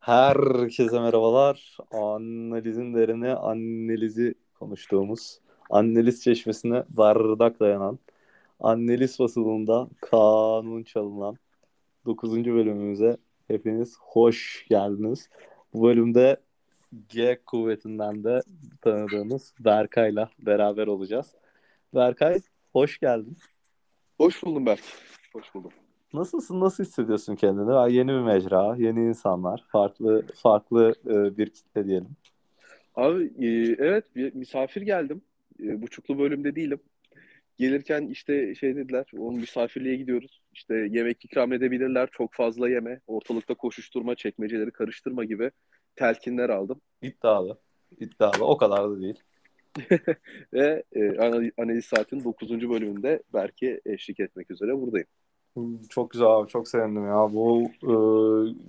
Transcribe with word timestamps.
Herkese 0.00 1.00
merhabalar. 1.00 1.76
Analizin 1.92 2.94
derine 2.94 3.34
analizi 3.34 4.34
konuştuğumuz, 4.54 5.40
analiz 5.70 6.22
çeşmesine 6.22 6.84
bardak 6.88 7.60
dayanan, 7.60 7.98
analiz 8.60 9.16
fasılında 9.16 9.88
kanun 10.00 10.82
çalınan 10.82 11.38
9. 12.06 12.44
bölümümüze 12.44 13.16
hepiniz 13.48 13.96
hoş 14.00 14.66
geldiniz. 14.68 15.28
Bu 15.74 15.82
bölümde 15.82 16.36
G 17.08 17.40
kuvvetinden 17.46 18.24
de 18.24 18.40
tanıdığımız 18.80 19.54
Berkay'la 19.60 20.30
beraber 20.38 20.86
olacağız. 20.86 21.34
Berkay 21.94 22.40
hoş 22.72 22.98
geldin. 22.98 23.36
Hoş 24.18 24.42
buldum 24.42 24.66
Berk. 24.66 24.82
Hoş 25.32 25.54
buldum. 25.54 25.72
Nasılsın? 26.12 26.60
Nasıl 26.60 26.84
hissediyorsun 26.84 27.36
kendini? 27.36 27.70
Ha, 27.70 27.88
Yeni 27.88 28.08
bir 28.08 28.20
mecra, 28.20 28.76
yeni 28.78 29.08
insanlar, 29.08 29.64
farklı 29.68 30.26
farklı 30.34 30.94
e, 31.06 31.38
bir 31.38 31.50
kitle 31.50 31.86
diyelim. 31.86 32.16
Abi 32.94 33.24
e, 33.24 33.76
evet 33.78 34.04
bir 34.16 34.34
misafir 34.34 34.82
geldim. 34.82 35.22
E, 35.62 35.82
buçuklu 35.82 36.18
bölümde 36.18 36.56
değilim. 36.56 36.80
Gelirken 37.58 38.06
işte 38.06 38.54
şey 38.54 38.76
dediler, 38.76 39.06
onun 39.18 39.40
misafirliğe 39.40 39.96
gidiyoruz. 39.96 40.42
İşte 40.52 40.74
yemek 40.74 41.24
ikram 41.24 41.52
edebilirler, 41.52 42.08
çok 42.12 42.34
fazla 42.34 42.68
yeme, 42.68 43.00
ortalıkta 43.06 43.54
koşuşturma, 43.54 44.14
çekmeceleri 44.14 44.70
karıştırma 44.70 45.24
gibi 45.24 45.50
telkinler 45.96 46.48
aldım. 46.48 46.80
İddialı. 47.02 47.58
İddialı. 48.00 48.44
O 48.44 48.56
kadar 48.56 48.90
da 48.90 49.00
değil. 49.00 49.22
Ve 50.52 50.82
e, 50.92 51.18
analiz, 51.58 51.84
saatinin 51.84 52.24
9. 52.24 52.70
bölümünde 52.70 53.22
Berk'e 53.34 53.80
eşlik 53.86 54.20
etmek 54.20 54.50
üzere 54.50 54.74
buradayım. 54.80 55.06
Çok 55.88 56.10
güzel 56.10 56.26
abi. 56.26 56.48
Çok 56.48 56.68
sevindim 56.68 57.06
ya. 57.06 57.32
Bu 57.32 57.62
e, 57.82 57.94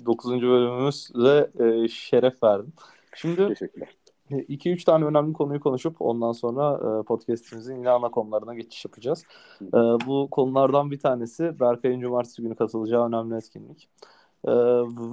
9. 0.05 0.41
bölümümüzle 0.41 1.47
e, 1.59 1.87
şeref 1.87 2.43
verdin. 2.43 2.73
Şimdi 3.15 3.47
Teşekkürler. 3.47 3.89
2-3 4.31 4.83
tane 4.83 5.05
önemli 5.05 5.33
konuyu 5.33 5.59
konuşup 5.59 6.01
ondan 6.01 6.31
sonra 6.31 6.73
e, 6.75 7.03
podcastimizin 7.03 7.75
yine 7.75 7.89
ana 7.89 8.09
konularına 8.09 8.55
geçiş 8.55 8.85
yapacağız. 8.85 9.23
E, 9.61 9.77
bu 9.77 10.27
konulardan 10.31 10.91
bir 10.91 10.99
tanesi 10.99 11.59
Berkay'ın 11.59 12.01
cumartesi 12.01 12.41
günü 12.41 12.55
katılacağı 12.55 13.07
önemli 13.07 13.35
etkinlik. 13.35 13.89
E, 14.45 14.51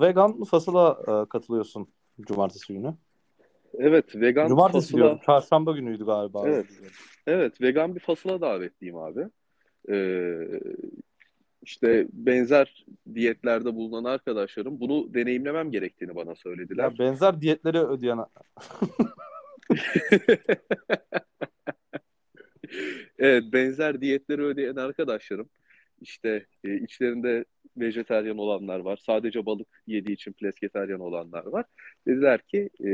vegan 0.00 0.44
fasıla 0.44 0.98
e, 1.08 1.28
katılıyorsun 1.28 1.86
cumartesi 2.20 2.72
günü. 2.72 2.94
Evet, 3.78 4.16
vegan 4.16 4.48
Cumartesi 4.48 4.86
fasıla... 4.86 4.98
diyorum. 4.98 5.18
Çarşamba 5.26 5.72
günüydü 5.72 6.06
galiba. 6.06 6.42
Evet. 6.48 6.66
Evet, 7.26 7.60
vegan 7.60 7.94
bir 7.94 8.00
fasıla 8.00 8.40
davetliyim 8.40 8.96
abi. 8.96 9.28
Ee, 9.88 10.38
işte 11.64 12.06
benzer 12.12 12.84
diyetlerde 13.14 13.74
bulunan 13.74 14.04
arkadaşlarım 14.04 14.80
bunu 14.80 15.14
deneyimlemem 15.14 15.70
gerektiğini 15.70 16.16
bana 16.16 16.34
söylediler. 16.34 16.84
Ya 16.84 16.98
benzer 16.98 17.40
diyetleri 17.40 17.78
ödeyen 17.78 18.18
Evet, 23.18 23.44
benzer 23.52 24.00
diyetleri 24.00 24.42
ödeyen 24.42 24.76
arkadaşlarım 24.76 25.48
işte 26.00 26.46
e, 26.64 26.74
içlerinde 26.76 27.44
vejeteryan 27.76 28.38
olanlar 28.38 28.80
var. 28.80 28.96
Sadece 29.06 29.46
balık 29.46 29.82
yediği 29.86 30.14
için 30.14 30.32
pesketeryan 30.32 31.00
olanlar 31.00 31.46
var. 31.46 31.64
Dediler 32.06 32.40
ki 32.40 32.70
e, 32.84 32.88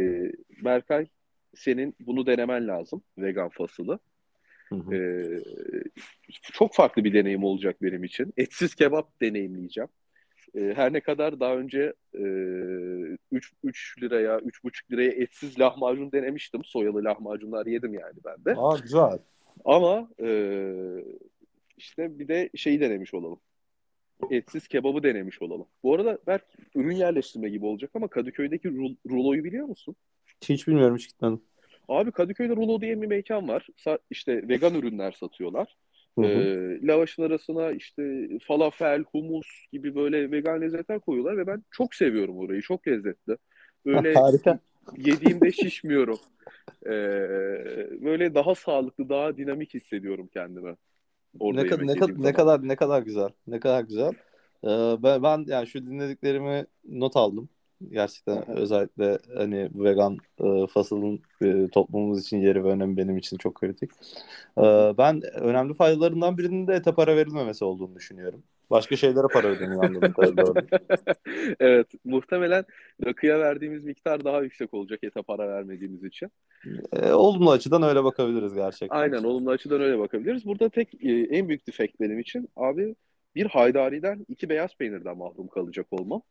Berkay 0.64 1.06
senin 1.54 1.94
bunu 2.00 2.26
denemen 2.26 2.68
lazım 2.68 3.02
vegan 3.18 3.48
fasılı. 3.48 3.98
Hı 4.72 4.76
hı. 4.76 4.94
Ee, 4.94 5.42
çok 6.52 6.74
farklı 6.74 7.04
bir 7.04 7.14
deneyim 7.14 7.44
olacak 7.44 7.82
benim 7.82 8.04
için. 8.04 8.32
Etsiz 8.36 8.74
kebap 8.74 9.20
deneyimleyeceğim. 9.20 9.88
Ee, 10.54 10.72
her 10.76 10.92
ne 10.92 11.00
kadar 11.00 11.40
daha 11.40 11.56
önce 11.56 11.92
e, 12.14 12.22
3, 13.32 13.52
3 13.64 13.96
liraya, 14.02 14.38
3,5 14.38 14.92
liraya 14.92 15.10
etsiz 15.10 15.60
lahmacun 15.60 16.12
denemiştim. 16.12 16.64
Soyalı 16.64 17.04
lahmacunlar 17.04 17.66
yedim 17.66 17.94
yani 17.94 18.14
ben 18.24 18.44
de. 18.44 18.54
Aa 18.56 18.78
güzel. 18.78 19.18
Ama 19.64 20.10
e, 20.22 20.72
işte 21.76 22.18
bir 22.18 22.28
de 22.28 22.50
şeyi 22.54 22.80
denemiş 22.80 23.14
olalım. 23.14 23.40
Etsiz 24.30 24.68
kebabı 24.68 25.02
denemiş 25.02 25.42
olalım. 25.42 25.66
Bu 25.82 25.94
arada 25.94 26.18
belki 26.26 26.44
ürün 26.74 26.96
yerleştirme 26.96 27.48
gibi 27.48 27.66
olacak 27.66 27.90
ama 27.94 28.08
Kadıköy'deki 28.08 28.68
rul- 28.68 28.96
ruloyu 29.10 29.44
biliyor 29.44 29.66
musun? 29.66 29.96
Hiç 30.48 30.68
bilmiyorum 30.68 30.96
hiç 30.96 31.08
gitmedim. 31.08 31.40
Abi 31.90 32.12
Kadıköy'de 32.12 32.56
Rulo 32.56 32.80
diye 32.80 33.02
bir 33.02 33.06
mekan 33.06 33.48
var. 33.48 33.66
Sa- 33.78 34.00
işte 34.10 34.48
vegan 34.48 34.74
ürünler 34.74 35.12
satıyorlar. 35.12 35.76
Hı 36.18 36.24
hı. 36.24 36.48
Ee, 36.48 36.86
lavaşın 36.86 37.22
arasına 37.22 37.72
işte 37.72 38.28
falafel, 38.48 39.04
humus 39.12 39.48
gibi 39.72 39.94
böyle 39.94 40.32
vegan 40.32 40.62
lezzetler 40.62 41.00
koyuyorlar 41.00 41.38
ve 41.38 41.46
ben 41.46 41.64
çok 41.70 41.94
seviyorum 41.94 42.38
orayı. 42.38 42.62
Çok 42.62 42.88
lezzetli. 42.88 43.36
Böyle 43.86 44.20
Harika. 44.20 44.58
yediğimde 44.98 45.52
şişmiyorum. 45.52 46.20
Ee, 46.86 46.90
böyle 48.02 48.34
daha 48.34 48.54
sağlıklı, 48.54 49.08
daha 49.08 49.36
dinamik 49.36 49.74
hissediyorum 49.74 50.30
kendimi. 50.34 50.76
Orada 51.40 51.64
Ne, 51.64 51.66
yemek 51.66 51.94
ne, 51.94 51.96
yediğim 51.96 52.18
ne 52.18 52.32
kadar 52.32 52.68
ne 52.68 52.76
kadar 52.76 53.02
güzel. 53.02 53.28
Ne 53.46 53.60
kadar 53.60 53.82
güzel. 53.84 54.12
Ee, 54.64 54.68
ben, 55.02 55.22
ben 55.22 55.44
yani 55.48 55.66
şu 55.66 55.86
dinlediklerimi 55.86 56.66
not 56.84 57.16
aldım. 57.16 57.48
Gerçekten 57.88 58.50
özellikle 58.50 59.18
hani 59.36 59.70
vegan 59.74 60.16
e, 60.38 60.66
fasılın 60.66 61.22
e, 61.42 61.68
toplumumuz 61.68 62.20
için 62.20 62.36
yeri 62.38 62.64
ve 62.64 62.68
önemi 62.68 62.96
benim 62.96 63.18
için 63.18 63.36
çok 63.36 63.54
kritik. 63.54 63.90
Ee, 64.58 64.62
ben 64.98 65.22
önemli 65.34 65.74
faydalarından 65.74 66.38
birinin 66.38 66.66
de 66.66 66.74
ete 66.74 66.94
para 66.94 67.16
verilmemesi 67.16 67.64
olduğunu 67.64 67.94
düşünüyorum. 67.94 68.42
Başka 68.70 68.96
şeylere 68.96 69.26
para 69.32 69.46
ödeniyor 69.48 69.84
anladığım 69.84 70.12
kadarıyla. 70.12 70.54
Evet, 71.60 71.86
muhtemelen 72.04 72.64
rakıya 73.06 73.40
verdiğimiz 73.40 73.84
miktar 73.84 74.24
daha 74.24 74.42
yüksek 74.42 74.74
olacak 74.74 75.00
ete 75.02 75.22
para 75.22 75.48
vermediğimiz 75.48 76.04
için. 76.04 76.30
Ee, 76.92 77.12
olumlu 77.12 77.50
açıdan 77.50 77.82
öyle 77.82 78.04
bakabiliriz 78.04 78.54
gerçekten. 78.54 78.96
Aynen 78.96 79.24
olumlu 79.24 79.50
açıdan 79.50 79.80
öyle 79.80 79.98
bakabiliriz. 79.98 80.46
Burada 80.46 80.68
tek 80.68 81.04
e, 81.04 81.10
en 81.10 81.48
büyük 81.48 81.66
defekt 81.66 82.00
benim 82.00 82.18
için 82.18 82.48
abi 82.56 82.94
bir 83.34 83.46
haydariden 83.46 84.26
iki 84.28 84.48
beyaz 84.48 84.76
peynirden 84.76 85.16
mahrum 85.16 85.48
kalacak 85.48 85.86
olmam. 85.90 86.22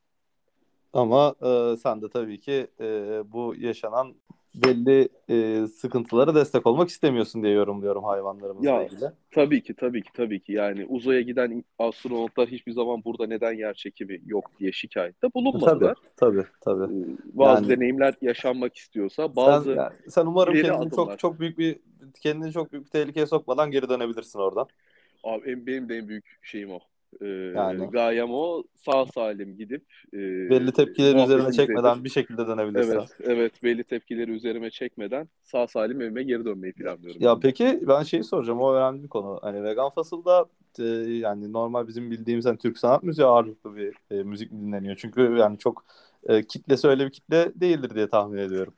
Ama 0.94 1.36
e, 1.42 1.78
sen 1.78 2.02
de 2.02 2.10
tabii 2.10 2.40
ki 2.40 2.68
e, 2.80 2.86
bu 3.34 3.56
yaşanan 3.58 4.16
belli 4.56 5.10
e, 5.30 5.68
sıkıntılara 5.68 6.36
destek 6.36 6.68
olmak 6.68 6.90
istemiyorsun 6.90 7.44
diye 7.44 7.54
yorumluyorum 7.54 8.04
hayvanlarımızla 8.04 8.70
Ya, 8.70 8.84
ilgili. 8.86 9.06
Tabii 9.32 9.64
ki 9.64 9.74
tabii 9.74 10.04
ki 10.04 10.10
tabii 10.14 10.40
ki 10.40 10.52
yani 10.54 10.86
uzaya 10.86 11.22
giden 11.22 11.64
astronotlar 11.80 12.48
hiçbir 12.50 12.72
zaman 12.72 13.04
burada 13.06 13.28
neden 13.28 13.54
yer 13.54 13.74
çekimi 13.74 14.22
yok 14.26 14.52
diye 14.60 14.72
şikayette 14.72 15.18
Tabii, 15.22 15.34
bulunmadılar. 15.34 15.96
tabii, 16.18 16.44
tabii. 16.62 16.94
Ee, 16.94 17.18
Bazı 17.34 17.64
Yani- 17.64 17.76
deneyimler 17.76 18.14
yaşanmak 18.22 18.76
istiyorsa 18.76 19.28
Sen, 19.28 19.36
bazı 19.36 19.72
yani 19.72 19.94
sen 20.10 20.26
umarım 20.26 20.54
kendini 20.54 20.72
adımlar. 20.74 20.90
çok 20.96 21.20
çok 21.20 21.40
büyük 21.40 21.58
bir 21.58 21.80
kendini 22.22 22.52
çok 22.52 22.72
büyük 22.72 22.86
bir 22.86 22.90
tehlikeye 22.92 23.26
sokmadan 23.26 23.72
geri 23.72 23.90
dönebilirsin 23.90 24.40
oradan. 24.40 24.68
abi 25.24 25.52
en- 25.52 25.68
benim 25.68 25.90
de 25.90 25.96
en 25.98 26.08
büyük 26.08 26.40
şeyim 26.42 26.72
o. 26.72 26.80
Ee, 27.22 27.26
Yani. 27.26 27.90
gayem 27.92 28.28
o 28.32 28.64
sağ 28.76 29.06
salim 29.06 29.58
gidip 29.58 29.84
e, 30.14 30.18
Belli 30.18 30.72
tepkileri 30.72 31.24
üzerine 31.24 31.52
çekmeden 31.52 31.82
üzerine- 31.84 32.04
bir 32.04 32.10
şekilde 32.10 32.48
dönebilirsin. 32.48 32.92
Evet, 32.92 33.10
evet 33.22 33.64
belli 33.64 33.84
tepkileri 33.84 34.32
üzerime 34.32 34.70
çekmeden 34.70 35.30
sağ 35.44 35.68
salim 35.68 36.02
evime 36.02 36.24
geri 36.24 36.46
dönmeyi 36.46 36.74
planlıyorum. 36.74 37.22
Ya 37.22 37.40
peki 37.40 37.80
ben 37.88 38.04
şeyi 38.04 38.24
soracağım 38.24 38.62
o 38.62 38.74
önemli 38.74 39.04
bir 39.04 39.08
konu. 39.08 39.40
Hani 39.42 39.64
vegan 39.64 39.90
fasılda 39.90 40.46
e, 40.80 40.84
yani 41.14 41.54
normal 41.54 41.88
bizim 41.88 42.12
bildiğimiz 42.12 42.46
hani 42.46 42.58
Türk 42.58 42.78
sanat 42.78 43.04
müziği 43.04 43.28
ağırlıklı 43.28 43.76
bir 43.76 43.94
e, 44.12 44.24
müzik 44.24 44.52
dinleniyor? 44.52 44.96
Çünkü 44.96 45.22
yani 45.22 45.58
çok 45.58 45.86
e, 46.28 46.44
kitlesi 46.44 46.88
öyle 46.88 47.06
bir 47.06 47.12
kitle 47.12 47.52
değildir 47.56 47.96
diye 47.96 48.08
tahmin 48.10 48.38
ediyorum. 48.38 48.74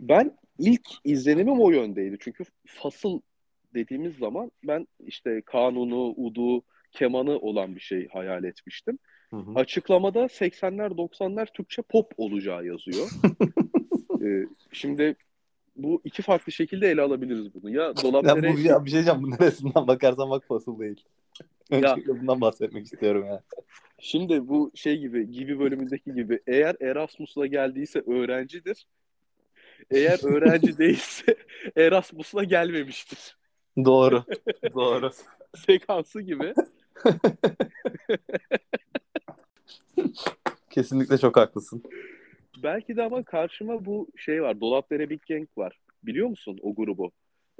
Ben 0.00 0.36
ilk 0.58 0.88
izlenimim 1.04 1.60
o 1.60 1.70
yöndeydi. 1.70 2.16
Çünkü 2.20 2.44
fasıl 2.66 3.20
dediğimiz 3.74 4.16
zaman 4.16 4.50
ben 4.64 4.86
işte 5.06 5.42
kanunu, 5.46 6.14
udu, 6.16 6.62
kemanı 6.92 7.38
olan 7.38 7.74
bir 7.74 7.80
şey 7.80 8.08
hayal 8.08 8.44
etmiştim. 8.44 8.98
Hı 9.30 9.36
hı. 9.36 9.54
Açıklamada 9.54 10.24
80'ler 10.24 10.90
90'lar 10.90 11.46
Türkçe 11.54 11.82
pop 11.82 12.12
olacağı 12.16 12.66
yazıyor. 12.66 13.06
Ee, 14.24 14.46
şimdi 14.72 15.16
bu 15.76 16.00
iki 16.04 16.22
farklı 16.22 16.52
şekilde 16.52 16.90
ele 16.90 17.02
alabiliriz 17.02 17.54
bunu. 17.54 17.70
Ya 17.70 17.82
Ya 17.82 17.96
dolapdere 18.02 18.52
bu 18.52 18.58
ya 18.58 18.84
bir 18.84 18.90
şey 18.90 18.96
diyeceğim 18.96 19.22
bu 19.22 19.30
neresinden 19.30 19.86
bakarsan 19.86 20.30
bak 20.30 20.44
fasıl 20.48 20.80
değil. 20.80 21.04
Ya- 21.70 21.96
bundan 22.06 22.40
bahsetmek 22.40 22.84
istiyorum 22.86 23.26
ya. 23.26 23.42
şimdi 23.98 24.48
bu 24.48 24.70
şey 24.74 24.98
gibi 24.98 25.30
gibi 25.30 25.58
bölümündeki 25.58 26.14
gibi 26.14 26.40
eğer 26.46 26.76
Erasmus'la 26.80 27.46
geldiyse 27.46 28.02
öğrencidir. 28.06 28.86
Eğer 29.90 30.24
öğrenci 30.24 30.78
değilse 30.78 31.36
Erasmus'la 31.76 32.44
gelmemiştir. 32.44 33.36
Doğru. 33.84 34.24
Doğru. 34.74 35.10
Sekansı 35.56 36.20
gibi. 36.20 36.54
Kesinlikle 40.70 41.18
çok 41.18 41.36
haklısın. 41.36 41.82
Belki 42.62 42.96
de 42.96 43.02
ama 43.02 43.22
karşıma 43.22 43.84
bu 43.84 44.08
şey 44.16 44.42
var. 44.42 44.60
Dolapdere 44.60 45.10
Big 45.10 45.20
Gang 45.28 45.48
var. 45.56 45.80
Biliyor 46.02 46.28
musun 46.28 46.58
o 46.62 46.74
grubu? 46.74 47.12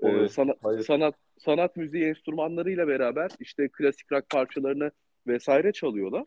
Ee, 0.03 0.29
sana- 0.29 0.55
hayır. 0.63 0.81
sanat 0.81 1.15
sanat 1.39 1.77
müziği 1.77 2.05
enstrümanlarıyla 2.05 2.89
beraber 2.89 3.31
işte 3.41 3.69
klasik 3.69 4.13
rock 4.13 4.31
parçalarını 4.31 4.91
vesaire 5.27 5.73
çalıyorlar. 5.73 6.25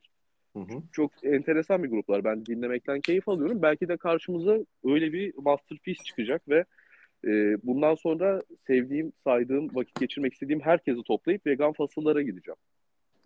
Hı 0.56 0.60
hı. 0.60 0.81
Çok 0.92 1.12
enteresan 1.24 1.84
bir 1.84 1.90
gruplar. 1.90 2.24
Ben 2.24 2.46
dinlemekten 2.46 3.02
keyif 3.02 3.30
alıyorum. 3.30 3.62
Belki 3.62 3.88
de 3.88 3.98
karşımıza 3.98 4.57
öyle 4.84 5.13
bir 5.13 5.34
masterpiece 5.38 6.04
çıkacak 6.04 6.50
ve 6.50 6.66
e, 7.25 7.57
bundan 7.63 7.96
sonra 7.96 8.42
sevdiğim, 8.68 9.13
saydığım, 9.24 9.75
vakit 9.75 10.00
geçirmek 10.00 10.34
istediğim 10.34 10.62
herkesi 10.62 11.04
toplayıp 11.04 11.46
vegan 11.46 11.74
fasıllara 11.74 12.22
gideceğim. 12.22 12.57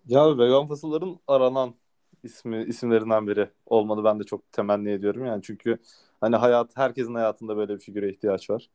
Ya 0.09 0.37
vegan 0.37 0.67
fasılların 0.67 1.19
aranan 1.27 1.75
ismi 2.23 2.63
isimlerinden 2.63 3.27
biri 3.27 3.49
olmanı 3.65 4.03
ben 4.03 4.19
de 4.19 4.23
çok 4.23 4.51
temenni 4.51 4.89
ediyorum 4.91 5.25
yani 5.25 5.41
çünkü 5.43 5.77
hani 6.21 6.35
hayat 6.35 6.77
herkesin 6.77 7.13
hayatında 7.15 7.57
böyle 7.57 7.75
bir 7.75 7.79
figüre 7.79 8.09
ihtiyaç 8.11 8.49
var. 8.49 8.69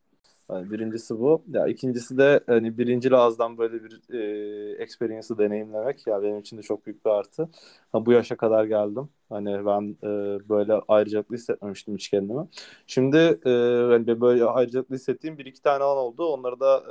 Yani 0.51 0.71
birincisi 0.71 1.19
bu. 1.19 1.43
Ya 1.47 1.67
ikincisi 1.67 2.17
de 2.17 2.39
hani 2.47 2.77
birinci 2.77 3.15
ağızdan 3.15 3.57
böyle 3.57 3.83
bir 3.83 4.13
e, 4.13 4.83
experience'ı 4.83 5.37
deneyimlemek 5.37 6.07
ya 6.07 6.23
benim 6.23 6.39
için 6.39 6.57
de 6.57 6.61
çok 6.61 6.85
büyük 6.85 7.05
bir 7.05 7.09
artı. 7.09 7.49
Ha, 7.91 8.05
bu 8.05 8.11
yaşa 8.11 8.37
kadar 8.37 8.65
geldim. 8.65 9.09
Hani 9.29 9.65
ben 9.65 9.97
e, 10.03 10.49
böyle 10.49 10.73
ayrıcalıklı 10.87 11.35
hissetmemiştim 11.35 11.95
hiç 11.95 12.09
kendimi. 12.09 12.47
Şimdi 12.87 13.17
e, 13.45 13.49
hani 13.91 14.21
böyle 14.21 14.45
ayrıcalıklı 14.45 14.95
hissettiğim 14.95 15.37
bir 15.37 15.45
iki 15.45 15.61
tane 15.61 15.83
an 15.83 15.97
oldu. 15.97 16.25
Onları 16.25 16.59
da 16.59 16.83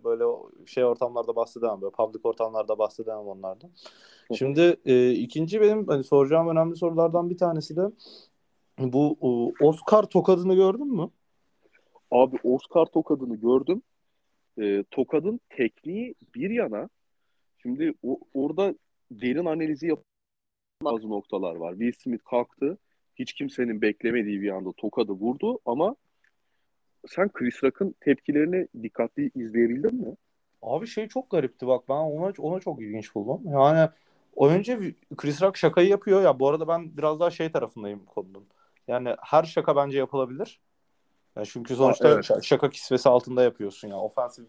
e, 0.00 0.04
böyle 0.04 0.24
şey 0.66 0.84
ortamlarda 0.84 1.36
bahsedemem. 1.36 1.80
Böyle 1.82 1.92
public 1.92 2.20
ortamlarda 2.24 2.78
bahsedemem 2.78 3.26
onlardan. 3.26 3.70
Şimdi 4.32 4.76
e, 4.84 5.10
ikinci 5.10 5.60
benim 5.60 5.86
hani 5.86 6.04
soracağım 6.04 6.48
önemli 6.48 6.76
sorulardan 6.76 7.30
bir 7.30 7.38
tanesi 7.38 7.76
de 7.76 7.82
bu 8.78 9.18
e, 9.60 9.64
Oscar 9.64 10.02
tokadını 10.04 10.54
gördün 10.54 10.96
mü? 10.96 11.10
Abi 12.10 12.36
Oscar 12.42 12.86
tokadını 12.86 13.36
gördüm. 13.36 13.82
E, 14.58 14.84
tokadın 14.90 15.40
tekniği 15.50 16.14
bir 16.34 16.50
yana. 16.50 16.88
Şimdi 17.62 17.94
o, 18.02 18.20
orada 18.34 18.74
derin 19.10 19.44
analizi 19.44 19.86
yap 19.86 20.02
bazı 20.82 21.10
noktalar 21.10 21.56
var. 21.56 21.70
Will 21.72 21.92
Smith 21.92 22.24
kalktı. 22.24 22.78
Hiç 23.14 23.32
kimsenin 23.32 23.82
beklemediği 23.82 24.42
bir 24.42 24.50
anda 24.50 24.72
tokadı 24.72 25.12
vurdu 25.12 25.58
ama 25.66 25.96
sen 27.08 27.28
Chris 27.28 27.64
Rock'ın 27.64 27.94
tepkilerini 28.00 28.68
dikkatli 28.82 29.30
izleyebildin 29.34 29.94
mi? 29.94 30.16
Abi 30.62 30.86
şey 30.86 31.08
çok 31.08 31.30
garipti 31.30 31.66
bak 31.66 31.88
ben 31.88 31.94
ona 31.94 32.32
ona 32.38 32.60
çok 32.60 32.82
ilginç 32.82 33.14
buldum. 33.14 33.40
Yani 33.52 33.88
önce 34.36 34.94
Chris 35.16 35.42
Rock 35.42 35.56
şakayı 35.56 35.88
yapıyor 35.88 36.22
ya 36.22 36.40
bu 36.40 36.48
arada 36.48 36.68
ben 36.68 36.96
biraz 36.96 37.20
daha 37.20 37.30
şey 37.30 37.52
tarafındayım 37.52 38.04
konunun. 38.04 38.46
Yani 38.88 39.14
her 39.20 39.42
şaka 39.44 39.76
bence 39.76 39.98
yapılabilir. 39.98 40.60
Yani 41.36 41.46
çünkü 41.46 41.76
sonuçta 41.76 42.08
evet. 42.08 42.44
şaka 42.44 42.70
kisvesi 42.70 43.08
altında 43.08 43.42
yapıyorsun 43.42 43.88
ya. 43.88 43.94
Yani. 43.94 44.04
Ofensif 44.04 44.46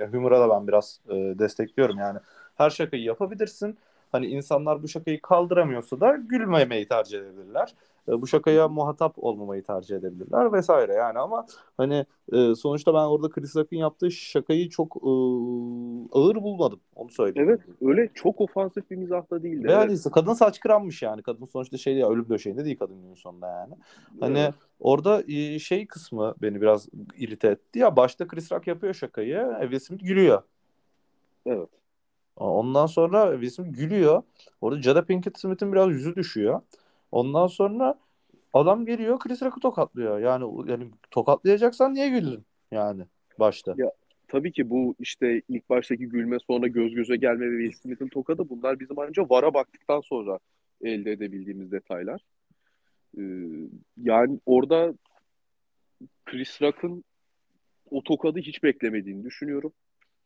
e, 0.00 0.06
humor'a 0.06 0.40
da 0.40 0.50
ben 0.50 0.68
biraz 0.68 1.00
e, 1.08 1.14
destekliyorum 1.14 1.98
yani. 1.98 2.18
Her 2.54 2.70
şakayı 2.70 3.02
yapabilirsin. 3.02 3.78
Hani 4.12 4.26
insanlar 4.26 4.82
bu 4.82 4.88
şakayı 4.88 5.22
kaldıramıyorsa 5.22 6.00
da 6.00 6.16
gülmemeyi 6.16 6.88
tercih 6.88 7.18
edebilirler. 7.18 7.74
E, 8.08 8.22
bu 8.22 8.26
şakaya 8.26 8.68
muhatap 8.68 9.14
olmamayı 9.16 9.62
tercih 9.62 9.96
edebilirler 9.96 10.52
vesaire 10.52 10.92
yani 10.92 11.18
ama 11.18 11.46
hani 11.76 12.06
e, 12.32 12.54
sonuçta 12.54 12.94
ben 12.94 13.04
orada 13.04 13.28
Chris 13.28 13.56
Rock'ın 13.56 13.76
yaptığı 13.76 14.10
şakayı 14.10 14.68
çok 14.68 14.96
e, 14.96 15.10
ağır 16.12 16.42
bulmadım. 16.42 16.80
Onu 16.94 17.10
söyleyeyim. 17.10 17.48
Evet 17.48 17.60
öyle 17.82 18.10
çok 18.14 18.40
ofansif 18.40 18.90
bir 18.90 18.96
mizahta 18.96 19.42
değildi. 19.42 19.68
Ve 19.68 19.72
evet. 19.72 19.90
yani 19.90 20.12
kadın 20.14 20.32
saç 20.32 20.60
kıranmış 20.60 21.02
yani. 21.02 21.22
Kadın 21.22 21.44
sonuçta 21.44 21.76
şey 21.76 21.94
ya 21.94 22.08
ölüm 22.08 22.28
döşeğinde 22.28 22.64
değil 22.64 22.78
kadın 22.78 23.02
günün 23.02 23.14
sonunda 23.14 23.48
yani. 23.48 23.74
Hani 24.20 24.38
evet. 24.38 24.54
orada 24.80 25.22
şey 25.58 25.86
kısmı 25.86 26.34
beni 26.42 26.60
biraz 26.60 26.88
irite 27.16 27.48
etti. 27.48 27.78
Ya 27.78 27.96
başta 27.96 28.26
Chris 28.26 28.52
Rock 28.52 28.66
yapıyor 28.66 28.94
şakayı. 28.94 29.56
Will 29.60 29.78
Smith 29.78 30.04
gülüyor. 30.04 30.42
Evet. 31.46 31.68
Ondan 32.36 32.86
sonra 32.86 33.32
Will 33.32 33.50
Smith 33.50 33.78
gülüyor. 33.78 34.22
Orada 34.60 34.82
Jada 34.82 35.04
Pinkett 35.04 35.38
Smith'in 35.38 35.72
biraz 35.72 35.88
yüzü 35.88 36.16
düşüyor. 36.16 36.60
Ondan 37.12 37.46
sonra 37.46 37.98
adam 38.52 38.86
geliyor 38.86 39.18
Chris 39.18 39.42
Rock'ı 39.42 39.60
tokatlıyor. 39.60 40.18
Yani 40.18 40.70
yani 40.70 40.90
tokatlayacaksan 41.10 41.94
niye 41.94 42.08
güldün 42.08 42.44
yani 42.70 43.02
başta? 43.38 43.74
Ya 43.76 43.92
tabii 44.28 44.52
ki 44.52 44.70
bu 44.70 44.94
işte 44.98 45.42
ilk 45.48 45.70
baştaki 45.70 46.08
gülme 46.08 46.38
sonra 46.46 46.66
göz 46.66 46.94
göze 46.94 47.16
gelme 47.16 47.50
ve 47.50 47.62
Will 47.62 47.82
Smith'in 47.82 48.08
tokadı 48.08 48.48
bunlar 48.48 48.80
bizim 48.80 48.98
ancak 48.98 49.30
VAR'a 49.30 49.54
baktıktan 49.54 50.00
sonra 50.00 50.38
elde 50.82 51.12
edebildiğimiz 51.12 51.72
detaylar. 51.72 52.20
Ee, 53.18 53.22
yani 53.96 54.40
orada 54.46 54.94
Chris 56.26 56.62
Rock'ın 56.62 57.04
o 57.90 58.02
tokadı 58.02 58.38
hiç 58.38 58.62
beklemediğini 58.62 59.24
düşünüyorum. 59.24 59.72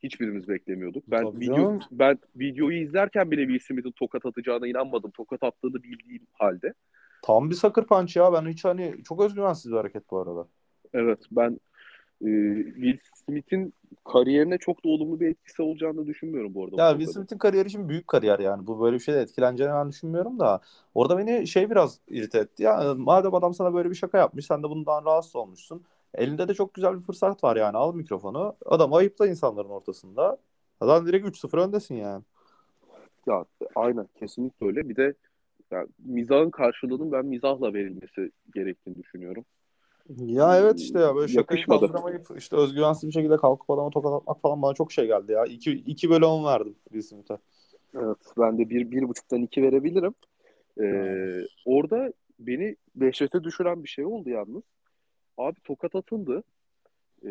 Hiçbirimiz 0.03 0.49
beklemiyorduk. 0.49 1.05
Ben 1.09 1.25
Tabii 1.25 1.41
video 1.41 1.57
canım. 1.57 1.81
ben 1.91 2.19
videoyu 2.37 2.83
izlerken 2.83 3.31
bile 3.31 3.41
Will 3.43 3.67
Smith'in 3.67 3.91
tokat 3.91 4.27
atacağına 4.27 4.67
inanmadım. 4.67 5.11
Tokat 5.11 5.43
attığını 5.43 5.83
bildiğim 5.83 6.27
halde. 6.33 6.75
Tam 7.23 7.51
bir 7.51 7.55
sakır 7.55 7.85
punch 7.85 8.17
ya. 8.17 8.33
Ben 8.33 8.49
hiç 8.49 8.65
hani 8.65 8.95
çok 9.05 9.21
özgüvensiz 9.21 9.73
bir 9.73 9.77
hareket 9.77 10.11
bu 10.11 10.19
arada. 10.19 10.49
Evet 10.93 11.19
ben 11.31 11.61
e, 12.21 12.31
Will 12.75 12.99
Smith'in 13.15 13.75
kariyerine 14.05 14.59
çok 14.59 14.85
da 14.85 14.89
olumlu 14.89 15.21
bir 15.21 15.29
etkisi 15.29 15.63
olacağını 15.63 16.07
düşünmüyorum 16.07 16.55
bu 16.55 16.65
arada. 16.65 16.83
Ya 16.83 16.99
Will 16.99 17.13
Smith'in 17.13 17.39
kariyeri 17.39 17.69
için 17.69 17.89
büyük 17.89 18.09
kariyer 18.09 18.39
yani. 18.39 18.67
Bu 18.67 18.81
böyle 18.81 18.95
bir 18.97 19.03
şeyde 19.03 19.21
etkileneceğini 19.21 19.75
ben 19.75 19.89
düşünmüyorum 19.89 20.39
da. 20.39 20.61
Orada 20.95 21.19
beni 21.19 21.47
şey 21.47 21.71
biraz 21.71 21.99
irite 22.09 22.39
etti. 22.39 22.63
Ya 22.63 22.95
madem 22.97 23.35
adam 23.35 23.55
sana 23.55 23.75
böyle 23.75 23.91
bir 23.91 23.95
şaka 23.95 24.19
yapmış 24.19 24.47
sen 24.47 24.63
de 24.63 24.71
bundan 24.71 25.05
rahatsız 25.05 25.37
olmuşsun. 25.37 25.83
Elinde 26.15 26.49
de 26.49 26.55
çok 26.55 26.75
güzel 26.75 26.99
bir 26.99 27.03
fırsat 27.05 27.45
var 27.45 27.57
yani. 27.57 27.77
Al 27.77 27.95
mikrofonu. 27.95 28.57
Adam 28.67 28.95
ayıpla 28.95 29.27
insanların 29.27 29.69
ortasında. 29.69 30.39
Adam 30.81 31.07
direkt 31.07 31.27
3-0 31.27 31.59
öndesin 31.59 31.95
yani. 31.95 32.23
Ya 33.27 33.45
aynen 33.75 34.09
kesinlikle 34.19 34.67
öyle. 34.67 34.89
Bir 34.89 34.97
de 34.97 35.15
yani 35.71 35.89
mizahın 35.99 36.51
karşılığının 36.51 37.13
ben 37.13 37.27
mizahla 37.27 37.75
verilmesi 37.75 38.31
gerektiğini 38.55 38.97
düşünüyorum. 38.97 39.45
Ya 40.17 40.59
evet 40.59 40.81
işte 40.81 41.01
ya 41.01 41.17
böyle 41.17 41.29
şakayı 41.29 41.67
kaldıramayıp 41.67 42.27
işte 42.37 42.57
özgüvensiz 42.57 43.09
bir 43.09 43.13
şekilde 43.13 43.37
kalkıp 43.37 43.71
adama 43.71 43.91
tokat 43.91 44.13
atmak 44.15 44.41
falan 44.43 44.63
bana 44.63 44.75
çok 44.75 44.93
şey 44.93 45.07
geldi 45.07 45.33
ya. 45.33 45.45
2 45.45 45.73
2 45.73 46.11
bölü 46.11 46.25
10 46.25 46.45
verdim 46.45 46.75
Will 46.85 47.03
Smith'e. 47.03 47.39
Evet 47.95 48.17
ben 48.39 48.59
de 48.59 48.71
1 48.71 48.71
bir, 48.71 48.91
bir 48.91 49.09
buçuktan 49.09 49.43
2 49.43 49.63
verebilirim. 49.63 50.15
Ee, 50.81 51.47
orada 51.65 52.13
beni 52.39 52.77
dehşete 52.97 53.45
düşüren 53.45 53.85
bir 53.85 53.89
şey 53.89 54.05
oldu 54.05 54.31
yalnız. 54.31 54.63
Abi 55.39 55.61
tokat 55.65 55.95
atıldı. 55.95 56.43
Ee, 57.25 57.31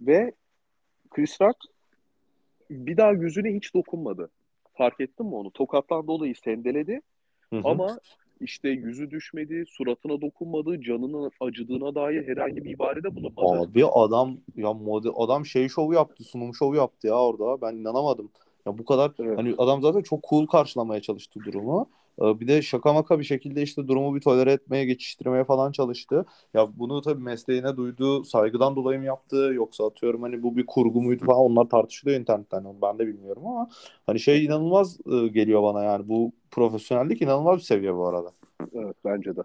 ve 0.00 0.32
Chris 1.10 1.40
Rock 1.40 1.56
bir 2.70 2.96
daha 2.96 3.12
yüzüne 3.12 3.54
hiç 3.54 3.74
dokunmadı. 3.74 4.30
Fark 4.74 5.00
ettin 5.00 5.26
mi 5.26 5.34
onu? 5.34 5.50
Tokattan 5.50 6.06
dolayı 6.06 6.34
sendeledi. 6.44 7.00
Hı 7.50 7.56
hı. 7.56 7.62
Ama 7.64 7.98
işte 8.40 8.68
yüzü 8.68 9.10
düşmedi, 9.10 9.64
suratına 9.68 10.20
dokunmadı, 10.20 10.80
canının 10.80 11.30
acıdığına 11.40 11.94
dair 11.94 12.28
herhangi 12.28 12.64
bir 12.64 12.70
ibare 12.70 13.02
de 13.02 13.16
bulunmadı. 13.16 13.70
Abi 13.70 13.86
adam 13.86 14.36
ya 14.56 14.72
model 14.72 15.12
adam 15.16 15.46
şey 15.46 15.68
şovu 15.68 15.94
yaptı, 15.94 16.24
sunum 16.24 16.54
şovu 16.54 16.74
yaptı 16.74 17.06
ya 17.06 17.14
orada. 17.14 17.60
Ben 17.60 17.76
inanamadım. 17.76 18.30
Ya 18.66 18.78
bu 18.78 18.84
kadar 18.84 19.12
evet. 19.18 19.38
hani 19.38 19.54
adam 19.58 19.82
zaten 19.82 20.02
çok 20.02 20.24
cool 20.30 20.46
karşılamaya 20.46 21.00
çalıştı 21.00 21.40
durumu. 21.44 21.88
Ee, 22.22 22.40
bir 22.40 22.48
de 22.48 22.62
şaka 22.62 22.92
maka 22.92 23.18
bir 23.18 23.24
şekilde 23.24 23.62
işte 23.62 23.88
durumu 23.88 24.14
bir 24.14 24.20
tolere 24.20 24.52
etmeye, 24.52 24.84
geçiştirmeye 24.84 25.44
falan 25.44 25.72
çalıştı. 25.72 26.26
Ya 26.54 26.68
bunu 26.76 27.02
tabii 27.02 27.22
mesleğine 27.22 27.76
duyduğu 27.76 28.24
saygıdan 28.24 28.76
dolayı 28.76 28.98
mı 28.98 29.04
yaptı 29.04 29.36
yoksa 29.36 29.86
atıyorum 29.86 30.22
hani 30.22 30.42
bu 30.42 30.56
bir 30.56 30.66
kurgu 30.66 31.02
muydu 31.02 31.24
falan 31.24 31.40
onlar 31.40 31.64
tartışılıyor 31.64 32.20
internetten. 32.20 32.64
Ben 32.82 32.98
de 32.98 33.06
bilmiyorum 33.06 33.46
ama 33.46 33.68
hani 34.06 34.20
şey 34.20 34.44
inanılmaz 34.44 34.98
e, 35.12 35.28
geliyor 35.28 35.62
bana 35.62 35.84
yani 35.84 36.08
bu 36.08 36.32
profesyonellik 36.50 37.22
inanılmaz 37.22 37.56
bir 37.58 37.64
seviye 37.64 37.94
bu 37.94 38.06
arada. 38.06 38.32
Evet 38.74 38.96
bence 39.04 39.36
de. 39.36 39.42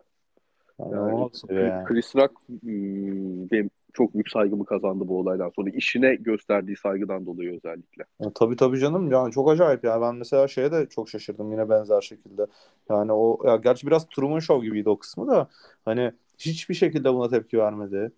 Yani, 0.80 1.30
yani. 1.50 1.86
Chris 1.86 2.16
Rock 2.16 2.34
benim 2.50 3.70
çok 3.94 4.14
büyük 4.14 4.30
saygımı 4.30 4.66
kazandı 4.66 5.08
bu 5.08 5.20
olaydan 5.20 5.50
sonra. 5.56 5.70
işine 5.70 6.16
gösterdiği 6.16 6.76
saygıdan 6.76 7.26
dolayı 7.26 7.56
özellikle. 7.56 8.04
Ya, 8.20 8.32
tabii 8.36 8.56
tabii 8.56 8.80
canım. 8.80 9.12
Yani 9.12 9.32
çok 9.32 9.52
acayip 9.52 9.84
ya. 9.84 10.02
Ben 10.02 10.16
mesela 10.16 10.48
şeye 10.48 10.72
de 10.72 10.86
çok 10.90 11.10
şaşırdım 11.10 11.52
yine 11.52 11.70
benzer 11.70 12.02
şekilde. 12.02 12.48
Yani 12.90 13.12
o 13.12 13.40
ya 13.46 13.56
gerçi 13.56 13.88
biraz 13.88 14.08
Truman 14.10 14.40
Show 14.40 14.68
gibiydi 14.68 14.90
o 14.90 15.00
kısmı 15.00 15.28
da 15.28 15.50
hani 15.86 16.12
hiçbir 16.38 16.76
şekilde 16.76 17.14
buna 17.14 17.30
tepki 17.30 17.58
vermedi. 17.58 18.12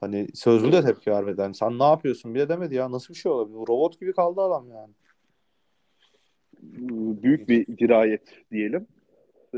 Hani 0.00 0.28
sözlü 0.34 0.72
de 0.72 0.82
tepki 0.82 1.10
vermedi. 1.10 1.40
Yani 1.40 1.54
sen 1.54 1.78
ne 1.78 1.84
yapıyorsun 1.84 2.34
bile 2.34 2.48
demedi 2.48 2.74
ya. 2.74 2.90
Nasıl 2.90 3.14
bir 3.14 3.18
şey 3.18 3.32
olabilir? 3.32 3.56
Robot 3.56 4.00
gibi 4.00 4.12
kaldı 4.12 4.40
adam 4.40 4.66
yani. 4.70 4.92
Büyük 7.22 7.48
bir 7.48 7.66
dirayet 7.66 8.22
diyelim. 8.50 8.86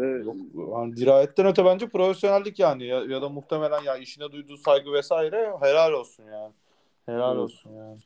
Yok, 0.07 0.37
yani 0.73 0.97
dirayetten 0.97 1.47
öte 1.47 1.65
bence 1.65 1.89
profesyonellik 1.89 2.59
yani 2.59 2.85
ya, 2.85 3.05
ya 3.05 3.23
da 3.23 3.29
muhtemelen 3.29 3.83
ya 3.83 3.97
işine 3.97 4.33
duyduğu 4.33 4.57
saygı 4.57 4.93
vesaire 4.93 5.53
helal 5.61 5.93
olsun 5.93 6.25
yani. 6.25 6.53
Helal 7.07 7.33
evet. 7.33 7.43
olsun 7.45 7.71
yani. 7.71 7.99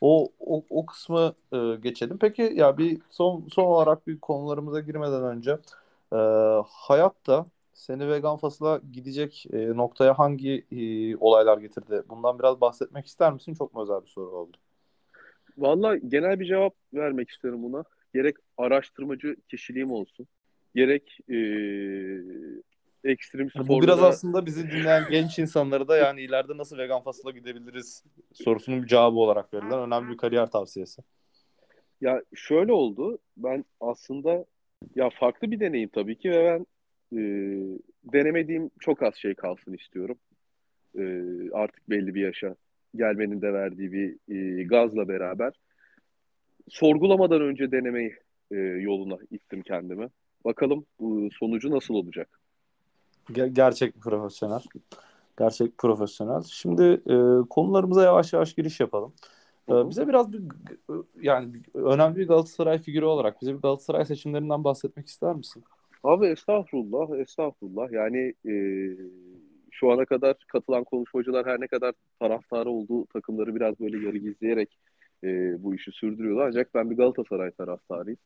O, 0.00 0.28
o, 0.40 0.62
o 0.70 0.86
kısmı 0.86 1.34
e, 1.52 1.76
geçelim. 1.82 2.18
Peki 2.18 2.42
ya 2.54 2.78
bir 2.78 2.98
son 3.10 3.44
son 3.52 3.64
olarak 3.64 4.06
bir 4.06 4.20
konularımıza 4.20 4.80
girmeden 4.80 5.22
önce 5.24 5.58
e, 6.12 6.18
hayatta 6.66 7.46
seni 7.74 8.08
vegan 8.08 8.36
fasıla 8.36 8.80
gidecek 8.92 9.46
e, 9.52 9.76
noktaya 9.76 10.18
hangi 10.18 10.64
e, 10.72 11.16
olaylar 11.16 11.58
getirdi? 11.58 12.02
Bundan 12.08 12.38
biraz 12.38 12.60
bahsetmek 12.60 13.06
ister 13.06 13.32
misin? 13.32 13.54
Çok 13.54 13.74
mu 13.74 13.82
özel 13.82 14.02
bir 14.02 14.08
soru 14.08 14.30
oldu? 14.30 14.56
Valla 15.58 15.96
genel 15.96 16.40
bir 16.40 16.46
cevap 16.46 16.74
vermek 16.94 17.30
istiyorum 17.30 17.62
buna. 17.62 17.84
gerek 18.14 18.36
araştırmacı 18.58 19.36
kişiliğim 19.48 19.92
olsun, 19.92 20.26
gerek 20.74 21.18
e, 21.30 21.38
ekstrem 23.04 23.50
sporlara... 23.50 23.68
Bu 23.68 23.82
biraz 23.82 24.02
aslında 24.02 24.46
bizi 24.46 24.70
dinleyen 24.70 25.04
genç 25.10 25.38
insanları 25.38 25.88
da 25.88 25.96
yani 25.96 26.20
ileride 26.20 26.56
nasıl 26.56 26.78
vegan 26.78 27.02
fasıla 27.02 27.30
gidebiliriz 27.30 28.04
sorusunun 28.32 28.82
bir 28.82 28.88
cevabı 28.88 29.16
olarak 29.16 29.54
verilen 29.54 29.78
önemli 29.78 30.12
bir 30.12 30.16
kariyer 30.16 30.50
tavsiyesi. 30.50 31.02
Ya 32.00 32.22
şöyle 32.34 32.72
oldu. 32.72 33.18
Ben 33.36 33.64
aslında 33.80 34.44
ya 34.94 35.10
farklı 35.10 35.50
bir 35.50 35.60
deneyim 35.60 35.88
tabii 35.88 36.18
ki 36.18 36.30
ve 36.30 36.44
ben 36.44 36.66
e, 37.18 37.20
denemediğim 38.12 38.70
çok 38.80 39.02
az 39.02 39.14
şey 39.14 39.34
kalsın 39.34 39.72
istiyorum. 39.72 40.18
E, 40.98 41.02
artık 41.52 41.90
belli 41.90 42.14
bir 42.14 42.20
yaşa 42.20 42.54
gelmenin 42.96 43.42
de 43.42 43.52
verdiği 43.52 43.92
bir 43.92 44.34
e, 44.34 44.64
gazla 44.64 45.08
beraber 45.08 45.52
sorgulamadan 46.68 47.40
önce 47.42 47.72
denemeyi 47.72 48.14
e, 48.50 48.56
yoluna 48.56 49.18
ittim 49.30 49.62
kendimi. 49.62 50.08
Bakalım 50.44 50.86
bu 51.00 51.28
sonucu 51.38 51.70
nasıl 51.70 51.94
olacak? 51.94 52.40
Ger- 53.30 53.54
gerçek 53.54 53.94
profesyonel. 54.00 54.62
Gerçek 55.38 55.78
profesyonel. 55.78 56.42
Şimdi 56.42 56.82
e, 56.82 57.16
konularımıza 57.50 58.02
yavaş 58.02 58.32
yavaş 58.32 58.54
giriş 58.54 58.80
yapalım. 58.80 59.12
E, 59.68 59.90
bize 59.90 60.08
biraz 60.08 60.32
bir 60.32 60.42
yani 61.22 61.52
önemli 61.74 62.16
bir 62.16 62.28
Galatasaray 62.28 62.78
figürü 62.78 63.04
olarak 63.04 63.42
bize 63.42 63.54
bir 63.54 63.60
Galatasaray 63.60 64.04
seçimlerinden 64.04 64.64
bahsetmek 64.64 65.08
ister 65.08 65.34
misin? 65.34 65.64
Abi 66.04 66.26
estağfurullah, 66.26 67.18
estağfurullah. 67.18 67.92
Yani 67.92 68.34
e, 68.48 68.54
şu 69.70 69.92
ana 69.92 70.04
kadar 70.04 70.36
katılan 70.48 70.84
konuşmacılar 70.84 71.46
her 71.46 71.60
ne 71.60 71.66
kadar 71.66 71.94
taraftarı 72.20 72.70
olduğu 72.70 73.06
takımları 73.06 73.54
biraz 73.54 73.80
böyle 73.80 74.06
yarı 74.06 74.18
gizleyerek 74.18 74.78
e, 75.24 75.28
bu 75.62 75.74
işi 75.74 75.92
sürdürüyorlar. 75.92 76.46
Ancak 76.46 76.74
ben 76.74 76.90
bir 76.90 76.96
Galatasaray 76.96 77.50
taraftarıyım. 77.50 78.18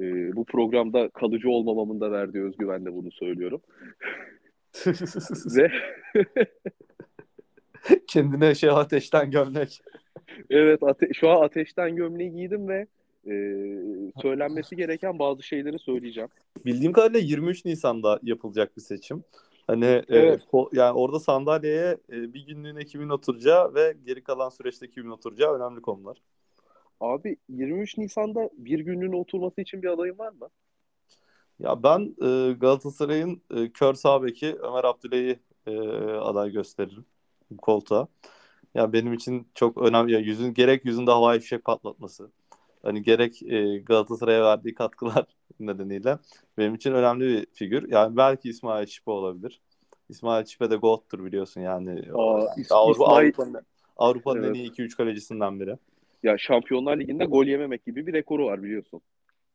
E, 0.00 0.36
bu 0.36 0.44
programda 0.44 1.08
kalıcı 1.08 1.50
olmamamın 1.50 2.00
da 2.00 2.10
verdiği 2.10 2.42
özgüvenle 2.42 2.94
bunu 2.94 3.10
söylüyorum. 3.12 3.60
Ve 5.56 5.70
kendine 8.08 8.54
şey 8.54 8.70
ateşten 8.70 9.30
gömlek. 9.30 9.80
evet 10.50 10.82
ate 10.82 11.08
şu 11.14 11.30
an 11.30 11.42
ateşten 11.42 11.96
gömleği 11.96 12.32
giydim 12.32 12.68
ve 12.68 12.86
e, 13.26 13.34
söylenmesi 14.22 14.76
gereken 14.76 15.18
bazı 15.18 15.42
şeyleri 15.42 15.78
söyleyeceğim. 15.78 16.30
Bildiğim 16.66 16.92
kadarıyla 16.92 17.20
23 17.20 17.64
Nisan'da 17.64 18.20
yapılacak 18.22 18.76
bir 18.76 18.82
seçim. 18.82 19.24
Hani 19.66 19.84
e, 19.84 20.04
evet. 20.08 20.40
e, 20.54 20.58
yani 20.72 20.92
orada 20.92 21.20
sandalyeye 21.20 21.96
e, 22.12 22.34
bir 22.34 22.46
günlüğüne 22.46 22.84
kimin 22.84 23.08
oturacağı 23.08 23.74
ve 23.74 23.96
geri 24.06 24.22
kalan 24.22 24.48
süreçte 24.48 24.90
kimin 24.90 25.10
oturacağı 25.10 25.54
önemli 25.54 25.80
konular. 25.80 26.16
Abi 27.04 27.36
23 27.48 27.98
Nisan'da 27.98 28.50
bir 28.52 28.80
günlüğüne 28.80 29.16
oturması 29.16 29.60
için 29.60 29.82
bir 29.82 29.88
adayın 29.88 30.18
var 30.18 30.32
mı? 30.32 30.48
Ya 31.58 31.82
ben 31.82 32.14
e, 32.22 32.52
Galatasaray'ın 32.52 33.42
e, 33.56 33.72
kör 33.72 33.94
sağ 33.94 34.22
beki 34.22 34.56
Ömer 34.62 34.84
Abdüley'i 34.84 35.38
e, 35.66 35.78
aday 36.02 36.50
gösteririm 36.50 37.04
bu 37.50 37.56
koltuğa. 37.56 38.08
Ya 38.74 38.92
benim 38.92 39.12
için 39.12 39.48
çok 39.54 39.78
önemli. 39.78 40.12
Ya 40.12 40.18
yüzün 40.18 40.54
gerek 40.54 40.84
yüzünde 40.84 41.10
havai 41.10 41.40
fişek 41.40 41.64
patlatması. 41.64 42.30
Hani 42.82 43.02
gerek 43.02 43.42
e, 43.42 43.78
Galatasaray'a 43.78 44.44
verdiği 44.44 44.74
katkılar 44.74 45.26
nedeniyle 45.60 46.18
benim 46.58 46.74
için 46.74 46.92
önemli 46.92 47.26
bir 47.26 47.46
figür. 47.52 47.90
Yani 47.90 48.16
belki 48.16 48.48
İsmail 48.48 48.86
Çipe 48.86 49.10
olabilir. 49.10 49.60
İsmail 50.08 50.44
Çipe 50.44 50.70
de 50.70 50.76
GOAT'tur 50.76 51.24
biliyorsun 51.24 51.60
yani. 51.60 52.02
Aa, 52.14 52.46
Avrupa, 52.70 52.92
İsmail... 52.92 53.26
Avrupa'nın 53.26 53.66
Avrupa'nın 53.96 54.42
evet. 54.42 54.50
en 54.50 54.54
iyi 54.54 54.70
2-3 54.70 54.96
kalecisinden 54.96 55.60
biri. 55.60 55.76
Ya 56.24 56.38
Şampiyonlar 56.38 57.00
Ligi'nde 57.00 57.24
gol 57.24 57.46
yememek 57.46 57.86
gibi 57.86 58.06
bir 58.06 58.12
rekoru 58.12 58.46
var 58.46 58.62
biliyorsun. 58.62 59.00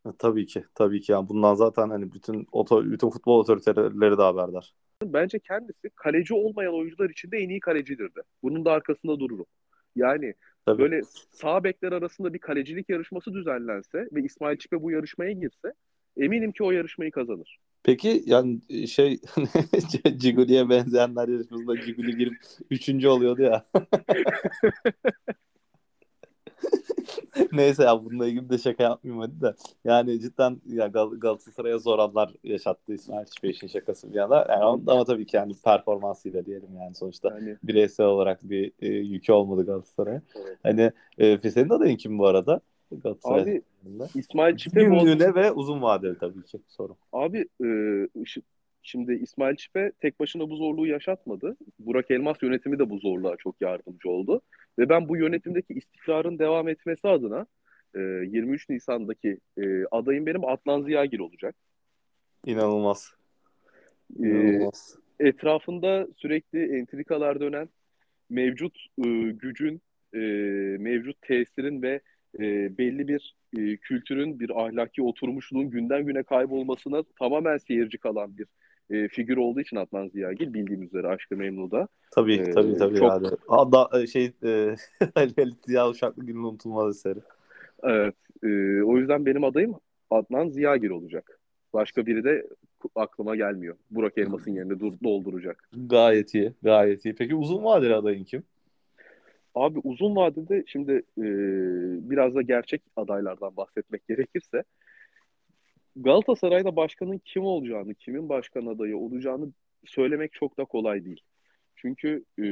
E, 0.05 0.09
tabii 0.19 0.45
ki. 0.45 0.63
Tabii 0.75 1.01
ki. 1.01 1.11
Yani 1.11 1.29
bundan 1.29 1.55
zaten 1.55 1.89
hani 1.89 2.11
bütün 2.11 2.47
oto, 2.51 2.85
bütün 2.85 3.09
futbol 3.09 3.39
otoriteleri 3.39 4.17
de 4.17 4.21
haberdar. 4.21 4.73
Bence 5.03 5.39
kendisi 5.39 5.89
kaleci 5.95 6.33
olmayan 6.33 6.73
oyuncular 6.73 7.09
içinde 7.09 7.37
en 7.37 7.49
iyi 7.49 7.59
kalecidir 7.59 8.15
de. 8.15 8.21
Bunun 8.43 8.65
da 8.65 8.71
arkasında 8.71 9.19
dururum. 9.19 9.45
Yani 9.95 10.33
Tabii. 10.65 10.81
böyle 10.81 11.01
sağ 11.31 11.63
bekler 11.63 11.91
arasında 11.91 12.33
bir 12.33 12.39
kalecilik 12.39 12.89
yarışması 12.89 13.33
düzenlense 13.33 14.07
ve 14.11 14.21
İsmail 14.23 14.57
Çipe 14.57 14.81
bu 14.81 14.91
yarışmaya 14.91 15.31
girse 15.31 15.73
eminim 16.17 16.51
ki 16.51 16.63
o 16.63 16.71
yarışmayı 16.71 17.11
kazanır. 17.11 17.59
Peki 17.83 18.23
yani 18.25 18.59
e, 18.69 18.87
şey 18.87 19.19
Ciguli'ye 20.17 20.69
benzeyenler 20.69 21.27
yarışmasında 21.27 21.81
Ciguli 21.81 22.17
girip 22.17 22.37
üçüncü 22.69 23.07
oluyordu 23.07 23.41
ya. 23.41 23.65
Neyse 27.51 27.83
ya 27.83 28.05
bununla 28.05 28.27
ilgili 28.27 28.49
de 28.49 28.57
şaka 28.57 28.83
yapmayayım 28.83 29.21
hadi 29.21 29.41
de. 29.41 29.53
Yani 29.85 30.19
cidden 30.19 30.61
ya 30.65 30.87
Gal 30.87 31.11
Galatasaray'a 31.11 31.77
zor 31.77 31.99
anlar 31.99 32.33
yaşattı 32.43 32.93
İsmail 32.93 33.25
Çipeş'in 33.25 33.67
şakası 33.67 34.09
bir 34.09 34.15
yana. 34.15 34.45
Yani 34.49 34.63
ama 34.63 35.05
tabii 35.05 35.25
ki 35.25 35.35
yani 35.35 35.53
performansıyla 35.65 36.45
diyelim 36.45 36.69
yani 36.79 36.95
sonuçta 36.95 37.29
yani... 37.29 37.57
bireysel 37.63 38.05
olarak 38.05 38.49
bir 38.49 38.71
e, 38.79 38.87
yükü 38.87 39.33
olmadı 39.33 39.65
Galatasaray'a. 39.65 40.21
Evet. 40.35 40.57
Hani 40.63 40.91
e, 41.17 41.51
senin 41.51 41.69
adayın 41.69 41.97
kim 41.97 42.19
bu 42.19 42.27
arada? 42.27 42.61
Galatasaray 42.91 43.41
Abi 43.41 43.63
İsmail 44.15 44.57
Çipe 44.57 44.83
Günlüğüne 44.83 45.35
ve 45.35 45.51
uzun 45.51 45.81
vadeli 45.81 46.17
tabii 46.17 46.43
ki 46.43 46.57
sorun. 46.67 46.95
Abi 47.13 47.47
e, 47.63 47.67
şimdi 48.83 49.13
İsmail 49.13 49.55
Çipe 49.55 49.91
tek 49.99 50.19
başına 50.19 50.49
bu 50.49 50.55
zorluğu 50.55 50.87
yaşatmadı. 50.87 51.57
Burak 51.79 52.11
Elmas 52.11 52.43
yönetimi 52.43 52.79
de 52.79 52.89
bu 52.89 52.97
zorluğa 52.97 53.35
çok 53.37 53.61
yardımcı 53.61 54.09
oldu. 54.09 54.41
Ve 54.79 54.89
ben 54.89 55.09
bu 55.09 55.17
yönetimdeki 55.17 55.73
istikrarın 55.73 56.39
devam 56.39 56.67
etmesi 56.67 57.07
adına 57.07 57.45
e, 57.95 57.99
23 57.99 58.69
Nisan'daki 58.69 59.37
e, 59.57 59.85
adayım 59.91 60.25
benim 60.25 60.45
Adnan 60.45 60.81
Ziyagil 60.81 61.19
olacak. 61.19 61.55
İnanılmaz. 62.45 63.13
E, 64.19 64.27
İnanılmaz. 64.27 64.97
E, 65.19 65.27
etrafında 65.27 66.07
sürekli 66.17 66.77
entrikalar 66.77 67.39
dönen 67.39 67.69
mevcut 68.29 68.77
e, 69.05 69.09
gücün, 69.31 69.81
e, 70.13 70.19
mevcut 70.79 71.21
tesirin 71.21 71.81
ve 71.81 72.01
e, 72.39 72.77
belli 72.77 73.07
bir 73.07 73.35
e, 73.57 73.77
kültürün, 73.77 74.39
bir 74.39 74.61
ahlaki 74.65 75.01
oturmuşluğun 75.01 75.69
günden 75.69 76.05
güne 76.05 76.23
kaybolmasına 76.23 77.03
tamamen 77.19 77.57
seyirci 77.57 77.97
kalan 77.97 78.37
bir 78.37 78.47
e, 78.89 79.07
figür 79.07 79.37
olduğu 79.37 79.59
için 79.61 79.77
Adnan 79.77 80.07
Ziyagil 80.07 80.53
bildiğimiz 80.53 80.87
üzere 80.87 81.07
Aşkı 81.07 81.35
Memnu'da. 81.35 81.87
Tabii 82.11 82.35
ee, 82.35 82.51
tabii 82.51 82.77
tabii 82.77 82.97
çok... 82.97 83.11
yani. 83.11 83.27
Ada, 83.47 84.01
e, 84.01 84.07
şey 84.07 84.31
e, 84.43 84.75
Ali 85.15 85.51
Ziya 85.65 85.89
Uşaklı 85.89 86.25
günün 86.25 86.43
unutulmaz 86.43 86.97
eseri. 86.97 87.19
Evet. 87.83 88.15
E, 88.43 88.47
o 88.83 88.97
yüzden 88.97 89.25
benim 89.25 89.43
adayım 89.43 89.75
Adnan 90.09 90.49
Ziyagil 90.49 90.89
olacak. 90.89 91.39
Başka 91.73 92.05
biri 92.05 92.23
de 92.23 92.47
aklıma 92.95 93.35
gelmiyor. 93.35 93.75
Burak 93.91 94.17
Elmas'ın 94.17 94.51
yerine 94.51 94.79
dur, 94.79 94.93
dolduracak. 95.03 95.69
Gayet 95.73 96.35
iyi. 96.35 96.53
Gayet 96.63 97.05
iyi. 97.05 97.15
Peki 97.15 97.35
uzun 97.35 97.63
vadeli 97.63 97.95
adayın 97.95 98.23
kim? 98.23 98.43
Abi 99.55 99.79
uzun 99.83 100.15
vadede 100.15 100.63
şimdi 100.67 100.91
e, 101.17 101.25
biraz 102.09 102.35
da 102.35 102.41
gerçek 102.41 102.81
adaylardan 102.95 103.57
bahsetmek 103.57 104.07
gerekirse 104.07 104.63
Galatasaray'da 106.03 106.75
başkanın 106.75 107.21
kim 107.25 107.43
olacağını, 107.43 107.93
kimin 107.93 108.29
başkan 108.29 108.65
adayı 108.65 108.97
olacağını 108.97 109.51
söylemek 109.85 110.33
çok 110.33 110.57
da 110.57 110.65
kolay 110.65 111.05
değil. 111.05 111.21
Çünkü 111.75 112.25
e, 112.39 112.45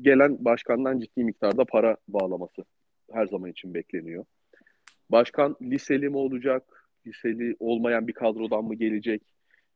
gelen 0.00 0.44
başkandan 0.44 1.00
ciddi 1.00 1.24
miktarda 1.24 1.64
para 1.64 1.96
bağlaması 2.08 2.64
her 3.12 3.26
zaman 3.26 3.50
için 3.50 3.74
bekleniyor. 3.74 4.24
Başkan 5.10 5.56
liseli 5.62 6.08
mi 6.08 6.16
olacak, 6.16 6.88
liseli 7.06 7.56
olmayan 7.60 8.08
bir 8.08 8.12
kadrodan 8.12 8.64
mı 8.64 8.74
gelecek? 8.74 9.22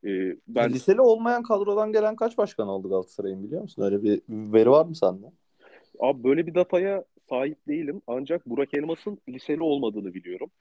E, 0.05 0.35
ben 0.47 0.69
Liseli 0.69 1.01
olmayan 1.01 1.43
kadrodan 1.43 1.91
gelen 1.91 2.15
kaç 2.15 2.37
başkan 2.37 2.67
oldu 2.67 2.89
Galatasaray'ın 2.89 3.43
biliyor 3.43 3.61
musun? 3.61 3.83
Öyle 3.83 4.03
bir 4.03 4.21
veri 4.29 4.69
var 4.69 4.85
mı 4.85 4.95
sende? 4.95 5.25
Abi 5.99 6.23
böyle 6.23 6.47
bir 6.47 6.55
dataya 6.55 7.03
sahip 7.29 7.67
değilim. 7.67 8.01
Ancak 8.07 8.45
Burak 8.45 8.73
Elmas'ın 8.73 9.17
liseli 9.29 9.63
olmadığını 9.63 10.13
biliyorum. 10.13 10.51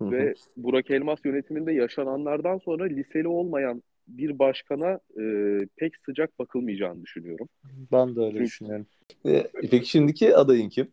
Hı-hı. 0.00 0.10
Ve 0.10 0.34
Burak 0.56 0.90
Elmas 0.90 1.18
yönetiminde 1.24 1.72
yaşananlardan 1.72 2.58
sonra 2.58 2.84
liseli 2.84 3.28
olmayan 3.28 3.82
bir 4.08 4.38
başkana 4.38 5.00
e, 5.20 5.24
pek 5.76 5.96
sıcak 5.96 6.38
bakılmayacağını 6.38 7.02
düşünüyorum. 7.02 7.48
Ben 7.92 8.16
de 8.16 8.20
öyle 8.20 8.30
Çünkü, 8.30 8.44
düşünüyorum. 8.44 8.86
E, 9.26 9.46
peki 9.70 9.86
şimdiki 9.90 10.36
adayın 10.36 10.68
kim? 10.68 10.88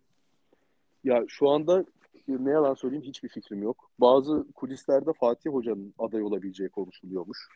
Ya 1.03 1.25
şu 1.27 1.49
anda 1.49 1.85
ne 2.27 2.51
yalan 2.51 2.73
söyleyeyim 2.73 3.05
hiçbir 3.05 3.29
fikrim 3.29 3.63
yok. 3.63 3.91
Bazı 3.99 4.45
kulislerde 4.55 5.13
Fatih 5.19 5.49
Hoca'nın 5.49 5.93
aday 5.99 6.23
olabileceği 6.23 6.69
konuşuluyormuş. 6.69 7.47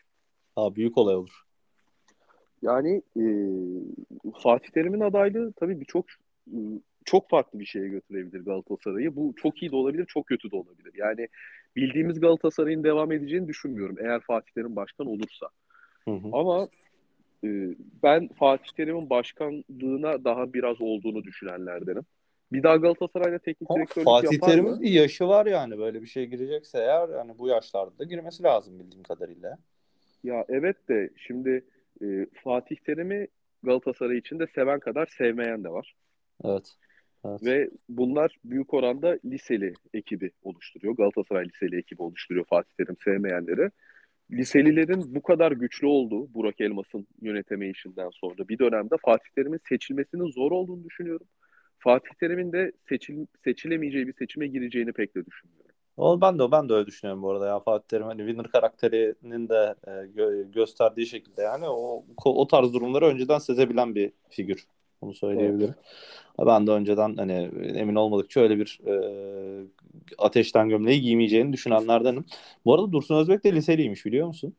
Ha 0.56 0.74
büyük 0.74 0.98
olay 0.98 1.16
olur. 1.16 1.42
Yani 2.62 3.02
e, 3.16 3.24
Fatih 4.42 4.70
Terim'in 4.70 5.00
adaylığı 5.00 5.52
tabii 5.52 5.80
birçok 5.80 6.06
e, 6.46 6.58
çok 7.04 7.30
farklı 7.30 7.60
bir 7.60 7.64
şeye 7.64 7.88
götürebilir 7.88 8.44
Galatasaray'ı. 8.44 9.16
Bu 9.16 9.34
çok 9.36 9.62
iyi 9.62 9.72
de 9.72 9.76
olabilir, 9.76 10.06
çok 10.06 10.26
kötü 10.26 10.50
de 10.50 10.56
olabilir. 10.56 10.92
Yani 10.94 11.28
bildiğimiz 11.76 12.20
Galatasaray'ın 12.20 12.84
devam 12.84 13.12
edeceğini 13.12 13.48
düşünmüyorum 13.48 13.96
eğer 14.00 14.20
Fatih 14.20 14.52
Terim 14.52 14.76
başkan 14.76 15.06
olursa. 15.06 15.48
Hı 16.04 16.10
hı. 16.10 16.28
Ama 16.32 16.68
e, 17.44 17.48
ben 18.02 18.28
Fatih 18.28 18.70
Terim'in 18.76 19.10
başkanlığına 19.10 20.24
daha 20.24 20.52
biraz 20.52 20.80
olduğunu 20.80 21.24
düşünenlerdenim. 21.24 22.02
Bir 22.52 22.62
daha 22.62 22.76
Galatasaray'da 22.76 23.38
teknik 23.38 23.70
direktörlük 23.70 24.04
Fatih 24.04 24.32
yapar 24.32 24.48
Terim'in 24.48 24.70
mı? 24.70 24.80
bir 24.80 24.90
yaşı 24.90 25.28
var 25.28 25.46
yani 25.46 25.78
böyle 25.78 26.02
bir 26.02 26.06
şey 26.06 26.26
girecekse 26.26 26.78
eğer 26.78 27.08
yani 27.08 27.38
bu 27.38 27.48
yaşlarda 27.48 27.98
da 27.98 28.04
girmesi 28.04 28.42
lazım 28.42 28.78
bildiğim 28.78 29.02
kadarıyla. 29.02 29.58
Ya 30.24 30.44
evet 30.48 30.88
de 30.88 31.10
şimdi 31.16 31.64
e, 32.02 32.26
Fatih 32.44 32.76
Terim'i 32.76 33.28
Galatasaray 33.62 34.18
içinde 34.18 34.46
seven 34.54 34.80
kadar 34.80 35.06
sevmeyen 35.06 35.64
de 35.64 35.68
var. 35.68 35.94
Evet. 36.44 36.76
Evet. 37.24 37.44
Ve 37.44 37.70
bunlar 37.88 38.36
büyük 38.44 38.74
oranda 38.74 39.18
liseli 39.24 39.72
ekibi 39.94 40.30
oluşturuyor. 40.42 40.96
Galatasaray 40.96 41.48
liseli 41.48 41.78
ekibi 41.78 42.02
oluşturuyor 42.02 42.44
Fatih 42.44 42.70
Terim 42.78 42.96
sevmeyenleri. 43.04 43.70
Liselilerin 44.30 45.14
bu 45.14 45.22
kadar 45.22 45.52
güçlü 45.52 45.86
olduğu 45.86 46.34
Burak 46.34 46.60
Elmas'ın 46.60 47.06
yönetemeyişinden 47.20 48.10
sonra 48.10 48.48
bir 48.48 48.58
dönemde 48.58 48.94
Fatih 49.04 49.30
Terim'in 49.34 49.60
seçilmesinin 49.68 50.30
zor 50.30 50.50
olduğunu 50.52 50.84
düşünüyorum. 50.84 51.26
Fatih 51.78 52.10
Terim'in 52.20 52.52
de 52.52 52.72
seçil, 52.88 53.26
seçilemeyeceği 53.44 54.06
bir 54.06 54.12
seçime 54.12 54.46
gireceğini 54.46 54.92
pek 54.92 55.14
de 55.14 55.26
düşünmüyorum. 55.26 55.72
O 55.96 56.20
ben 56.20 56.38
de 56.38 56.52
ben 56.52 56.68
de 56.68 56.72
öyle 56.72 56.86
düşünüyorum 56.86 57.22
bu 57.22 57.30
arada 57.30 57.46
ya 57.46 57.60
Fatih 57.60 57.88
Terim 57.88 58.06
hani 58.06 58.18
winner 58.18 58.50
karakterinin 58.50 59.48
de 59.48 59.74
e, 59.86 59.90
gö- 59.90 60.52
gösterdiği 60.52 61.06
şekilde 61.06 61.42
yani 61.42 61.64
o 61.68 62.04
o 62.24 62.46
tarz 62.46 62.74
durumları 62.74 63.06
önceden 63.06 63.38
sezebilen 63.38 63.94
bir 63.94 64.12
figür. 64.30 64.66
Bunu 65.02 65.14
söyleyebilirim. 65.14 65.74
Ben 66.38 66.66
de 66.66 66.70
önceden 66.70 67.16
hani 67.16 67.50
emin 67.74 67.94
olmadıkça 67.94 68.40
öyle 68.40 68.58
bir 68.58 68.80
e, 68.86 68.94
ateşten 70.18 70.68
gömleği 70.68 71.00
giymeyeceğini 71.00 71.52
düşünenlerdenim. 71.52 72.24
Bu 72.64 72.74
arada 72.74 72.92
Dursun 72.92 73.16
Özbek 73.16 73.44
de 73.44 73.52
liseliymiş 73.52 74.06
biliyor 74.06 74.26
musun? 74.26 74.54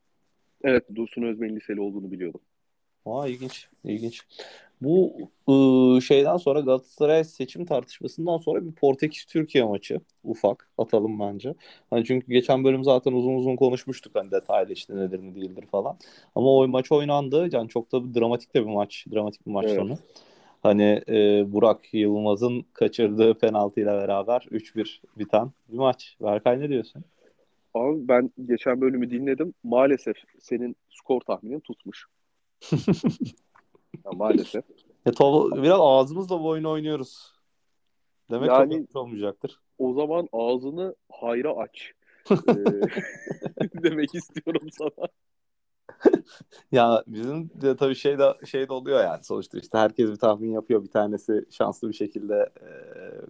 Evet 0.64 0.84
Dursun 0.96 1.22
Özbek'in 1.22 1.56
liseli 1.56 1.82
olduğunu 1.82 2.12
biliyordum. 2.12 2.42
Aa 3.06 3.28
ilginç, 3.28 3.68
ilginç. 3.84 4.22
Bu 4.82 5.14
ıı, 5.50 6.02
şeyden 6.02 6.38
sonra 6.38 6.60
Galatasaray 6.60 7.24
seçim 7.24 7.66
tartışmasından 7.66 8.38
sonra 8.38 8.66
bir 8.66 8.72
Portekiz 8.72 9.26
Türkiye 9.26 9.64
maçı 9.64 10.02
ufak 10.24 10.70
atalım 10.78 11.20
bence. 11.20 11.54
Hani 11.90 12.06
çünkü 12.06 12.28
geçen 12.32 12.64
bölüm 12.64 12.84
zaten 12.84 13.12
uzun 13.12 13.36
uzun 13.36 13.56
konuşmuştuk 13.56 14.16
hani 14.16 14.32
detaylı 14.32 14.74
işte 14.74 14.96
nedir 14.96 15.22
ne 15.24 15.36
değildir 15.36 15.66
falan. 15.72 15.98
Ama 16.36 16.50
o 16.50 16.68
maç 16.68 16.92
oynandı. 16.92 17.50
Yani 17.52 17.70
çok 17.70 17.92
da 17.92 18.14
dramatik 18.14 18.56
de 18.56 18.62
bir 18.62 18.72
maç, 18.72 19.06
dramatik 19.14 19.48
bir 19.48 19.52
maç 19.52 19.66
Evet. 19.68 19.78
sonu. 19.78 19.98
Hani 20.64 21.02
e, 21.10 21.44
Burak 21.54 21.94
Yılmaz'ın 21.94 22.66
kaçırdığı 22.74 23.34
penaltıyla 23.38 23.98
beraber 24.02 24.48
3-1 24.52 25.02
biten 25.18 25.52
bir 25.70 25.78
maç. 25.78 26.18
Berkay 26.22 26.60
ne 26.60 26.70
diyorsun? 26.70 27.04
Abi 27.74 28.08
ben 28.08 28.32
geçen 28.46 28.82
bölümü 28.82 29.12
dinledim. 29.12 29.54
Maalesef 29.64 30.18
senin 30.40 30.76
skor 30.90 31.22
tahminin 31.22 31.60
tutmuş. 31.60 32.06
Ya 34.06 34.12
maalesef. 34.12 34.64
Ya, 35.06 35.12
to- 35.12 35.64
biraz 35.64 35.80
ağzımızla 35.82 36.40
bu 36.40 36.48
oyunu 36.48 36.70
oynuyoruz. 36.72 37.34
Demek 38.32 38.50
Yani- 38.50 38.88
çok 38.88 38.96
olmayacaktır. 38.96 39.60
O 39.78 39.94
zaman 39.94 40.28
ağzını 40.34 40.96
hayra 41.12 41.56
aç. 41.58 41.92
Ee, 42.32 42.34
demek 43.84 44.16
istiyorum 44.16 44.68
sana. 44.72 45.08
Ya 46.72 47.04
bizim 47.08 47.50
de 47.62 47.76
tabii 47.76 47.96
şey 47.96 48.20
de 48.20 48.34
şey 48.46 48.70
de 48.70 48.74
oluyor 48.74 49.04
yani 49.04 49.24
sonuçta 49.24 49.58
işte 49.60 49.78
herkes 49.78 50.10
bir 50.12 50.16
tahmin 50.16 50.52
yapıyor 50.52 50.84
bir 50.84 50.90
tanesi 50.92 51.46
şanslı 51.52 51.90
bir 51.90 51.94
şekilde 51.94 52.50
e, 52.62 52.68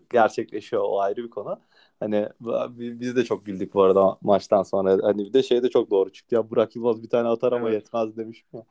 gerçekleşiyor 0.09 0.81
o 0.85 0.99
ayrı 0.99 1.23
bir 1.23 1.29
konu. 1.29 1.59
Hani 1.99 2.29
biz 2.69 3.15
de 3.15 3.23
çok 3.23 3.45
güldük 3.45 3.73
bu 3.73 3.83
arada 3.83 4.17
maçtan 4.21 4.63
sonra. 4.63 4.97
Hani 5.03 5.25
bir 5.25 5.33
de 5.33 5.43
şey 5.43 5.63
de 5.63 5.69
çok 5.69 5.91
doğru 5.91 6.11
çıktı 6.11 6.35
ya 6.35 6.49
Burak 6.49 6.75
Yılmaz 6.75 7.03
bir 7.03 7.09
tane 7.09 7.27
atar 7.29 7.51
ama 7.51 7.69
Evet. 7.69 7.73
yetmez 7.73 8.17
demiş 8.17 8.45
mi? 8.53 8.61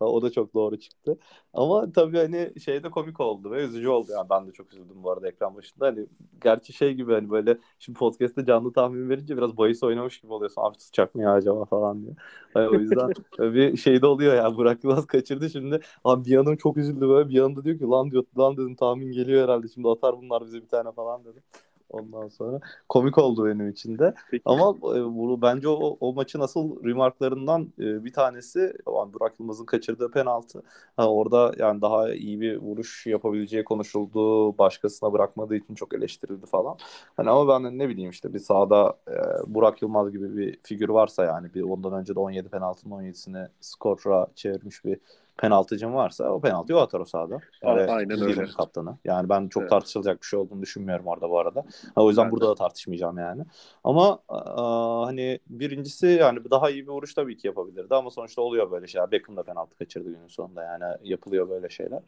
O 0.04 0.22
da 0.22 0.30
çok 0.32 0.54
doğru 0.54 0.78
çıktı. 0.78 1.18
Ama 1.52 1.92
tabii 1.92 2.16
hani 2.18 2.60
şey 2.60 2.82
de 2.82 2.90
komik 2.90 3.20
oldu 3.20 3.50
ve 3.50 3.64
üzücü 3.64 3.88
oldu. 3.88 4.12
Yani 4.12 4.30
ben 4.30 4.46
de 4.46 4.52
çok 4.52 4.72
üzüldüm 4.72 5.02
bu 5.02 5.10
arada 5.12 5.28
ekran 5.28 5.56
başında. 5.56 5.86
Hani 5.86 6.06
gerçi 6.40 6.72
şey 6.72 6.94
gibi 6.94 7.12
hani 7.12 7.30
böyle 7.30 7.58
şimdi 7.78 7.98
podcast'te 7.98 8.44
canlı 8.44 8.72
tahmin 8.72 9.08
verince 9.10 9.36
biraz 9.36 9.56
bahis 9.56 9.82
oynamış 9.82 10.20
gibi 10.20 10.32
oluyorsun. 10.32 10.62
Abi 10.62 10.76
tutacak 10.78 11.14
mı 11.14 11.22
ya 11.22 11.32
acaba 11.32 11.64
falan 11.64 12.02
diye. 12.02 12.14
Hani 12.54 12.68
o 12.68 12.78
yüzden 12.78 13.12
bir 13.38 13.76
şey 13.76 14.02
de 14.02 14.06
oluyor 14.06 14.34
ya 14.34 14.56
Burak 14.56 14.84
Yılmaz 14.84 15.06
kaçırdı 15.06 15.50
şimdi. 15.50 15.80
Abi 16.04 16.24
bir 16.24 16.30
yanım 16.30 16.56
çok 16.56 16.76
üzüldü 16.76 17.08
böyle 17.08 17.28
bir 17.28 17.34
yanımda 17.34 17.64
diyor 17.64 17.78
ki 17.78 17.84
lan 17.84 18.10
diyor 18.10 18.24
lan 18.38 18.56
dedim 18.56 18.76
tahmin 18.76 19.12
geliyor 19.12 19.42
herhalde 19.44 19.68
şimdi 19.68 19.88
atar 19.88 20.16
bunlar 20.18 20.44
bize 20.44 20.62
bir 20.62 20.68
tane 20.68 20.92
falan 20.92 21.24
dedim. 21.24 21.42
Ondan 21.90 22.28
sonra 22.28 22.60
komik 22.88 23.18
oldu 23.18 23.46
benim 23.46 23.68
için 23.68 23.98
de. 23.98 24.14
Peki. 24.30 24.42
Ama 24.44 24.70
e, 24.70 25.04
bunu 25.04 25.42
bence 25.42 25.68
o, 25.68 25.96
o 26.00 26.12
maçın 26.12 26.40
asıl 26.40 26.84
remarklarından 26.84 27.72
e, 27.78 28.04
bir 28.04 28.12
tanesi 28.12 28.58
yani 28.60 29.12
Burak 29.12 29.40
Yılmaz'ın 29.40 29.64
kaçırdığı 29.64 30.10
penaltı. 30.10 30.62
Ha, 30.96 31.10
orada 31.12 31.52
yani 31.58 31.82
daha 31.82 32.12
iyi 32.14 32.40
bir 32.40 32.56
vuruş 32.56 33.06
yapabileceği 33.06 33.64
konuşuldu. 33.64 34.58
Başkasına 34.58 35.12
bırakmadığı 35.12 35.56
için 35.56 35.74
çok 35.74 35.94
eleştirildi 35.94 36.46
falan. 36.46 36.76
Hani 37.16 37.30
ama 37.30 37.62
ben 37.62 37.78
ne 37.78 37.88
bileyim 37.88 38.10
işte 38.10 38.34
bir 38.34 38.38
sahada 38.38 38.96
e, 39.08 39.14
Burak 39.54 39.82
Yılmaz 39.82 40.12
gibi 40.12 40.36
bir 40.36 40.58
figür 40.62 40.88
varsa 40.88 41.24
yani 41.24 41.54
bir 41.54 41.62
ondan 41.62 41.92
önce 41.92 42.14
de 42.14 42.20
17 42.20 42.48
penaltının 42.48 42.94
17'sini 42.94 43.48
skora 43.60 44.26
çevirmiş 44.34 44.84
bir 44.84 44.98
penaltıcım 45.40 45.94
varsa 45.94 46.30
o 46.30 46.40
penaltıyı 46.40 46.78
o 46.78 46.80
atar 46.80 47.00
o 47.00 47.04
sahada. 47.04 47.40
A- 47.62 47.76
Ve 47.76 47.90
aynen 47.92 48.22
öyle. 48.22 48.46
kaptanı. 48.46 48.98
Yani 49.04 49.28
ben 49.28 49.48
çok 49.48 49.62
Evet. 49.62 49.70
tartışılacak 49.70 50.20
bir 50.22 50.26
şey 50.26 50.38
olduğunu 50.38 50.62
düşünmüyorum 50.62 51.06
orada 51.06 51.30
bu 51.30 51.38
arada. 51.38 51.64
Ha, 51.94 52.02
o 52.04 52.08
yüzden 52.08 52.26
Ben 52.26 52.32
burada 52.32 52.48
da 52.48 52.54
tartışmayacağım 52.54 53.18
yani. 53.18 53.42
Ama 53.84 54.18
aa, 54.28 55.06
hani 55.06 55.38
birincisi 55.50 56.06
yani 56.06 56.50
daha 56.50 56.70
iyi 56.70 56.82
bir 56.82 56.92
vuruş 56.92 57.14
tabii 57.14 57.36
ki 57.36 57.46
yapabilirdi 57.46 57.94
ama 57.94 58.10
sonuçta 58.10 58.42
oluyor 58.42 58.70
böyle 58.70 58.86
şeyler. 58.86 59.10
Beckham 59.10 59.36
da 59.36 59.42
penaltı 59.42 59.76
kaçırdı 59.76 60.08
günün 60.10 60.28
sonunda 60.28 60.62
yani 60.64 60.84
yapılıyor 61.02 61.48
böyle 61.48 61.68
şeyler. 61.68 62.00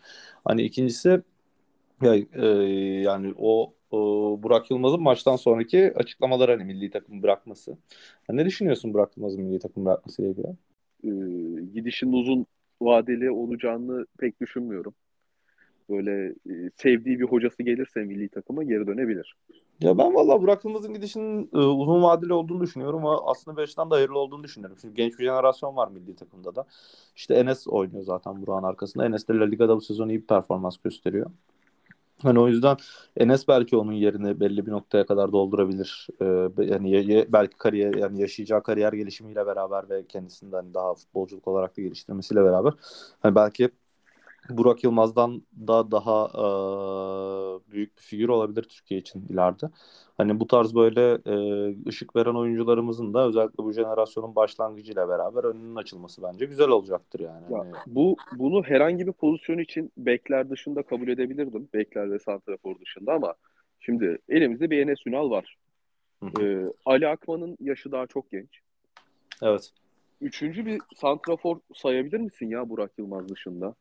Hani 0.45 0.63
ikincisi 0.63 1.23
ya, 2.03 2.15
e, 2.17 2.47
yani 3.03 3.35
o, 3.39 3.75
Burak 4.43 4.71
Yılmaz'ın 4.71 5.03
maçtan 5.03 5.37
sonraki 5.37 5.93
açıklamaları 5.97 6.53
hani 6.53 6.65
milli 6.65 6.91
takım 6.91 7.23
bırakması. 7.23 7.79
Ne 8.31 8.45
düşünüyorsun 8.47 8.95
Burak 8.95 9.17
Yılmaz'ın 9.17 9.43
milli 9.43 9.59
takım 9.59 9.85
bırakması 9.85 10.23
ile 10.23 10.31
ilgili? 10.31 10.49
Ee, 11.05 11.09
gidişin 11.75 12.13
uzun 12.13 12.47
vadeli 12.85 13.31
olacağını 13.31 14.07
pek 14.19 14.41
düşünmüyorum. 14.41 14.95
Böyle 15.91 16.27
e, 16.27 16.71
sevdiği 16.77 17.19
bir 17.19 17.25
hocası 17.25 17.63
gelirse 17.63 18.05
milli 18.05 18.29
takıma 18.29 18.63
geri 18.63 18.87
dönebilir. 18.87 19.37
Ya 19.81 19.99
ben 19.99 20.15
vallahi 20.15 20.43
Burak 20.43 20.65
Yılmaz'ın 20.65 20.95
gidişinin 20.95 21.51
e, 21.55 21.59
uzun 21.59 22.03
vadeli 22.03 22.33
olduğunu 22.33 22.61
düşünüyorum 22.61 23.07
ama 23.07 23.31
aslında 23.31 23.61
açıdan 23.61 23.91
da 23.91 23.95
hayırlı 23.95 24.19
olduğunu 24.19 24.45
düşünüyorum. 24.45 24.77
Çünkü 24.81 24.95
genç 24.95 25.19
bir 25.19 25.25
jenerasyon 25.25 25.77
var 25.77 25.89
milli 25.89 26.17
takımda 26.17 26.55
da. 26.55 26.65
İşte 27.17 27.35
Enes 27.35 27.69
oynuyor 27.69 28.03
zaten 28.03 28.47
Burak'ın 28.47 28.67
arkasında. 28.67 29.07
Enes 29.07 29.29
de 29.29 29.35
La 29.35 29.45
Liga'da 29.45 29.77
bu 29.77 29.81
sezon 29.81 30.09
iyi 30.09 30.21
bir 30.21 30.27
performans 30.27 30.77
gösteriyor. 30.77 31.31
Hani 32.23 32.39
o 32.41 32.49
yüzden 32.49 32.77
Enes 33.17 33.49
belki 33.49 33.77
onun 33.77 33.93
yerini 33.93 34.41
belli 34.41 34.67
bir 34.67 34.71
noktaya 34.73 35.07
kadar 35.07 35.33
doldurabilir. 35.33 36.09
Ee, 36.23 36.49
yani 36.65 36.91
ye- 36.91 37.33
belki 37.33 37.57
kariyer 37.57 37.95
yani 37.95 38.21
yaşayacağı 38.21 38.63
kariyer 38.63 38.93
gelişimiyle 38.93 39.47
beraber 39.47 39.89
ve 39.91 40.07
kendisinden 40.07 40.75
daha 40.75 40.95
futbolculuk 40.95 41.49
olarak 41.49 41.77
da 41.77 41.83
geliştirmesiyle 41.83 42.45
beraber 42.45 42.73
hani 43.21 43.35
belki 43.35 43.71
Burak 44.51 44.85
Yılmaz'dan 44.85 45.43
da 45.67 45.91
daha 45.91 46.27
e, 46.35 46.45
büyük 47.73 47.97
bir 47.97 48.03
figür 48.03 48.29
olabilir 48.29 48.63
Türkiye 48.63 49.01
için 49.01 49.27
ileride. 49.29 49.67
Hani 50.17 50.41
bu 50.41 50.47
tarz 50.47 50.75
böyle 50.75 51.19
e, 51.27 51.75
ışık 51.89 52.17
veren 52.17 52.35
oyuncularımızın 52.35 53.15
da 53.15 53.27
özellikle 53.27 53.65
bu 53.65 53.73
jenerasyonun 53.73 54.37
başlangıcıyla 54.37 55.09
beraber 55.09 55.45
önünün 55.45 55.77
açılması 55.77 56.23
bence 56.23 56.47
güzel 56.47 56.69
olacaktır 56.69 57.21
yani. 57.21 57.53
Ya, 57.53 57.59
Hani, 57.59 57.73
bu 57.87 58.17
bunu 58.33 58.63
herhangi 58.63 59.07
bir 59.07 59.13
pozisyon 59.13 59.59
için 59.59 59.93
bekler 59.97 60.51
dışında 60.51 60.83
kabul 60.83 61.09
edebilirdim. 61.09 61.69
Bekler 61.75 62.11
ve 62.11 62.19
santrafor 62.19 62.81
dışında 62.81 63.13
ama 63.13 63.35
şimdi 63.81 64.19
elimizde 64.29 64.71
bir 64.71 64.79
Enes 64.79 65.07
Ünal 65.07 65.31
var. 65.31 65.57
Ee, 66.41 66.65
Ali 66.87 67.09
Akman'ın 67.09 67.57
yaşı 67.61 67.93
daha 67.93 68.07
çok 68.07 68.31
genç. 68.31 68.61
evet. 69.43 69.71
Üçüncü 70.21 70.67
bir 70.67 70.81
santrafor 70.97 71.57
sayabilir 71.75 72.21
misin 72.21 72.49
ya 72.49 72.69
Burak 72.69 72.91
Yılmaz 72.99 73.29
dışında? 73.29 73.75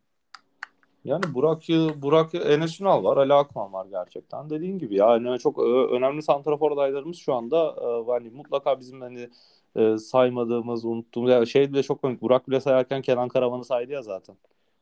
Yani 1.05 1.23
Burak 1.33 1.61
Burak 2.01 2.35
Enes 2.35 2.81
Ünal 2.81 3.03
var, 3.03 3.17
Ali 3.17 3.33
Akman 3.33 3.73
var 3.73 3.85
gerçekten. 3.85 4.49
Dediğin 4.49 4.77
gibi 4.79 4.95
yani 4.95 5.39
çok 5.39 5.59
ö- 5.59 5.87
önemli 5.97 6.21
santrafor 6.21 6.71
adaylarımız 6.71 7.17
şu 7.17 7.33
anda 7.33 7.75
e, 8.07 8.11
hani 8.11 8.29
mutlaka 8.29 8.79
bizim 8.79 9.01
hani 9.01 9.29
e, 9.75 9.97
saymadığımız, 9.97 10.85
unuttuğumuz 10.85 11.49
şey 11.49 11.73
bile 11.73 11.83
çok 11.83 12.01
komik. 12.01 12.21
Burak 12.21 12.49
bile 12.49 12.61
sayarken 12.61 13.01
Kenan 13.01 13.27
Karaman'ı 13.29 13.65
saydı 13.65 13.91
ya 13.91 14.01
zaten. 14.01 14.35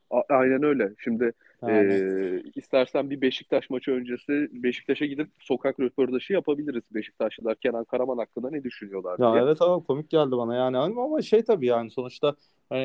A- 0.10 0.24
aynen 0.30 0.64
öyle. 0.64 0.94
Şimdi 0.98 1.32
Yani, 1.62 1.94
Ee, 1.94 2.44
istersen 2.56 3.10
bir 3.10 3.22
Beşiktaş 3.22 3.70
maçı 3.70 3.92
öncesi 3.92 4.50
Beşiktaş'a 4.64 5.06
gidip 5.06 5.28
sokak 5.40 5.80
röportajı 5.80 6.34
yapabiliriz. 6.34 6.84
Beşiktaşlılar 6.92 7.56
Kenan 7.56 7.84
Karaman 7.86 8.18
hakkında 8.18 8.50
ne 8.50 8.64
düşünüyorlar 8.64 9.20
ya 9.20 9.34
diye. 9.34 9.44
evet 9.44 9.62
ama 9.62 9.84
komik 9.84 10.10
geldi 10.10 10.32
bana 10.32 10.56
yani 10.56 10.78
ama 10.78 11.22
şey 11.22 11.44
tabii 11.44 11.66
yani 11.66 11.90
sonuçta 11.92 12.36
hani, 12.70 12.84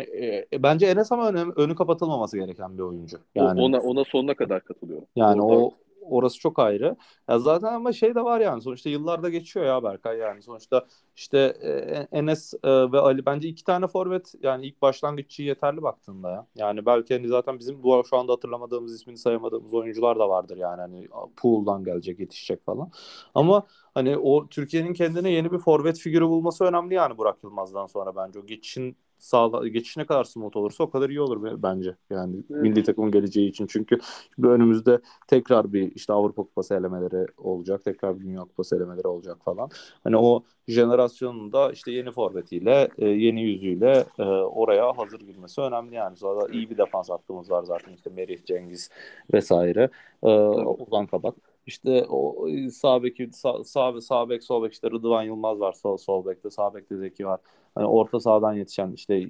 e, 0.53 0.63
bence 0.63 0.87
Enes 0.87 1.13
ama 1.13 1.29
önü, 1.29 1.53
önü 1.57 1.75
kapatılmaması 1.75 2.39
gereken 2.39 2.79
bir 2.79 2.83
oyuncu. 2.83 3.17
O- 3.35 3.41
Yani 3.41 3.61
ona 3.61 3.79
ona 3.81 4.05
sonuna 4.05 4.35
kadar 4.35 4.65
katılıyorum. 4.65 5.07
Yani 5.17 5.43
Orada- 5.43 5.63
o 5.65 5.75
orası 6.11 6.38
çok 6.40 6.59
ayrı. 6.59 6.97
Ya 7.29 7.38
zaten 7.38 7.73
ama 7.73 7.93
şey 7.93 8.14
de 8.14 8.25
var 8.25 8.40
yani 8.40 8.62
sonuçta 8.62 8.90
yıllarda 8.90 9.29
geçiyor 9.29 9.67
ya 9.67 9.83
Berkay 9.83 10.19
yani 10.19 10.43
sonuçta 10.43 10.87
işte 11.17 11.38
e, 11.62 12.19
Enes 12.19 12.55
e, 12.64 12.69
ve 12.93 12.99
Ali 13.01 13.27
bence 13.27 13.49
iki 13.49 13.64
tane 13.64 13.87
forvet 13.87 14.35
yani 14.43 14.67
ilk 14.67 14.83
başlangıççı 14.83 15.43
yeterli 15.43 15.83
baktığında 15.83 16.31
ya. 16.31 16.47
Yani 16.57 16.87
belki 16.87 17.14
hani 17.14 17.29
zaten 17.29 17.59
bizim 17.59 17.83
bu 17.83 18.03
şu 18.11 18.17
anda 18.17 18.33
hatırlamadığımız 18.33 18.95
ismini 18.95 19.19
sayamadığımız 19.19 19.75
oyuncular 19.75 20.19
da 20.19 20.29
vardır 20.29 20.57
yani 20.57 20.81
hani 20.81 21.09
pool'dan 21.37 21.85
gelecek 21.85 22.21
yetişecek 22.21 22.64
falan. 22.64 22.90
Ama 23.35 23.67
hani 23.95 24.17
o 24.19 24.49
Türkiye'nin 24.49 24.93
kendine 24.95 25.31
yeni 25.31 25.53
bir 25.53 25.59
forvet 25.59 25.99
figürü 25.99 26.27
bulması 26.29 26.64
önemli 26.64 26.95
yani 26.95 27.19
Burak 27.19 27.45
Yılmaz'dan 27.45 27.87
sonra 27.87 28.17
bence 28.17 28.38
o 28.38 28.47
geçişin 28.47 28.97
sağla 29.25 29.69
geçiş 29.69 29.97
ne 29.97 30.07
kadar 30.07 30.25
smooth 30.25 30.57
olursa 30.57 30.85
o 30.85 30.91
kadar 30.91 31.11
iyi 31.11 31.21
olur 31.21 31.63
bence. 31.63 31.97
Yani 32.11 32.37
evet. 32.51 32.63
milli 32.63 32.83
takımın 32.83 33.11
geleceği 33.11 33.49
için. 33.49 33.67
Çünkü 33.67 33.99
önümüzde 34.43 35.01
tekrar 35.29 35.73
bir 35.73 35.93
işte 35.93 36.13
Avrupa 36.13 36.43
Kupası 36.43 36.75
elemeleri 36.75 37.27
olacak. 37.37 37.85
Tekrar 37.85 38.21
bir 38.21 38.25
Dünya 38.25 38.41
Kupası 38.41 38.77
elemeleri 38.77 39.07
olacak 39.07 39.37
falan. 39.45 39.69
Hani 40.05 40.17
o 40.17 40.45
jenerasyonun 40.69 41.53
da 41.53 41.73
işte 41.73 41.93
yeni 41.93 42.11
forvetiyle, 42.11 42.89
e, 42.99 43.09
yeni 43.09 43.43
yüzüyle 43.43 44.05
e, 44.19 44.23
oraya 44.25 44.99
hazır 44.99 45.21
girmesi 45.21 45.61
önemli 45.61 45.95
yani. 45.95 46.17
Sonra 46.17 46.49
iyi 46.53 46.71
bir 46.71 46.79
defans 46.79 47.11
hattımız 47.11 47.51
var 47.51 47.63
zaten. 47.63 47.93
işte 47.93 48.11
Merih, 48.11 48.45
Cengiz 48.45 48.91
vesaire. 49.35 49.91
E, 50.23 50.29
Ozan 50.29 51.07
Kabak. 51.07 51.35
İşte 51.67 52.07
o 52.09 52.49
sağ 52.71 53.03
beki 53.03 53.31
sağ, 53.33 53.65
sağ, 53.65 54.01
sağ 54.01 54.29
bek 54.29 54.45
sol 54.45 54.63
bek 54.63 54.73
işte 54.73 54.91
Rıdvan 54.91 55.23
Yılmaz 55.23 55.61
var 55.61 55.73
sol 55.73 55.97
sol 55.97 56.27
bekte 56.27 56.51
sağ 56.51 56.75
bekte 56.75 56.97
Zeki 56.97 57.27
var. 57.27 57.41
Hani 57.75 57.87
orta 57.87 58.21
sahadan 58.21 58.53
yetişen 58.53 58.93
işte 58.93 59.29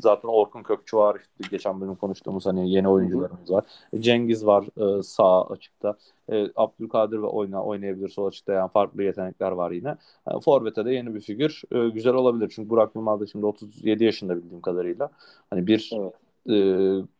zaten 0.00 0.28
Orkun 0.28 0.62
Kökçü 0.62 0.96
var 0.96 1.16
işte 1.16 1.50
geçen 1.50 1.80
bölüm 1.80 1.94
konuştuğumuz 1.94 2.46
hani 2.46 2.70
yeni 2.70 2.88
oyuncularımız 2.88 3.50
var. 3.50 3.64
E, 3.92 4.00
Cengiz 4.00 4.46
var 4.46 4.64
e, 4.98 5.02
sağ 5.02 5.44
açıkta. 5.44 5.96
E, 6.32 6.46
Abdülkadir 6.56 7.22
ve 7.22 7.26
oyna 7.26 7.64
oynayabilir 7.64 8.08
sol 8.08 8.26
açıkta 8.26 8.52
yani 8.52 8.70
farklı 8.70 9.02
yetenekler 9.02 9.52
var 9.52 9.70
yine. 9.70 9.96
Yani 10.28 10.40
Forvet'e 10.40 10.84
de 10.84 10.92
yeni 10.92 11.14
bir 11.14 11.20
figür 11.20 11.62
güzel 11.94 12.14
olabilir. 12.14 12.52
Çünkü 12.54 12.70
Burak 12.70 12.96
Yılmaz 12.96 13.20
da 13.20 13.26
şimdi 13.26 13.46
37 13.46 14.04
yaşında 14.04 14.36
bildiğim 14.36 14.60
kadarıyla. 14.60 15.10
Hani 15.50 15.66
bir 15.66 15.90
evet. 15.94 16.12
e, 16.48 17.15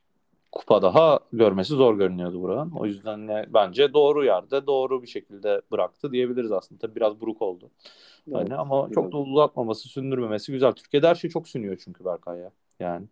kupa 0.56 0.82
daha 0.82 1.20
görmesi 1.32 1.74
zor 1.74 1.98
görünüyordu 1.98 2.42
buranın. 2.42 2.70
O 2.70 2.86
yüzden 2.86 3.26
ne, 3.26 3.46
bence 3.54 3.92
doğru 3.92 4.24
yerde 4.24 4.66
doğru 4.66 5.02
bir 5.02 5.06
şekilde 5.06 5.62
bıraktı 5.70 6.12
diyebiliriz 6.12 6.52
aslında. 6.52 6.78
Tabii 6.78 6.94
biraz 6.94 7.20
buruk 7.20 7.42
oldu. 7.42 7.70
Evet, 8.28 8.36
hani 8.36 8.54
ama 8.54 8.82
evet. 8.84 8.94
çok 8.94 9.12
da 9.12 9.16
uzatmaması, 9.16 9.88
sündürmemesi 9.88 10.52
güzel. 10.52 10.72
Türkiye'de 10.72 11.08
her 11.08 11.14
şey 11.14 11.30
çok 11.30 11.48
sünüyor 11.48 11.76
çünkü 11.84 12.04
Berkay 12.04 12.38
ya. 12.38 12.50
Yani 12.80 13.06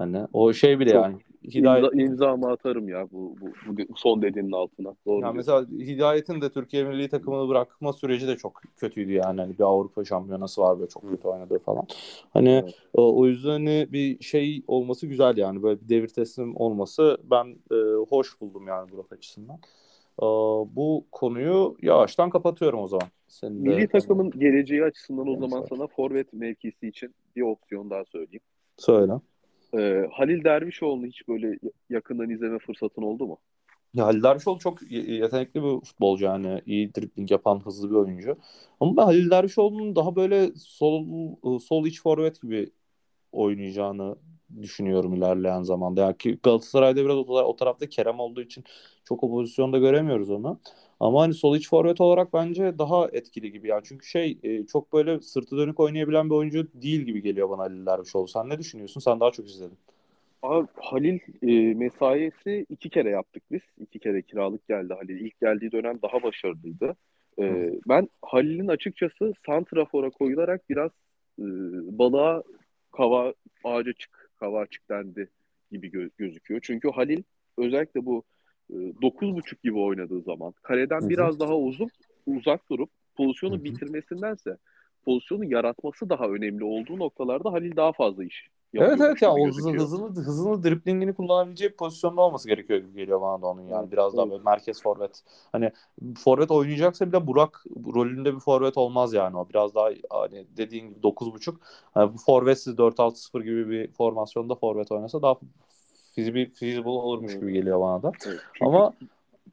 hani 0.00 0.26
o 0.32 0.52
şey 0.52 0.78
bile 0.78 0.90
çok, 0.90 1.02
yani 1.02 1.16
Hidayet... 1.44 1.84
İmza, 1.84 2.02
imzamı 2.02 2.50
atarım 2.50 2.88
ya 2.88 3.08
bu, 3.12 3.36
bu, 3.40 3.76
bu 3.76 3.82
son 3.96 4.22
dediğinin 4.22 4.52
altına. 4.52 4.94
Doğru 5.06 5.20
yani 5.20 5.36
mesela 5.36 5.66
Hidayet'in 5.66 6.40
de 6.40 6.50
Türkiye 6.50 6.84
milli 6.84 7.08
takımını 7.08 7.48
bırakma 7.48 7.92
süreci 7.92 8.28
de 8.28 8.36
çok 8.36 8.62
kötüydü 8.76 9.12
yani. 9.12 9.40
Hani 9.40 9.58
bir 9.58 9.64
Avrupa 9.64 10.04
şampiyonası 10.04 10.60
var 10.60 10.78
böyle 10.78 10.88
çok 10.88 11.10
kötü 11.10 11.28
oynadığı 11.28 11.58
falan. 11.58 11.86
Hani 12.30 12.50
evet. 12.50 12.74
o, 12.94 13.20
o 13.20 13.26
yüzden 13.26 13.50
hani 13.50 13.88
bir 13.92 14.24
şey 14.24 14.62
olması 14.66 15.06
güzel 15.06 15.36
yani. 15.36 15.62
Böyle 15.62 15.80
bir 15.80 15.88
devir 15.88 16.08
teslim 16.08 16.56
olması 16.56 17.18
ben 17.30 17.56
e, 17.72 17.76
hoş 18.08 18.40
buldum 18.40 18.68
yani 18.68 18.92
Burak 18.92 19.12
açısından. 19.12 19.56
E, 20.22 20.26
bu 20.76 21.04
konuyu 21.12 21.76
yavaştan 21.82 22.30
kapatıyorum 22.30 22.80
o 22.80 22.88
zaman. 22.88 23.08
Senin 23.28 23.62
milli 23.62 23.82
de, 23.82 23.86
takımın 23.86 24.30
geleceği 24.30 24.84
açısından 24.84 25.28
o 25.28 25.36
zaman 25.36 25.66
sana 25.68 25.86
forvet 25.86 26.32
mevkisi 26.32 26.88
için 26.88 27.14
bir 27.36 27.42
opsiyon 27.42 27.90
daha 27.90 28.04
söyleyeyim. 28.04 28.42
Söyle. 28.76 29.12
Ee, 29.78 30.06
Halil 30.12 30.44
Dervişoğlu'nu 30.44 31.06
hiç 31.06 31.28
böyle 31.28 31.58
yakından 31.90 32.30
izleme 32.30 32.58
fırsatın 32.58 33.02
oldu 33.02 33.26
mu? 33.26 33.38
Ya 33.94 34.06
Halil 34.06 34.22
Dervişoğlu 34.22 34.58
çok 34.58 34.90
yetenekli 34.92 35.62
bir 35.62 35.80
futbolcu 35.86 36.24
yani 36.24 36.62
iyi 36.66 36.94
dribbling 36.94 37.30
yapan 37.30 37.60
hızlı 37.64 37.90
bir 37.90 37.94
oyuncu. 37.94 38.38
Ama 38.80 38.96
ben 38.96 39.02
Halil 39.02 39.30
Dervişoğlu'nun 39.30 39.96
daha 39.96 40.16
böyle 40.16 40.50
sol 40.56 41.06
sol 41.60 41.86
iç 41.86 42.02
forvet 42.02 42.42
gibi 42.42 42.70
oynayacağını 43.32 44.16
düşünüyorum 44.62 45.14
ilerleyen 45.14 45.62
zamanda. 45.62 46.00
Yani 46.02 46.18
ki 46.18 46.38
Galatasaray'da 46.44 47.04
biraz 47.04 47.16
o, 47.18 47.22
o 47.22 47.56
tarafta 47.56 47.88
Kerem 47.88 48.20
olduğu 48.20 48.42
için 48.42 48.64
çok 49.04 49.24
o 49.24 49.30
pozisyonda 49.30 49.78
göremiyoruz 49.78 50.30
onu. 50.30 50.60
Ama 51.00 51.22
hani 51.22 51.34
sol 51.34 51.56
iç 51.56 51.68
forvet 51.68 52.00
olarak 52.00 52.32
bence 52.32 52.78
daha 52.78 53.08
etkili 53.12 53.52
gibi 53.52 53.68
yani. 53.68 53.82
Çünkü 53.84 54.06
şey 54.06 54.38
e, 54.42 54.66
çok 54.66 54.92
böyle 54.92 55.20
sırtı 55.20 55.56
dönük 55.56 55.80
oynayabilen 55.80 56.30
bir 56.30 56.34
oyuncu 56.34 56.68
değil 56.74 57.00
gibi 57.00 57.22
geliyor 57.22 57.50
bana 57.50 57.62
Halil 57.62 57.86
Dervişoğlu. 57.86 58.28
Sen 58.28 58.48
ne 58.48 58.58
düşünüyorsun? 58.58 59.00
Sen 59.00 59.20
daha 59.20 59.30
çok 59.30 59.46
izledin. 59.46 59.78
Abi 60.42 60.68
Halil 60.76 61.18
e, 61.42 61.74
mesaisi 61.74 62.66
iki 62.68 62.90
kere 62.90 63.10
yaptık 63.10 63.42
biz. 63.50 63.60
İki 63.80 63.98
kere 63.98 64.22
kiralık 64.22 64.68
geldi 64.68 64.94
Halil. 64.94 65.20
İlk 65.20 65.40
geldiği 65.40 65.72
dönem 65.72 65.98
daha 66.02 66.22
başarılıydı. 66.22 66.96
E, 67.38 67.70
ben 67.88 68.08
Halil'in 68.22 68.68
açıkçası 68.68 69.32
Santrafor'a 69.46 70.10
koyularak 70.10 70.70
biraz 70.70 70.90
e, 71.38 71.44
balığa 71.98 72.42
kava 72.92 73.34
ağaca 73.64 73.92
çık, 73.92 74.30
kava 74.40 74.66
çık 74.66 74.88
dendi 74.88 75.28
gibi 75.72 75.88
gö- 75.90 76.10
gözüküyor. 76.18 76.60
Çünkü 76.64 76.90
Halil 76.90 77.22
özellikle 77.58 78.06
bu 78.06 78.22
dokuz 79.02 79.36
buçuk 79.36 79.62
gibi 79.62 79.78
oynadığı 79.78 80.20
zaman 80.20 80.54
kaleden 80.62 81.08
biraz 81.08 81.40
daha 81.40 81.56
uzun 81.56 81.90
uzak 82.26 82.70
durup 82.70 82.90
pozisyonu 83.16 83.64
bitirmesindense 83.64 84.56
pozisyonu 85.04 85.44
yaratması 85.44 86.10
daha 86.10 86.24
önemli 86.24 86.64
olduğu 86.64 86.98
noktalarda 86.98 87.52
Halil 87.52 87.76
daha 87.76 87.92
fazla 87.92 88.24
iş 88.24 88.50
Evet 88.74 89.00
evet 89.00 89.22
ya 89.22 89.32
o 89.32 89.48
hızını, 89.48 89.78
hızını, 89.78 90.08
hızını 90.08 90.62
driplingini 90.62 91.14
kullanabileceği 91.14 91.70
pozisyonda 91.70 92.20
olması 92.20 92.48
gerekiyor 92.48 92.78
gibi 92.78 92.92
geliyor 92.92 93.20
bana 93.20 93.42
da 93.42 93.46
onun 93.46 93.62
yani. 93.62 93.92
Biraz 93.92 94.16
daha 94.16 94.30
böyle 94.30 94.42
merkez 94.42 94.82
forvet. 94.82 95.22
Hani 95.52 95.70
forvet 96.18 96.50
oynayacaksa 96.50 97.08
bile 97.08 97.26
Burak 97.26 97.64
rolünde 97.94 98.34
bir 98.34 98.40
forvet 98.40 98.76
olmaz 98.76 99.12
yani 99.12 99.36
o. 99.36 99.48
Biraz 99.48 99.74
daha 99.74 99.90
hani 100.10 100.46
dediğin 100.56 100.88
gibi 100.88 101.00
9.5. 101.00 101.54
Hani 101.94 102.10
forvetsiz 102.26 102.74
4-6-0 102.74 103.44
gibi 103.44 103.70
bir 103.70 103.92
formasyonda 103.92 104.54
forvet 104.54 104.92
oynasa 104.92 105.22
daha 105.22 105.36
feasible, 106.14 106.46
feasible 106.46 106.88
olurmuş 106.88 107.34
gibi 107.34 107.52
geliyor 107.52 107.80
bana 107.80 108.02
da. 108.02 108.12
Evet, 108.26 108.40
Ama 108.60 108.92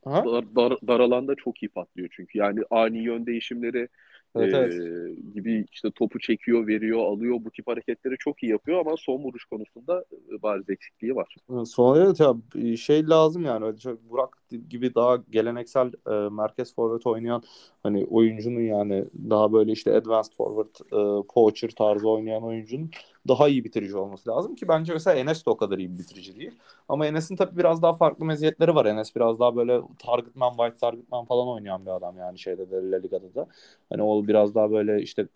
dar, 0.05 0.55
dar, 0.55 0.77
dar 0.87 0.99
alanda 0.99 1.35
çok 1.35 1.63
iyi 1.63 1.69
patlıyor 1.69 2.09
çünkü. 2.11 2.37
Yani 2.37 2.59
ani 2.69 2.97
yön 2.97 3.25
değişimleri 3.25 3.87
Evet, 4.35 4.53
ee, 4.53 4.57
evet. 4.57 5.33
gibi 5.33 5.65
işte 5.71 5.91
topu 5.91 6.19
çekiyor, 6.19 6.67
veriyor, 6.67 6.99
alıyor. 6.99 7.37
Bu 7.45 7.51
tip 7.51 7.67
hareketleri 7.67 8.15
çok 8.19 8.43
iyi 8.43 8.51
yapıyor 8.51 8.79
ama 8.79 8.95
son 8.97 9.23
vuruş 9.23 9.45
konusunda 9.45 10.05
bariz 10.43 10.69
eksikliği 10.69 11.15
var. 11.15 11.35
Son 11.65 11.97
evet 11.97 12.19
ya 12.19 12.35
şey 12.77 13.07
lazım 13.09 13.45
yani 13.45 13.75
Burak 14.09 14.29
gibi 14.69 14.95
daha 14.95 15.23
geleneksel 15.29 15.87
e, 15.87 16.29
merkez 16.29 16.75
forvet 16.75 17.07
oynayan 17.07 17.43
hani 17.83 18.05
oyuncunun 18.05 18.61
yani 18.61 19.05
daha 19.29 19.53
böyle 19.53 19.71
işte 19.71 19.95
advanced 19.95 20.33
forward 20.33 20.75
e, 20.85 21.27
poacher 21.33 21.69
tarzı 21.69 22.09
oynayan 22.09 22.43
oyuncunun 22.43 22.91
daha 23.27 23.47
iyi 23.47 23.63
bitirici 23.63 23.97
olması 23.97 24.29
lazım 24.29 24.55
ki 24.55 24.67
bence 24.67 24.93
mesela 24.93 25.15
Enes 25.17 25.45
de 25.45 25.49
o 25.49 25.57
kadar 25.57 25.77
iyi 25.77 25.93
bir 25.93 25.97
bitirici 25.97 26.35
değil. 26.39 26.51
Ama 26.89 27.05
Enes'in 27.05 27.35
tabii 27.35 27.57
biraz 27.57 27.81
daha 27.81 27.93
farklı 27.93 28.25
meziyetleri 28.25 28.75
var. 28.75 28.85
Enes 28.85 29.15
biraz 29.15 29.39
daha 29.39 29.55
böyle 29.55 29.81
targetman, 29.99 30.49
white 30.49 30.77
targetman 30.77 31.25
falan 31.25 31.47
oynayan 31.47 31.85
bir 31.85 31.91
adam 31.91 32.17
yani 32.17 32.39
şeyde 32.39 32.71
de 32.71 32.91
La 32.91 32.97
Liga'da 32.97 33.35
da. 33.35 33.47
Hani 33.89 34.03
o 34.03 34.27
biraz 34.27 34.55
daha 34.55 34.71
böyle 34.71 35.01
işte 35.01 35.27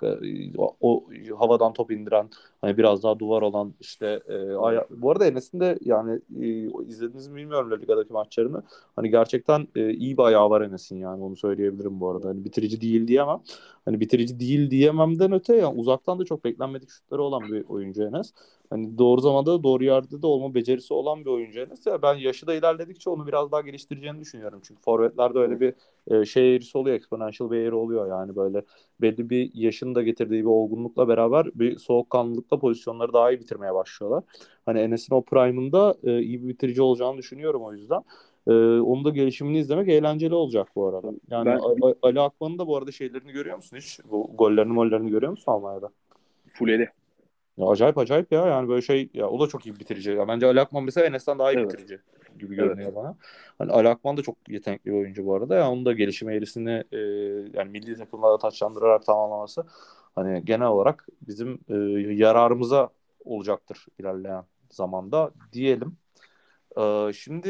o, 0.57 0.75
o 0.81 1.03
havadan 1.39 1.73
top 1.73 1.91
indiren 1.91 2.29
hani 2.61 2.77
biraz 2.77 3.03
daha 3.03 3.19
duvar 3.19 3.41
olan 3.41 3.73
işte 3.79 4.21
e, 4.27 4.53
aya... 4.53 4.85
bu 4.89 5.11
arada 5.11 5.25
Enes'in 5.25 5.59
de 5.59 5.79
yani 5.81 6.19
e, 6.41 6.47
izlediniz 6.87 7.27
mi 7.27 7.35
bilmiyorum 7.35 7.71
La 7.71 7.75
Liga'daki 7.75 8.13
maçlarını. 8.13 8.63
Hani 8.95 9.09
gerçekten 9.09 9.67
e, 9.75 9.93
iyi 9.93 10.17
bir 10.17 10.23
ayağı 10.23 10.49
var 10.49 10.61
Enes'in 10.61 10.97
yani 10.97 11.23
onu 11.23 11.35
söyleyebilirim 11.35 11.99
bu 11.99 12.09
arada. 12.09 12.29
Hani 12.29 12.45
bitirici 12.45 12.81
değil 12.81 13.07
diyemem. 13.07 13.41
Hani 13.85 13.99
bitirici 13.99 14.39
değil 14.39 14.71
diyememden 14.71 15.31
öte 15.31 15.55
yani 15.55 15.79
uzaktan 15.79 16.19
da 16.19 16.25
çok 16.25 16.43
beklenmedik 16.45 16.89
şutları 16.89 17.23
olan 17.23 17.51
bir 17.51 17.65
oyuncu 17.69 18.03
Enes. 18.03 18.33
Hani 18.71 18.97
doğru 18.97 19.21
zamanda 19.21 19.63
doğru 19.63 19.83
yerde 19.83 20.21
de 20.21 20.27
olma 20.27 20.55
becerisi 20.55 20.93
olan 20.93 21.25
bir 21.25 21.29
oyuncu 21.29 21.59
Enes. 21.59 21.85
Ya 21.85 22.01
ben 22.01 22.15
yaşı 22.15 22.47
da 22.47 22.53
ilerledikçe 22.53 23.09
onu 23.09 23.27
biraz 23.27 23.51
daha 23.51 23.61
geliştireceğini 23.61 24.19
düşünüyorum. 24.19 24.59
Çünkü 24.63 24.81
forvetlerde 24.81 25.39
öyle 25.39 25.59
bir 25.59 25.73
e, 26.07 26.25
şey 26.25 26.55
eğrisi 26.55 26.77
oluyor. 26.77 26.95
Exponential 26.95 27.51
bir 27.51 27.57
eğri 27.57 27.75
oluyor 27.75 28.09
yani 28.09 28.35
böyle 28.35 28.61
belli 29.01 29.29
bir 29.29 29.51
yaşın 29.53 29.95
da 29.95 30.01
getirdiği 30.01 30.41
bir 30.41 30.49
olgunlukla 30.49 31.07
beraber 31.07 31.47
bir 31.55 31.77
soğukkanlılıkla 31.77 32.59
pozisyonları 32.59 33.13
daha 33.13 33.31
iyi 33.31 33.39
bitirmeye 33.39 33.73
başlıyorlar. 33.73 34.23
Hani 34.65 34.79
Enes'in 34.79 35.15
o 35.15 35.21
prime'ında 35.21 35.95
e, 36.03 36.19
iyi 36.21 36.43
bir 36.43 36.47
bitirici 36.47 36.81
olacağını 36.81 37.17
düşünüyorum 37.17 37.63
o 37.63 37.73
yüzden. 37.73 38.01
Ee, 38.47 38.51
onun 38.79 39.05
da 39.05 39.09
gelişimini 39.09 39.59
izlemek 39.59 39.89
eğlenceli 39.89 40.33
olacak 40.33 40.67
bu 40.75 40.87
arada. 40.87 41.11
Yani 41.29 41.45
ben... 41.45 41.93
Ali 42.01 42.19
Akman'ın 42.19 42.59
da 42.59 42.67
bu 42.67 42.77
arada 42.77 42.91
şeylerini 42.91 43.31
görüyor 43.31 43.55
musun 43.57 43.77
hiç? 43.77 43.99
Bu 44.11 44.31
gollerini 44.37 44.73
mollerini 44.73 45.09
görüyor 45.09 45.31
musun 45.31 45.51
Almanya'da? 45.51 45.89
Fuleli. 46.47 46.89
Ya 47.57 47.67
acayip 47.67 47.97
acayip 47.97 48.31
ya 48.31 48.45
yani 48.47 48.69
böyle 48.69 48.81
şey 48.81 49.09
ya 49.13 49.29
o 49.29 49.39
da 49.39 49.47
çok 49.47 49.65
iyi 49.65 49.79
bitirici. 49.79 50.11
Ya 50.11 50.27
bence 50.27 50.45
Ali 50.45 50.61
Akman 50.61 50.83
mesela 50.83 51.07
Enes'ten 51.07 51.39
daha 51.39 51.51
iyi 51.51 51.59
evet. 51.59 51.73
bitirici 51.73 51.99
gibi 52.39 52.55
görünüyor 52.55 52.87
evet. 52.87 52.95
bana. 52.95 53.17
Hani 53.57 53.71
Ali 53.71 53.89
Akman 53.89 54.17
da 54.17 54.21
çok 54.21 54.35
yetenekli 54.49 54.91
bir 54.91 54.95
oyuncu 54.97 55.25
bu 55.25 55.35
arada. 55.35 55.55
Ya 55.55 55.71
onun 55.71 55.85
da 55.85 55.93
gelişim 55.93 56.29
eğrisini 56.29 56.83
e, 56.91 56.97
yani 57.53 57.69
milli 57.69 57.95
takımlarda 57.95 58.37
taçlandırarak 58.37 59.05
tamamlaması 59.05 59.63
hani 60.15 60.45
genel 60.45 60.67
olarak 60.67 61.07
bizim 61.21 61.59
e, 61.69 61.75
yararımıza 62.13 62.89
olacaktır 63.25 63.85
ilerleyen 63.99 64.43
zamanda 64.69 65.31
diyelim. 65.53 65.97
E, 66.77 67.13
şimdi 67.13 67.49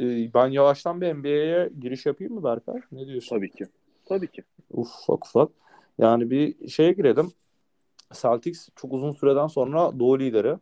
e, 0.00 0.34
ben 0.34 0.48
yavaştan 0.48 1.00
bir 1.00 1.12
NBA'ye 1.12 1.70
giriş 1.80 2.06
yapayım 2.06 2.34
mı 2.34 2.44
Berkay? 2.44 2.80
Ne 2.92 3.06
diyorsun? 3.06 3.36
Tabii 3.36 3.50
ki. 3.50 3.66
Tabii 4.08 4.28
ki. 4.28 4.42
Ufak 4.70 5.26
ufak. 5.26 5.50
Yani 5.98 6.30
bir 6.30 6.68
şeye 6.68 6.92
girelim. 6.92 7.32
Celtics 8.12 8.68
çok 8.76 8.92
uzun 8.92 9.12
süreden 9.12 9.46
sonra 9.46 9.98
Doğu 9.98 10.18
lideri. 10.18 10.58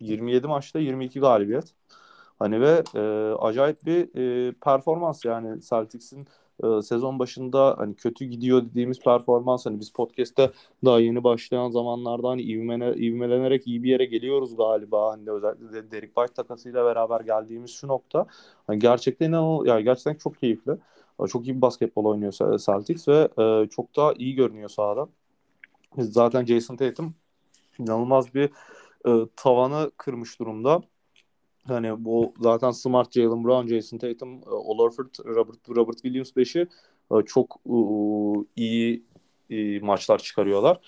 27 0.00 0.46
maçta 0.46 0.78
22 0.78 1.20
galibiyet. 1.20 1.74
Hani 2.38 2.60
ve 2.60 2.82
e, 2.94 3.00
acayip 3.38 3.86
bir 3.86 4.18
e, 4.48 4.52
performans 4.52 5.24
yani 5.24 5.60
Celtics'in 5.62 6.26
e, 6.64 6.82
sezon 6.82 7.18
başında 7.18 7.74
hani 7.78 7.94
kötü 7.96 8.24
gidiyor 8.24 8.62
dediğimiz 8.64 9.00
performans 9.00 9.66
hani 9.66 9.80
biz 9.80 9.90
podcast'te 9.92 10.50
daha 10.84 11.00
yeni 11.00 11.24
başlayan 11.24 11.70
zamanlarda 11.70 12.28
hani 12.28 12.42
ivmene, 12.42 12.94
ivmelenerek 12.96 13.66
iyi 13.66 13.82
bir 13.82 13.90
yere 13.90 14.04
geliyoruz 14.04 14.56
galiba 14.56 15.12
hani 15.12 15.30
özellikle 15.30 15.72
de 15.72 15.90
Derek 15.90 16.14
White 16.14 16.34
takasıyla 16.34 16.84
beraber 16.84 17.20
geldiğimiz 17.20 17.70
şu 17.70 17.88
nokta 17.88 18.26
hani 18.66 18.78
gerçekten 18.78 19.28
inanıl 19.28 19.66
yani 19.66 19.84
gerçekten 19.84 20.14
çok 20.14 20.38
keyifli. 20.38 20.72
Çok 21.28 21.46
iyi 21.46 21.56
bir 21.56 21.60
basketbol 21.62 22.04
oynuyor 22.04 22.32
Celtics 22.66 23.08
ve 23.08 23.28
e, 23.38 23.68
çok 23.68 23.96
daha 23.96 24.12
iyi 24.12 24.34
görünüyor 24.34 24.68
sahada. 24.68 25.08
Zaten 25.98 26.44
Jason 26.44 26.76
Tatum 26.76 27.14
inanılmaz 27.78 28.34
bir 28.34 28.50
e, 29.06 29.26
tavanı 29.36 29.90
kırmış 29.96 30.40
durumda. 30.40 30.82
Hani 31.66 32.04
bu 32.04 32.34
zaten 32.40 32.70
Smart, 32.70 33.12
Jalen 33.12 33.44
Brown, 33.44 33.68
Jason 33.68 33.98
Tatum, 33.98 34.34
e, 34.34 34.50
Al 34.50 34.78
Horford, 34.78 35.14
Robert, 35.24 35.68
Robert 35.68 35.96
Williams 35.96 36.30
5'i 36.36 36.68
e, 37.12 37.24
çok 37.26 37.60
uh, 37.64 38.44
iyi 38.56 39.04
e, 39.50 39.80
maçlar 39.80 40.18
çıkarıyorlar. 40.18 40.80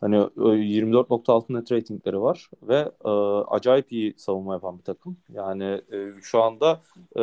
Hani 0.00 0.16
24.6 0.16 1.54
net 1.54 1.72
ratingleri 1.72 2.20
var 2.20 2.50
ve 2.62 2.90
e, 3.04 3.08
acayip 3.48 3.92
iyi 3.92 4.14
savunma 4.16 4.54
yapan 4.54 4.78
bir 4.78 4.84
takım. 4.84 5.16
Yani 5.32 5.64
e, 5.92 6.08
şu 6.22 6.42
anda 6.42 6.82
e, 7.18 7.22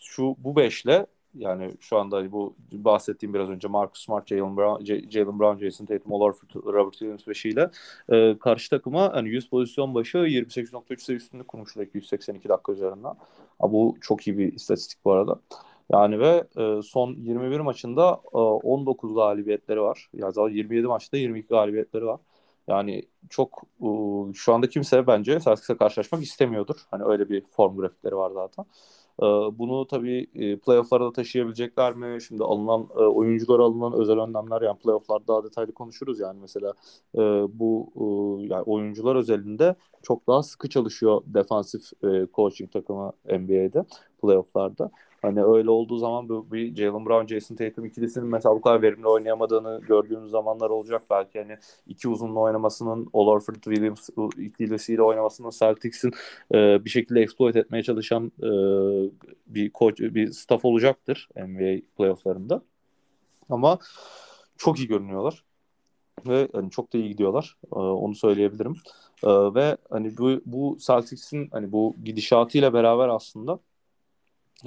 şu 0.00 0.36
bu 0.38 0.56
beşle 0.56 1.06
yani 1.34 1.70
şu 1.80 1.98
anda 1.98 2.16
hani 2.16 2.32
bu 2.32 2.54
bahsettiğim 2.72 3.34
biraz 3.34 3.50
önce 3.50 3.68
Marcus 3.68 4.04
Smart, 4.04 4.26
Jalen 4.26 4.56
Brown, 4.56 4.84
Jalen 5.10 5.38
Brown, 5.38 5.64
Jason 5.64 5.86
Tatum, 5.86 6.12
All 6.12 6.32
Robert 6.54 6.92
Williams 6.92 7.26
beşiyle 7.26 7.70
e, 8.12 8.38
karşı 8.38 8.70
takıma 8.70 9.12
hani 9.12 9.28
100 9.28 9.48
pozisyon 9.48 9.94
başı 9.94 10.18
28.3 10.18 10.98
sayı 11.00 11.18
üstünlüğü 11.18 11.44
kurmuşlar 11.44 11.86
182 11.94 12.48
dakika 12.48 12.72
üzerinden. 12.72 13.14
Ha, 13.58 13.72
bu 13.72 13.96
çok 14.00 14.26
iyi 14.26 14.38
bir 14.38 14.52
istatistik 14.52 15.04
bu 15.04 15.12
arada. 15.12 15.40
Yani 15.92 16.20
ve 16.20 16.44
e, 16.58 16.82
son 16.82 17.14
21 17.14 17.60
maçında 17.60 18.20
e, 18.34 18.38
19 18.38 19.14
galibiyetleri 19.14 19.80
var. 19.80 20.10
Yani 20.14 20.56
27 20.56 20.86
maçta 20.86 21.16
22 21.16 21.48
galibiyetleri 21.48 22.06
var. 22.06 22.20
Yani 22.68 23.02
çok 23.30 23.62
e, 23.82 23.88
şu 24.34 24.54
anda 24.54 24.68
kimse 24.68 25.06
bence 25.06 25.40
Celtics'e 25.40 25.76
karşılaşmak 25.76 26.22
istemiyordur. 26.22 26.76
Hani 26.90 27.04
öyle 27.04 27.28
bir 27.28 27.44
form 27.50 27.76
grafikleri 27.76 28.16
var 28.16 28.30
zaten. 28.30 28.64
Ee, 29.20 29.24
bunu 29.58 29.86
tabii 29.86 30.26
e, 30.34 30.56
playoff'lara 30.58 31.04
da 31.04 31.12
taşıyabilecekler 31.12 31.94
mi? 31.94 32.22
Şimdi 32.22 32.44
alınan 32.44 32.88
e, 32.96 33.00
oyuncular 33.00 33.58
alınan 33.60 33.92
özel 33.92 34.18
önlemler 34.18 34.62
yani 34.62 34.78
playoff'larda 34.78 35.26
daha 35.28 35.44
detaylı 35.44 35.72
konuşuruz 35.72 36.20
yani 36.20 36.38
mesela 36.40 36.74
e, 37.14 37.20
bu 37.58 37.92
yani 38.50 38.62
oyuncular 38.62 39.16
özelinde 39.16 39.74
çok 40.02 40.26
daha 40.26 40.42
sıkı 40.42 40.68
çalışıyor 40.68 41.22
defansif 41.26 41.82
coaching 42.34 42.72
takımı 42.72 43.12
NBA'de 43.24 43.84
playoff'larda. 44.22 44.90
Hani 45.22 45.44
öyle 45.44 45.70
olduğu 45.70 45.96
zaman 45.96 46.28
bu 46.28 46.46
bir 46.52 46.76
Jalen 46.76 47.06
Brown, 47.06 47.26
Jason 47.26 47.56
Tatum 47.56 47.84
ikilisinin 47.84 48.28
mesela 48.28 48.54
bu 48.54 48.60
kadar 48.60 48.82
verimli 48.82 49.08
oynayamadığını 49.08 49.80
gördüğümüz 49.88 50.30
zamanlar 50.30 50.70
olacak. 50.70 51.02
Belki 51.10 51.38
hani 51.38 51.56
iki 51.86 52.08
uzunlu 52.08 52.40
oynamasının 52.40 53.08
All 53.12 53.26
Orford 53.26 53.54
Williams 53.54 54.08
ikilisiyle 54.38 55.02
oynamasının 55.02 55.50
Celtics'in 55.50 56.12
e, 56.54 56.84
bir 56.84 56.90
şekilde 56.90 57.20
exploit 57.20 57.56
etmeye 57.56 57.82
çalışan 57.82 58.32
e, 58.42 58.50
bir 59.46 59.70
coach, 59.72 60.00
bir 60.00 60.32
staff 60.32 60.64
olacaktır 60.64 61.28
NBA 61.36 61.80
playofflarında. 61.96 62.62
Ama 63.50 63.78
çok 64.56 64.78
iyi 64.78 64.88
görünüyorlar 64.88 65.44
ve 66.28 66.48
hani 66.52 66.70
çok 66.70 66.92
da 66.92 66.98
iyi 66.98 67.08
gidiyorlar. 67.08 67.56
Ee, 67.72 67.76
onu 67.78 68.14
söyleyebilirim. 68.14 68.76
Ee, 69.24 69.28
ve 69.28 69.76
hani 69.90 70.18
bu 70.18 70.40
bu 70.46 70.78
Celtics'in 70.86 71.48
hani 71.52 71.72
bu 71.72 71.96
gidişatıyla 72.04 72.72
beraber 72.72 73.08
aslında 73.08 73.58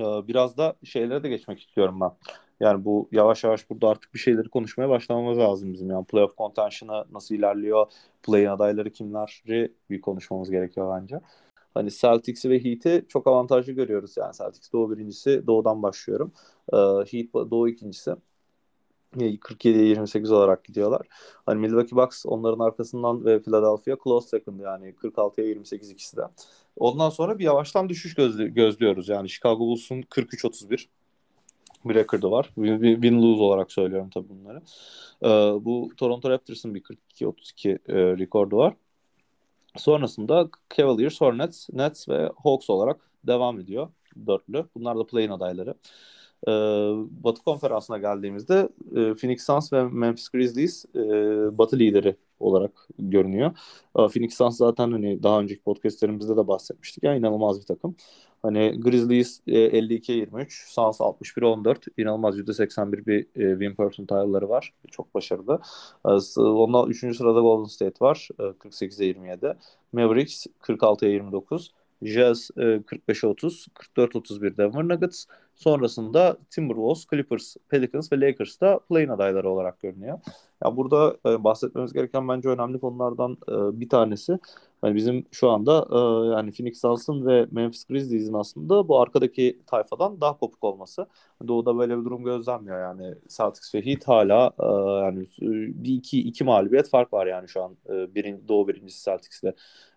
biraz 0.02 0.58
da 0.58 0.76
şeylere 0.84 1.24
de 1.24 1.30
geçmek 1.30 1.60
istiyorum 1.60 2.02
ben. 2.02 2.12
Yani 2.60 2.86
bu 2.86 3.10
yavaş 3.12 3.44
yavaş 3.44 3.70
burada 3.70 3.90
artık 3.90 4.14
bir 4.14 4.20
şeyleri 4.20 4.50
konuşmaya 4.50 4.90
başlamamız 4.90 5.38
lazım 5.38 5.74
bizim. 5.74 5.90
Yani 5.90 6.06
playoff 6.06 6.38
contention'ı 6.38 7.06
nasıl 7.12 7.36
ilerliyor, 7.36 7.92
play-in 8.24 8.48
adayları 8.48 8.92
kimleri 8.92 9.74
bir 9.90 10.02
konuşmamız 10.02 10.50
gerekiyor 10.52 11.02
bence. 11.02 11.20
Hani 11.74 11.92
Celtics'i 11.92 12.50
ve 12.50 12.64
Heat'i 12.64 13.06
çok 13.10 13.28
avantajlı 13.28 13.72
görüyoruz. 13.74 14.18
Yani 14.18 14.34
Celtics 14.34 14.74
Doğu 14.74 14.92
birincisi, 14.92 15.48
Doğu'dan 15.48 15.84
başlıyorum. 15.84 16.32
Ee, 16.74 16.78
Heat 16.78 17.34
Doğu 17.52 17.70
ikincisi. 17.70 18.16
47'ye 19.16 19.86
28 19.86 20.32
olarak 20.32 20.64
gidiyorlar. 20.64 21.08
Hani 21.46 21.60
Milwaukee 21.60 21.96
Bucks 21.96 22.26
onların 22.26 22.66
arkasından 22.66 23.26
ve 23.26 23.42
Philadelphia 23.42 23.98
close 24.04 24.28
second 24.28 24.60
yani 24.60 24.94
46'ya 24.94 25.48
28 25.48 25.90
ikisi 25.92 26.18
de. 26.18 26.22
Ondan 26.78 27.10
sonra 27.10 27.40
bir 27.40 27.44
yavaştan 27.44 27.90
düşüş 27.90 28.16
gözlü, 28.16 28.54
gözlüyoruz. 28.54 29.10
Yani 29.10 29.30
Chicago 29.30 29.60
Bulls'un 29.60 30.02
43-31 30.02 30.86
bir 31.86 31.96
rekordu 31.96 32.32
var. 32.32 32.50
Win 32.56 33.22
lose 33.22 33.44
olarak 33.44 33.72
söylüyorum 33.72 34.10
tabii 34.14 34.30
bunları. 34.30 34.62
Ee, 35.24 35.66
bu 35.66 35.90
Toronto 35.98 36.30
Raptors'ın 36.30 36.76
bir 36.76 36.84
42-32 36.84 37.70
e, 37.70 37.78
rekordu 38.18 38.58
var. 38.58 38.74
Sonrasında 39.78 40.50
Cavaliers, 40.78 41.22
Hornets, 41.22 41.70
Nets 41.74 42.10
ve 42.10 42.32
Hawks 42.44 42.70
olarak 42.70 43.10
devam 43.28 43.60
ediyor 43.60 43.90
dörtlü. 44.28 44.66
Bunlar 44.76 44.98
da 44.98 45.06
play-in 45.06 45.30
adayları. 45.30 45.74
E, 46.48 46.52
Batı 47.24 47.44
konferansına 47.44 47.98
geldiğimizde 47.98 48.70
e, 48.96 49.14
Phoenix 49.14 49.46
Suns 49.46 49.74
ve 49.74 49.84
Memphis 49.84 50.30
Grizzlies 50.30 50.86
e, 50.96 51.00
Batı 51.58 51.80
lideri 51.80 52.16
olarak 52.44 52.88
görünüyor. 53.00 53.52
E, 53.96 54.08
Phoenix 54.08 54.34
Suns 54.38 54.58
zaten 54.58 54.92
hani 54.92 55.24
daha 55.24 55.40
önceki 55.40 55.62
podcastlerimizde 55.62 56.38
de 56.38 56.48
bahsetmiştik. 56.48 57.04
Yani 57.04 57.20
inanılmaz 57.20 57.62
bir 57.62 57.66
takım. 57.66 57.96
Hani 58.44 58.80
Grizzlies 58.80 59.42
e, 59.48 59.78
52-23, 59.78 60.74
Suns 60.74 61.02
61-14. 61.02 61.88
İnanılmaz 61.98 62.38
%81 62.40 63.06
bir 63.06 63.20
e, 63.36 63.60
win 63.60 63.76
percentile'ları 63.76 64.50
var. 64.50 64.74
Çok 64.92 65.16
başarılı. 65.16 65.62
E, 66.06 66.42
ondan 66.42 66.90
3. 66.90 67.00
sırada 67.18 67.40
Golden 67.40 67.68
State 67.68 68.06
var. 68.06 68.30
E, 68.40 68.44
48-27. 68.44 69.58
Mavericks 69.94 70.46
46-29. 70.62 71.72
Jazz 72.04 72.50
e, 72.58 72.62
45'e 72.62 73.28
30, 73.28 73.68
44-31 73.98 74.58
Denver 74.58 74.88
Nuggets. 74.88 75.26
Sonrasında 75.56 76.38
Timberwolves, 76.50 77.06
Clippers, 77.10 77.56
Pelicans 77.70 78.12
ve 78.12 78.22
Lakers 78.22 78.62
da 78.62 78.80
play-in 78.80 79.10
adayları 79.10 79.50
olarak 79.50 79.80
görünüyor. 79.80 80.20
Ya 80.66 80.78
burada 80.78 81.18
e, 81.26 81.44
bahsetmemiz 81.44 81.94
gereken 81.94 82.28
bence 82.28 82.50
önemli 82.50 82.80
konulardan 82.80 83.38
e, 83.48 83.80
bir 83.80 83.90
tanesi 83.90 84.40
yani 84.84 84.96
bizim 84.96 85.26
şu 85.32 85.50
anda 85.50 85.88
e, 85.92 85.98
yani 86.36 86.52
Phoenix 86.52 86.82
Suns'ın 86.82 87.26
ve 87.26 87.48
Memphis 87.52 87.86
Grizzlies'in 87.86 88.34
aslında 88.34 88.88
bu 88.88 89.02
arkadaki 89.02 89.60
tayfadan 89.68 90.22
daha 90.22 90.38
kopuk 90.38 90.64
olması. 90.64 91.08
Doğu'da 91.48 91.78
böyle 91.78 92.00
bir 92.00 92.06
durum 92.06 92.24
gözlenmiyor 92.24 92.82
yani 92.82 93.16
Celtics 93.38 93.76
ve 93.76 93.86
Heat 93.86 94.08
hala 94.08 94.52
e, 94.60 94.66
yani 95.06 95.26
bir 95.84 95.94
iki 95.94 96.20
iki 96.20 96.44
mağlubiyet 96.44 96.90
fark 96.90 97.14
var 97.14 97.28
yani 97.28 97.50
şu 97.50 97.64
an 97.64 97.78
e, 97.90 98.16
birin, 98.16 98.48
Doğu 98.48 98.68
birincisi 98.68 99.06
Celtics 99.06 99.44
ile 99.44 99.54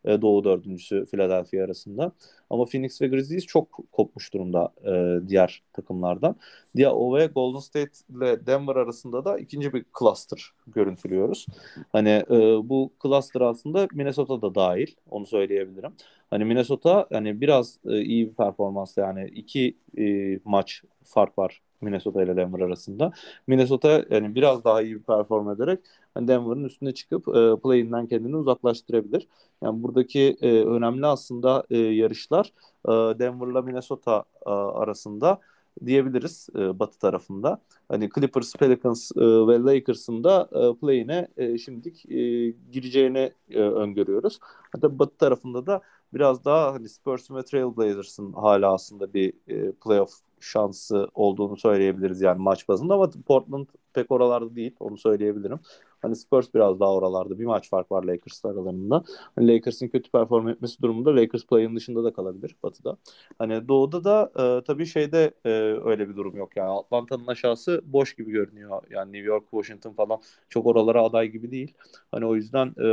e, 0.07 0.23
Doğu 0.23 0.45
dördüncüsü 0.45 1.07
Philadelphia 1.07 1.64
arasında. 1.64 2.12
Ama 2.51 2.64
Phoenix 2.64 3.03
ve 3.03 3.09
Grizzlies 3.09 3.47
çok 3.47 3.79
kopmuş 3.92 4.35
durumda 4.35 4.73
e, 4.85 5.21
diğer 5.29 5.62
takımlardan. 5.73 6.37
Diğer 6.77 6.90
o 6.95 7.16
ve 7.16 7.27
Golden 7.27 7.59
State 7.59 7.92
ile 8.11 8.47
Denver 8.47 8.77
arasında 8.77 9.25
da 9.25 9.38
ikinci 9.38 9.73
bir 9.73 9.85
cluster 9.99 10.51
görüntülüyoruz. 10.66 11.47
Hani 11.92 12.25
e, 12.31 12.69
bu 12.69 12.92
cluster 13.03 13.40
aslında 13.40 13.88
Minnesota'da 13.92 14.55
dahil 14.55 14.87
onu 15.11 15.27
söyleyebilirim. 15.27 15.92
Hani 16.31 16.45
Minnesota 16.45 17.07
hani 17.12 17.40
biraz 17.40 17.79
e, 17.87 18.01
iyi 18.01 18.29
bir 18.31 18.35
performans 18.35 18.97
yani 18.97 19.29
iki 19.29 19.77
e, 19.99 20.38
maç 20.45 20.83
fark 21.05 21.38
var 21.38 21.62
Minnesota 21.81 22.23
ile 22.23 22.37
Denver 22.37 22.61
arasında. 22.61 23.12
Minnesota 23.47 24.05
yani 24.11 24.35
biraz 24.35 24.64
daha 24.64 24.83
iyi 24.83 24.95
bir 24.95 25.03
perform 25.03 25.51
ederek 25.51 25.81
hani 26.16 26.29
Denver'ın 26.29 26.64
üstüne 26.64 26.94
çıkıp 26.94 27.29
e, 27.29 27.33
play-in'den 27.33 28.07
kendini 28.07 28.37
uzaklaştırabilir. 28.37 29.29
Yani 29.62 29.83
buradaki 29.83 30.37
e, 30.40 30.64
önemli 30.64 31.07
aslında 31.07 31.64
e, 31.70 31.79
yarışlar 31.79 32.52
e, 32.88 32.90
Denver'la 33.18 33.62
Minnesota 33.62 34.24
e, 34.46 34.50
arasında 34.50 35.40
diyebiliriz 35.87 36.48
e, 36.55 36.79
batı 36.79 36.98
tarafında. 36.98 37.59
Hani 37.88 38.09
Clippers, 38.14 38.55
Pelicans 38.55 39.12
e, 39.16 39.20
ve 39.20 39.59
Lakers'ın 39.59 40.24
da 40.24 40.48
e, 40.52 40.81
play'ine 40.81 41.29
e, 41.37 41.59
şimdilik 41.59 42.07
e, 42.11 42.50
gireceğini 42.72 43.33
e, 43.50 43.61
öngörüyoruz. 43.61 44.38
Hatta 44.72 44.98
batı 44.98 45.16
tarafında 45.16 45.66
da 45.66 45.81
biraz 46.14 46.44
daha 46.44 46.74
hani 46.74 46.88
Spurs'un 46.88 47.37
ve 47.37 47.42
Trailblazers'ın 47.44 48.33
hala 48.33 48.72
aslında 48.74 49.14
bir 49.14 49.33
e, 49.48 49.72
playoff 49.72 50.11
şansı 50.40 51.09
olduğunu 51.14 51.57
söyleyebiliriz 51.57 52.20
yani 52.20 52.42
maç 52.42 52.68
bazında 52.68 52.94
ama 52.94 53.11
Portland 53.26 53.66
pek 53.92 54.11
oralarda 54.11 54.57
değil 54.57 54.76
onu 54.81 54.98
söyleyebilirim. 54.98 55.61
Hani 56.02 56.16
Spurs 56.16 56.54
biraz 56.54 56.80
daha 56.80 56.94
oralarda. 56.94 57.38
Bir 57.38 57.44
maç 57.44 57.70
fark 57.70 57.92
var 57.92 58.02
Lakers 58.04 58.44
aralarında. 58.44 59.04
Hani 59.37 59.54
Lakers'ın 59.54 59.88
kötü 59.88 60.11
perform 60.11 60.48
etmesi 60.48 60.82
durumunda 60.82 61.16
Lakers 61.16 61.46
play'in 61.46 61.76
dışında 61.76 62.04
da 62.04 62.12
kalabilir 62.12 62.56
Batı'da. 62.62 62.96
Hani 63.38 63.68
Doğu'da 63.68 64.04
da 64.04 64.32
e, 64.61 64.64
tabii 64.64 64.87
şeyde 64.87 65.35
e, 65.44 65.50
öyle 65.85 66.09
bir 66.09 66.16
durum 66.16 66.37
yok. 66.37 66.56
Yani 66.56 66.70
Atlanta'nın 66.70 67.26
aşağısı 67.26 67.82
boş 67.85 68.14
gibi 68.14 68.30
görünüyor. 68.32 68.82
Yani 68.90 69.12
New 69.12 69.26
York, 69.28 69.44
Washington 69.50 69.92
falan 69.92 70.20
çok 70.48 70.66
oralara 70.66 71.02
aday 71.02 71.28
gibi 71.28 71.50
değil. 71.50 71.74
Hani 72.11 72.26
o 72.26 72.35
yüzden 72.37 72.74
e, 72.78 72.92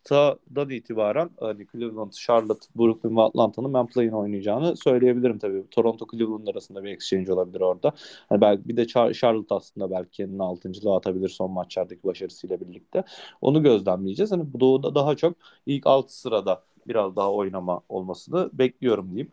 Atlanta'dan 0.00 0.70
itibaren 0.70 1.30
hani 1.40 1.66
Cleveland, 1.72 2.12
Charlotte, 2.12 2.66
Brooklyn 2.76 3.16
ve 3.16 3.22
Atlanta'nın 3.22 3.74
ben 3.74 3.86
play'in 3.86 4.12
oynayacağını 4.12 4.76
söyleyebilirim 4.76 5.38
tabii. 5.38 5.64
Toronto, 5.70 6.06
Cleveland 6.12 6.46
arasında 6.46 6.84
bir 6.84 6.90
exchange 6.90 7.32
olabilir 7.32 7.60
orada. 7.60 7.92
Hani 8.28 8.40
belki 8.40 8.68
bir 8.68 8.76
de 8.76 8.86
Charlotte 9.12 9.54
aslında 9.54 9.90
belki 9.90 10.10
kendini 10.10 10.42
altıncılığa 10.42 10.96
atabilir 10.96 11.28
son 11.28 11.50
maçlardaki 11.50 12.04
başarısıyla 12.04 12.60
birlikte. 12.60 13.04
Onu 13.40 13.62
gözlemleyeceğiz. 13.62 14.32
Hani 14.32 14.52
bu 14.52 14.60
doğuda 14.60 14.94
daha 14.94 15.16
çok 15.16 15.36
ilk 15.66 15.86
alt 15.86 16.10
sırada 16.10 16.62
biraz 16.88 17.16
daha 17.16 17.32
oynama 17.32 17.80
olmasını 17.88 18.50
bekliyorum 18.52 19.08
diyeyim. 19.08 19.32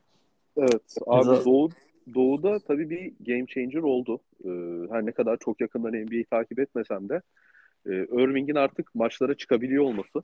Evet. 0.58 0.98
Abi 1.08 1.46
Doğu, 1.46 1.70
Doğu'da 2.14 2.60
tabii 2.60 2.90
bir 2.90 3.14
game 3.20 3.46
changer 3.48 3.82
oldu. 3.82 4.20
Ee, 4.46 4.50
her 4.92 5.06
ne 5.06 5.12
kadar 5.12 5.38
çok 5.38 5.62
yakından 5.62 5.94
NBA'yi 5.94 6.26
takip 6.26 6.60
etmesem 6.60 7.10
de 7.10 7.22
e, 7.86 7.92
Irving'in 7.92 8.56
artık 8.56 8.96
maçlara 8.96 9.38
çıkabiliyor 9.38 9.84
olması 9.84 10.22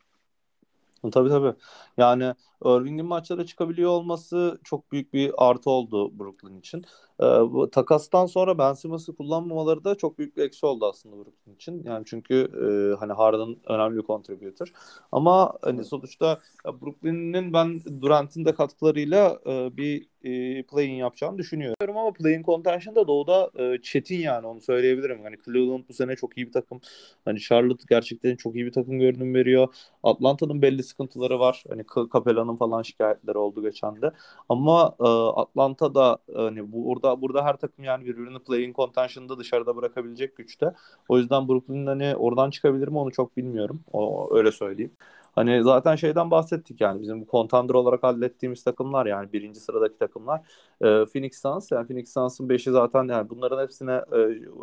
Tabii 1.11 1.29
tabii. 1.29 1.53
Yani 1.97 2.23
Irving'in 2.65 3.05
maçlara 3.05 3.45
çıkabiliyor 3.45 3.89
olması 3.91 4.59
çok 4.63 4.91
büyük 4.91 5.13
bir 5.13 5.31
artı 5.37 5.69
oldu 5.69 6.19
Brooklyn 6.19 6.59
için. 6.59 6.85
Ee, 7.21 7.25
bu 7.25 7.69
takastan 7.71 8.25
sonra 8.25 8.57
Ben 8.57 8.73
Simmons'ı 8.73 9.15
kullanmamaları 9.15 9.83
da 9.83 9.95
çok 9.95 10.17
büyük 10.17 10.37
bir 10.37 10.43
eksi 10.43 10.65
oldu 10.65 10.85
aslında 10.85 11.15
Brooklyn 11.15 11.55
için. 11.55 11.83
Yani 11.83 12.03
çünkü 12.05 12.35
e, 12.35 12.95
hani 12.99 13.13
Harden 13.13 13.55
önemli 13.67 13.97
bir 13.97 14.03
contributor. 14.03 14.71
Ama 15.11 15.53
hani 15.61 15.83
sonuçta 15.83 16.39
Brooklyn'in 16.65 17.53
ben 17.53 17.81
Durant'in 18.01 18.45
de 18.45 18.53
katkılarıyla 18.55 19.39
e, 19.45 19.77
bir 19.77 20.07
e, 20.23 20.63
play-in 20.63 20.93
yapacağını 20.93 21.37
düşünüyorum 21.37 21.97
ama 21.97 22.13
play-in 22.13 22.43
contention'da 22.43 23.07
doğuda 23.07 23.51
e, 23.55 23.81
çetin 23.81 24.19
yani 24.19 24.47
onu 24.47 24.61
söyleyebilirim. 24.61 25.23
Hani 25.23 25.35
Cleveland 25.45 25.83
bu 25.89 25.93
sene 25.93 26.15
çok 26.15 26.37
iyi 26.37 26.47
bir 26.47 26.51
takım. 26.51 26.81
Hani 27.25 27.39
Charlotte 27.39 27.83
gerçekten 27.89 28.35
çok 28.35 28.55
iyi 28.55 28.65
bir 28.65 28.71
takım 28.71 28.99
görünüm 28.99 29.33
veriyor. 29.33 29.67
Atlanta'nın 30.03 30.61
belli 30.61 30.83
sıkıntıları 30.83 31.39
var. 31.39 31.63
Hani 31.69 31.83
Capella'nın 32.13 32.55
falan 32.55 32.81
şikayetleri 32.81 33.37
oldu 33.37 33.61
geçen 33.61 34.01
de. 34.01 34.11
Ama 34.49 34.95
e, 34.99 35.03
Atlanta'da 35.41 36.17
hani 36.35 36.71
burada 37.03 37.21
burada 37.21 37.45
her 37.45 37.57
takım 37.57 37.85
yani 37.85 38.05
birbirini 38.05 38.39
play-in 38.39 38.73
contention'da 38.73 39.39
dışarıda 39.39 39.75
bırakabilecek 39.75 40.35
güçte. 40.35 40.73
O 41.09 41.17
yüzden 41.17 41.47
Brooklyn 41.47 41.85
hani 41.85 42.15
oradan 42.15 42.49
çıkabilir 42.49 42.87
mi 42.87 42.97
onu 42.97 43.11
çok 43.11 43.37
bilmiyorum. 43.37 43.83
O 43.93 44.29
öyle 44.37 44.51
söyleyeyim. 44.51 44.91
Hani 45.35 45.63
zaten 45.63 45.95
şeyden 45.95 46.31
bahsettik 46.31 46.81
yani 46.81 47.01
bizim 47.01 47.21
bu 47.21 47.25
contender 47.31 47.73
olarak 47.73 48.03
hallettiğimiz 48.03 48.63
takımlar 48.63 49.05
yani 49.05 49.33
birinci 49.33 49.59
sıradaki 49.59 49.97
takımlar 49.97 50.41
e, 50.81 51.05
Phoenix 51.05 51.41
Suns 51.41 51.71
yani 51.71 51.87
Phoenix 51.87 52.13
Suns'ın 52.13 52.49
beşi 52.49 52.71
zaten 52.71 53.07
yani 53.07 53.29
bunların 53.29 53.63
hepsine 53.63 54.01
e, 54.11 54.17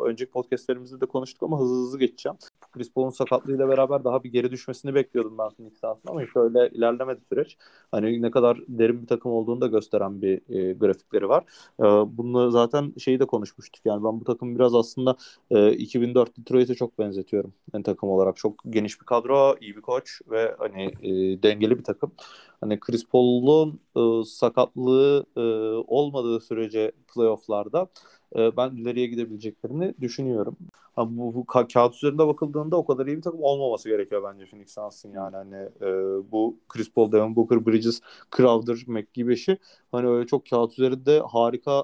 önceki 0.05 0.31
podcastlerimizde 0.31 1.01
de 1.01 1.05
konuştuk 1.05 1.43
ama 1.43 1.59
hızlı 1.59 1.75
hızlı 1.75 1.99
geçeceğim. 1.99 2.37
Chris 2.71 2.93
Paul'un 2.93 3.09
sakatlığıyla 3.09 3.69
beraber 3.69 4.03
daha 4.03 4.23
bir 4.23 4.31
geri 4.31 4.51
düşmesini 4.51 4.95
bekliyordum 4.95 5.37
ben 5.37 5.49
Phoenix 5.49 5.73
Suns'ın 5.73 6.09
ama 6.09 6.21
hiç 6.21 6.29
öyle 6.35 6.69
ilerlemedi 6.69 7.21
süreç. 7.29 7.57
Hani 7.91 8.21
ne 8.21 8.31
kadar 8.31 8.59
derin 8.67 9.01
bir 9.01 9.07
takım 9.07 9.31
olduğunu 9.31 9.61
da 9.61 9.67
gösteren 9.67 10.21
bir 10.21 10.41
e, 10.49 10.73
grafikleri 10.73 11.29
var. 11.29 11.43
E, 11.79 11.83
bunu 12.17 12.51
zaten 12.51 12.93
şeyi 12.97 13.19
de 13.19 13.25
konuşmuştuk 13.25 13.85
yani 13.85 14.03
ben 14.03 14.19
bu 14.19 14.23
takım 14.23 14.55
biraz 14.55 14.75
aslında 14.75 15.15
e, 15.51 15.71
2004 15.71 16.37
Detroit'e 16.37 16.75
çok 16.75 16.99
benzetiyorum. 16.99 17.53
Yani 17.73 17.83
takım 17.83 18.09
olarak 18.09 18.37
çok 18.37 18.55
geniş 18.69 19.01
bir 19.01 19.05
kadro, 19.05 19.55
iyi 19.61 19.75
bir 19.75 19.81
koç 19.81 20.21
ve 20.29 20.55
hani 20.61 20.83
e, 21.01 21.43
dengeli 21.43 21.77
bir 21.79 21.83
takım. 21.83 22.15
Hani 22.61 22.79
Chris 22.79 23.05
Paul'un 23.07 23.79
e, 24.21 24.25
sakatlığı 24.25 25.25
e, 25.37 25.41
olmadığı 25.87 26.39
sürece 26.39 26.91
playofflarda 27.15 27.87
e, 28.35 28.57
ben 28.57 28.71
ileriye 28.71 29.07
gidebileceklerini 29.07 29.93
düşünüyorum. 30.01 30.57
Ha, 30.95 31.17
bu, 31.17 31.35
bu 31.35 31.41
ka- 31.41 31.73
kağıt 31.73 31.95
üzerinde 31.95 32.27
bakıldığında 32.27 32.77
o 32.77 32.85
kadar 32.85 33.05
iyi 33.07 33.17
bir 33.17 33.21
takım 33.21 33.43
olmaması 33.43 33.89
gerekiyor 33.89 34.23
bence 34.33 34.45
Phoenix 34.45 34.73
Suns'ın 34.73 35.13
yani 35.13 35.35
hani 35.35 35.55
e, 35.81 35.87
bu 36.31 36.57
Chris 36.69 36.91
Paul, 36.91 37.11
Devin 37.11 37.35
Booker, 37.35 37.65
Bridges, 37.65 38.01
Crowder, 38.37 38.77
McGee 38.87 39.57
hani 39.91 40.07
öyle 40.07 40.27
çok 40.27 40.45
kağıt 40.49 40.71
üzerinde 40.73 41.19
harika 41.19 41.83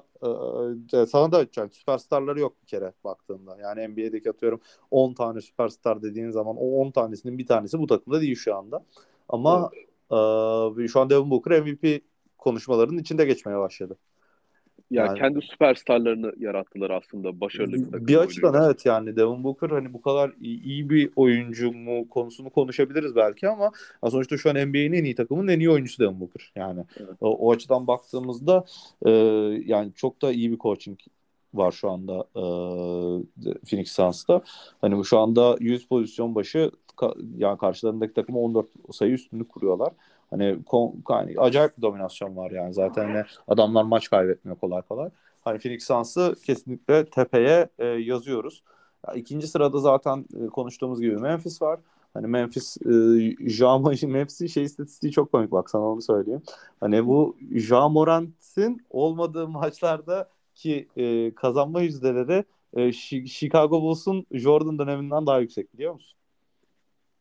e, 0.92 1.06
sana 1.06 1.32
da 1.32 1.46
yani 1.56 1.70
süperstarları 1.70 2.40
yok 2.40 2.52
bir 2.62 2.66
kere 2.66 2.92
baktığında. 3.04 3.56
Yani 3.60 3.80
NBA'deki 3.88 4.30
atıyorum 4.30 4.60
10 4.90 5.14
tane 5.14 5.40
süperstar 5.40 6.02
dediğin 6.02 6.30
zaman 6.30 6.56
o 6.56 6.60
10 6.60 6.90
tanesinin 6.90 7.38
bir 7.38 7.46
tanesi 7.46 7.78
bu 7.78 7.86
takımda 7.86 8.20
değil 8.20 8.36
şu 8.36 8.56
anda. 8.56 8.84
Ama 9.28 9.70
evet. 9.72 9.87
E, 10.10 10.88
şu 10.88 11.00
an 11.00 11.10
Devin 11.10 11.30
Booker 11.30 11.60
MVP 11.60 12.02
konuşmalarının 12.38 12.98
içinde 12.98 13.24
geçmeye 13.24 13.58
başladı. 13.58 13.98
Yani, 14.90 15.08
yani 15.08 15.18
kendi 15.18 15.42
süperstarlarını 15.42 16.32
yarattılar 16.38 16.90
aslında 16.90 17.40
başarılı 17.40 17.72
bir 17.72 17.84
takım. 17.84 18.06
Bir 18.06 18.16
açıdan 18.16 18.54
oynuyor. 18.54 18.66
evet 18.66 18.86
yani 18.86 19.16
Devin 19.16 19.44
Booker 19.44 19.70
hani 19.70 19.92
bu 19.92 20.02
kadar 20.02 20.32
iyi, 20.40 20.62
iyi 20.62 20.90
bir 20.90 21.10
oyuncu 21.16 21.72
mu 21.72 22.08
konusunu 22.08 22.50
konuşabiliriz 22.50 23.16
belki 23.16 23.48
ama 23.48 23.70
sonuçta 24.10 24.36
şu 24.36 24.50
an 24.50 24.56
NBA'nin 24.56 24.92
en 24.92 25.04
iyi 25.04 25.14
takımının 25.14 25.48
en 25.48 25.60
iyi 25.60 25.70
oyuncusu 25.70 26.02
Devin 26.02 26.20
Booker. 26.20 26.52
Yani 26.56 26.84
evet. 26.96 27.10
o, 27.20 27.30
o 27.30 27.52
açıdan 27.52 27.86
baktığımızda 27.86 28.64
e, 29.06 29.10
yani 29.64 29.92
çok 29.94 30.22
da 30.22 30.32
iyi 30.32 30.52
bir 30.52 30.58
coaching 30.58 30.98
var 31.54 31.72
şu 31.72 31.90
anda 31.90 32.26
e, 32.36 32.42
Phoenix 33.70 33.92
Suns'ta. 33.92 34.42
Hani 34.80 35.04
şu 35.04 35.18
anda 35.18 35.56
100 35.60 35.88
pozisyon 35.88 36.34
başı 36.34 36.70
yani 37.36 37.58
karşılarındaki 37.58 38.14
takıma 38.14 38.38
14 38.38 38.66
sayı 38.92 39.12
üstünlük 39.12 39.48
kuruyorlar. 39.48 39.92
Hani, 40.30 40.58
hani 41.04 41.34
acayip 41.38 41.76
bir 41.76 41.82
dominasyon 41.82 42.36
var 42.36 42.50
yani 42.50 42.74
zaten 42.74 43.04
hani 43.04 43.24
adamlar 43.48 43.82
maç 43.82 44.10
kaybetmiyor 44.10 44.58
kolay 44.58 44.82
kolay. 44.82 45.10
Hani 45.44 45.58
Phoenix 45.58 45.86
Suns'ı 45.86 46.34
kesinlikle 46.44 47.04
tepeye 47.06 47.68
e, 47.78 47.86
yazıyoruz. 47.86 48.62
Ya, 49.08 49.14
ikinci 49.14 49.46
sırada 49.46 49.78
zaten 49.78 50.24
e, 50.44 50.46
konuştuğumuz 50.46 51.00
gibi 51.00 51.16
Memphis 51.16 51.62
var. 51.62 51.80
Hani 52.14 52.26
Memphis 52.26 52.76
e, 52.76 52.90
Ja 53.48 53.78
Memphis'in 54.02 54.46
şey 54.46 54.64
istatistiği 54.64 55.12
çok 55.12 55.32
komik 55.32 55.52
bak 55.52 55.70
sana 55.70 55.82
onu 55.82 56.02
söyleyeyim. 56.02 56.42
Hani 56.80 57.06
bu 57.06 57.36
Ja 57.54 57.88
Morant'in 57.88 58.86
olmadığı 58.90 59.48
maçlarda 59.48 60.28
ki 60.54 60.88
e, 60.96 61.34
kazanma 61.34 61.80
yüzdeleri 61.80 62.44
e, 62.76 62.92
Chicago 63.26 63.82
Bulls'un 63.82 64.26
Jordan 64.32 64.78
döneminden 64.78 65.26
daha 65.26 65.40
yüksek 65.40 65.74
biliyor 65.74 65.92
musun? 65.92 66.18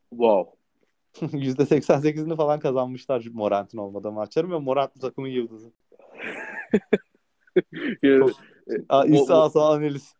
Wow. 0.10 0.58
%88'ini 1.22 2.36
falan 2.36 2.60
kazanmışlar 2.60 3.26
Morant'in 3.34 3.78
olmadığı 3.78 4.12
maçların 4.12 4.52
ve 4.52 4.58
Morant 4.58 4.96
bu 4.96 5.00
takımın 5.00 5.28
yıldızı. 5.28 5.72
e, 8.04 8.20
İsa 9.08 9.42
Asa 9.44 9.70
analiz. 9.70 10.14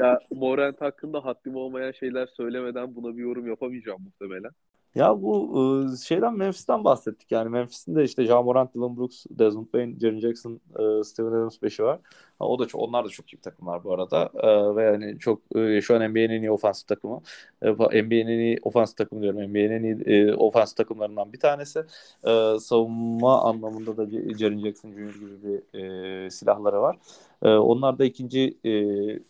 ya 0.00 0.18
Morant 0.30 0.80
hakkında 0.80 1.24
haddim 1.24 1.56
olmayan 1.56 1.92
şeyler 1.92 2.26
söylemeden 2.26 2.94
buna 2.94 3.16
bir 3.16 3.22
yorum 3.22 3.46
yapamayacağım 3.46 4.02
muhtemelen. 4.02 4.50
Ya 4.96 5.22
bu 5.22 5.58
ıı, 5.58 5.98
şeyden 5.98 6.34
Memphis'ten 6.34 6.84
bahsettik. 6.84 7.32
Yani 7.32 7.48
Memphis'in 7.50 7.96
de 7.96 8.04
işte 8.04 8.24
Ja 8.24 8.42
Morant, 8.42 8.74
Dylan 8.74 8.96
Brooks, 8.96 9.26
Desmond 9.30 9.66
Bain, 9.74 9.98
Jaren 9.98 10.20
Jackson, 10.20 10.60
ıı, 10.78 11.04
Steven 11.04 11.28
Adams 11.28 11.62
beşi 11.62 11.84
var. 11.84 12.00
O 12.40 12.58
da 12.58 12.66
çok, 12.66 12.80
onlar 12.80 13.04
da 13.04 13.08
çok 13.08 13.32
iyi 13.34 13.40
takımlar 13.40 13.84
bu 13.84 13.94
arada. 13.94 14.30
Ee, 14.34 14.76
ve 14.76 14.84
yani 14.84 15.18
çok 15.18 15.42
e, 15.56 15.80
şu 15.80 15.94
an 15.96 16.10
NBA'nin 16.10 16.30
en 16.30 16.42
iyi 16.42 16.50
ofansif 16.50 16.88
takımı. 16.88 17.20
E, 17.62 17.70
NBA'nin 17.70 18.28
en 18.28 18.38
iyi 18.38 18.58
ofansif 18.62 18.96
takımı 18.96 19.22
diyorum. 19.22 19.40
NBA'nin 19.40 19.70
en 19.70 19.82
iyi 19.82 20.28
e, 20.28 20.34
ofansif 20.34 20.76
takımlarından 20.76 21.32
bir 21.32 21.40
tanesi. 21.40 21.78
E, 22.24 22.58
savunma 22.60 23.42
anlamında 23.42 23.96
da 23.96 24.06
Jaren 24.38 24.58
Jackson 24.58 24.90
Jr. 24.92 25.14
gibi 25.14 25.42
bir 25.42 25.80
e, 26.26 26.30
silahları 26.30 26.80
var. 26.80 26.96
E, 27.42 27.48
onlar 27.48 27.98
da 27.98 28.04
ikinci 28.04 28.58
e, 28.64 28.72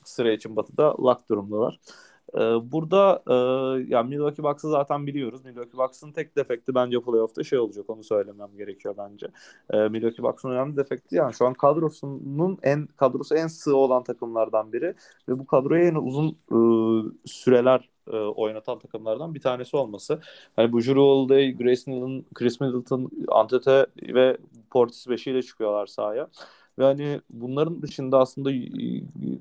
sıra 0.04 0.32
için 0.32 0.56
batıda 0.56 0.94
lock 1.02 1.28
durumdalar. 1.28 1.80
Ee, 2.15 2.15
burada 2.72 3.22
e, 3.26 3.34
yani 3.88 4.08
Milwaukee 4.08 4.42
Bucks'ı 4.42 4.70
zaten 4.70 5.06
biliyoruz. 5.06 5.44
Milwaukee 5.44 5.78
Bucks'ın 5.78 6.12
tek 6.12 6.36
defekti 6.36 6.74
bence 6.74 7.00
playoff'ta 7.00 7.44
şey 7.44 7.58
olacak. 7.58 7.90
Onu 7.90 8.04
söylemem 8.04 8.48
gerekiyor 8.56 8.94
bence. 8.98 9.26
E, 9.70 9.76
Milwaukee 9.76 10.22
Bucks'ın 10.22 10.50
önemli 10.50 10.76
defekti 10.76 11.16
yani 11.16 11.34
şu 11.34 11.46
an 11.46 11.54
kadrosunun 11.54 12.58
en 12.62 12.86
kadrosu 12.86 13.34
en 13.34 13.46
sığ 13.46 13.76
olan 13.76 14.04
takımlardan 14.04 14.72
biri 14.72 14.94
ve 15.28 15.38
bu 15.38 15.46
kadroya 15.46 15.88
en 15.88 15.94
uzun 15.94 16.28
e, 16.28 16.58
süreler 17.24 17.88
e, 18.12 18.16
oynatan 18.16 18.78
takımlardan 18.78 19.34
bir 19.34 19.40
tanesi 19.40 19.76
olması. 19.76 20.20
Hani 20.56 20.72
bu 20.72 20.80
Drew 20.80 21.00
Holiday, 21.00 21.56
Grace 21.56 21.82
Middleton, 21.86 22.24
Chris 22.34 22.60
Middleton, 22.60 23.10
Antete 23.28 23.86
ve 24.02 24.36
Portis 24.70 25.08
beşiyle 25.08 25.42
çıkıyorlar 25.42 25.86
sahaya. 25.86 26.28
Ve 26.78 26.84
hani 26.84 27.20
bunların 27.30 27.82
dışında 27.82 28.18
aslında 28.18 28.50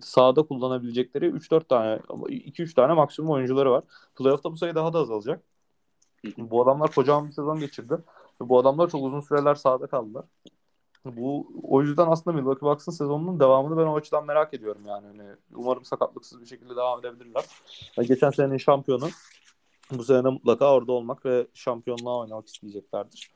sahada 0.01 0.43
kullanabilecekleri 0.43 1.25
3-4 1.25 1.67
tane 1.67 1.95
2-3 1.95 2.73
tane 2.73 2.93
maksimum 2.93 3.31
oyuncuları 3.31 3.71
var. 3.71 3.83
Playoff'ta 4.15 4.51
bu 4.51 4.57
sayı 4.57 4.75
daha 4.75 4.93
da 4.93 4.99
azalacak. 4.99 5.43
Bu 6.37 6.63
adamlar 6.63 6.91
kocaman 6.91 7.27
bir 7.27 7.33
sezon 7.33 7.59
geçirdi. 7.59 7.97
Bu 8.39 8.59
adamlar 8.59 8.89
çok 8.89 9.03
uzun 9.03 9.21
süreler 9.21 9.55
sahada 9.55 9.87
kaldılar. 9.87 10.25
Bu 11.05 11.47
o 11.63 11.81
yüzden 11.81 12.07
aslında 12.07 12.37
Milwaukee 12.37 12.65
Bucks'ın 12.65 12.91
sezonunun 12.91 13.39
devamını 13.39 13.77
ben 13.77 13.85
o 13.85 13.95
açıdan 13.95 14.25
merak 14.25 14.53
ediyorum 14.53 14.81
yani. 14.85 15.07
Hani 15.07 15.29
umarım 15.55 15.85
sakatlıksız 15.85 16.41
bir 16.41 16.45
şekilde 16.45 16.75
devam 16.75 16.99
edebilirler. 16.99 17.45
Yani 17.97 18.07
geçen 18.07 18.29
senenin 18.29 18.57
şampiyonu 18.57 19.09
bu 19.91 20.03
sene 20.03 20.29
mutlaka 20.29 20.73
orada 20.73 20.91
olmak 20.91 21.25
ve 21.25 21.47
şampiyonluğa 21.53 22.17
oynamak 22.17 22.47
isteyeceklerdir. 22.47 23.31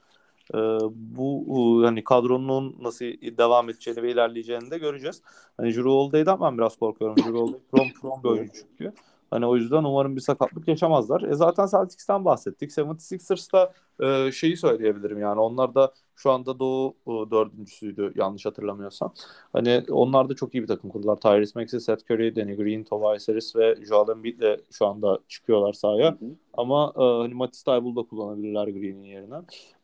Ee, 0.55 0.57
bu 0.95 1.81
hani 1.85 2.03
kadronun 2.03 2.75
nasıl 2.81 3.05
devam 3.37 3.69
edeceğini 3.69 4.03
ve 4.03 4.11
ilerleyeceğini 4.11 4.71
de 4.71 4.77
göreceğiz. 4.77 5.21
Hani 5.57 5.75
Drew 5.75 5.89
Holiday'den 5.89 6.41
ben 6.41 6.57
biraz 6.57 6.77
korkuyorum. 6.77 7.17
Drew 7.17 7.37
Holiday 7.37 7.59
prom 7.71 7.87
prom 8.01 8.23
bir 8.23 8.29
oyuncu 8.29 8.53
çünkü. 8.53 8.93
Hani 9.31 9.45
o 9.45 9.55
yüzden 9.55 9.83
umarım 9.83 10.15
bir 10.15 10.21
sakatlık 10.21 10.67
yaşamazlar. 10.67 11.21
E 11.21 11.33
zaten 11.33 11.67
Celtics'ten 11.67 12.25
bahsettik. 12.25 12.71
76ers'ta 12.71 13.73
e, 13.99 14.31
şeyi 14.31 14.57
söyleyebilirim 14.57 15.19
yani 15.19 15.39
onlar 15.39 15.75
da 15.75 15.93
şu 16.19 16.31
anda 16.31 16.59
Doğu 16.59 16.95
e, 17.07 17.31
dördüncüsüydü 17.31 18.13
yanlış 18.15 18.45
hatırlamıyorsam. 18.45 19.13
Hani 19.53 19.83
onlar 19.89 20.29
da 20.29 20.35
çok 20.35 20.55
iyi 20.55 20.63
bir 20.63 20.67
takım 20.67 20.89
kurdular. 20.89 21.15
Tyrese 21.15 21.59
Maxey, 21.59 21.79
Seth 21.79 22.11
Curry, 22.11 22.35
Danny 22.35 22.55
Green, 22.55 22.83
Tobias 22.83 23.27
Harris 23.27 23.55
ve 23.55 23.75
Joel 23.89 24.09
Embiid'le 24.11 24.59
şu 24.71 24.87
anda 24.87 25.19
çıkıyorlar 25.27 25.73
sahaya. 25.73 26.11
Hı 26.11 26.25
hı. 26.25 26.29
Ama 26.53 26.93
e, 26.95 27.01
hani 27.01 27.33
Matisse 27.33 27.63
Tybal 27.63 27.95
da 27.95 28.03
kullanabilirler 28.03 28.67
Green'in 28.67 29.03
yerine. 29.03 29.35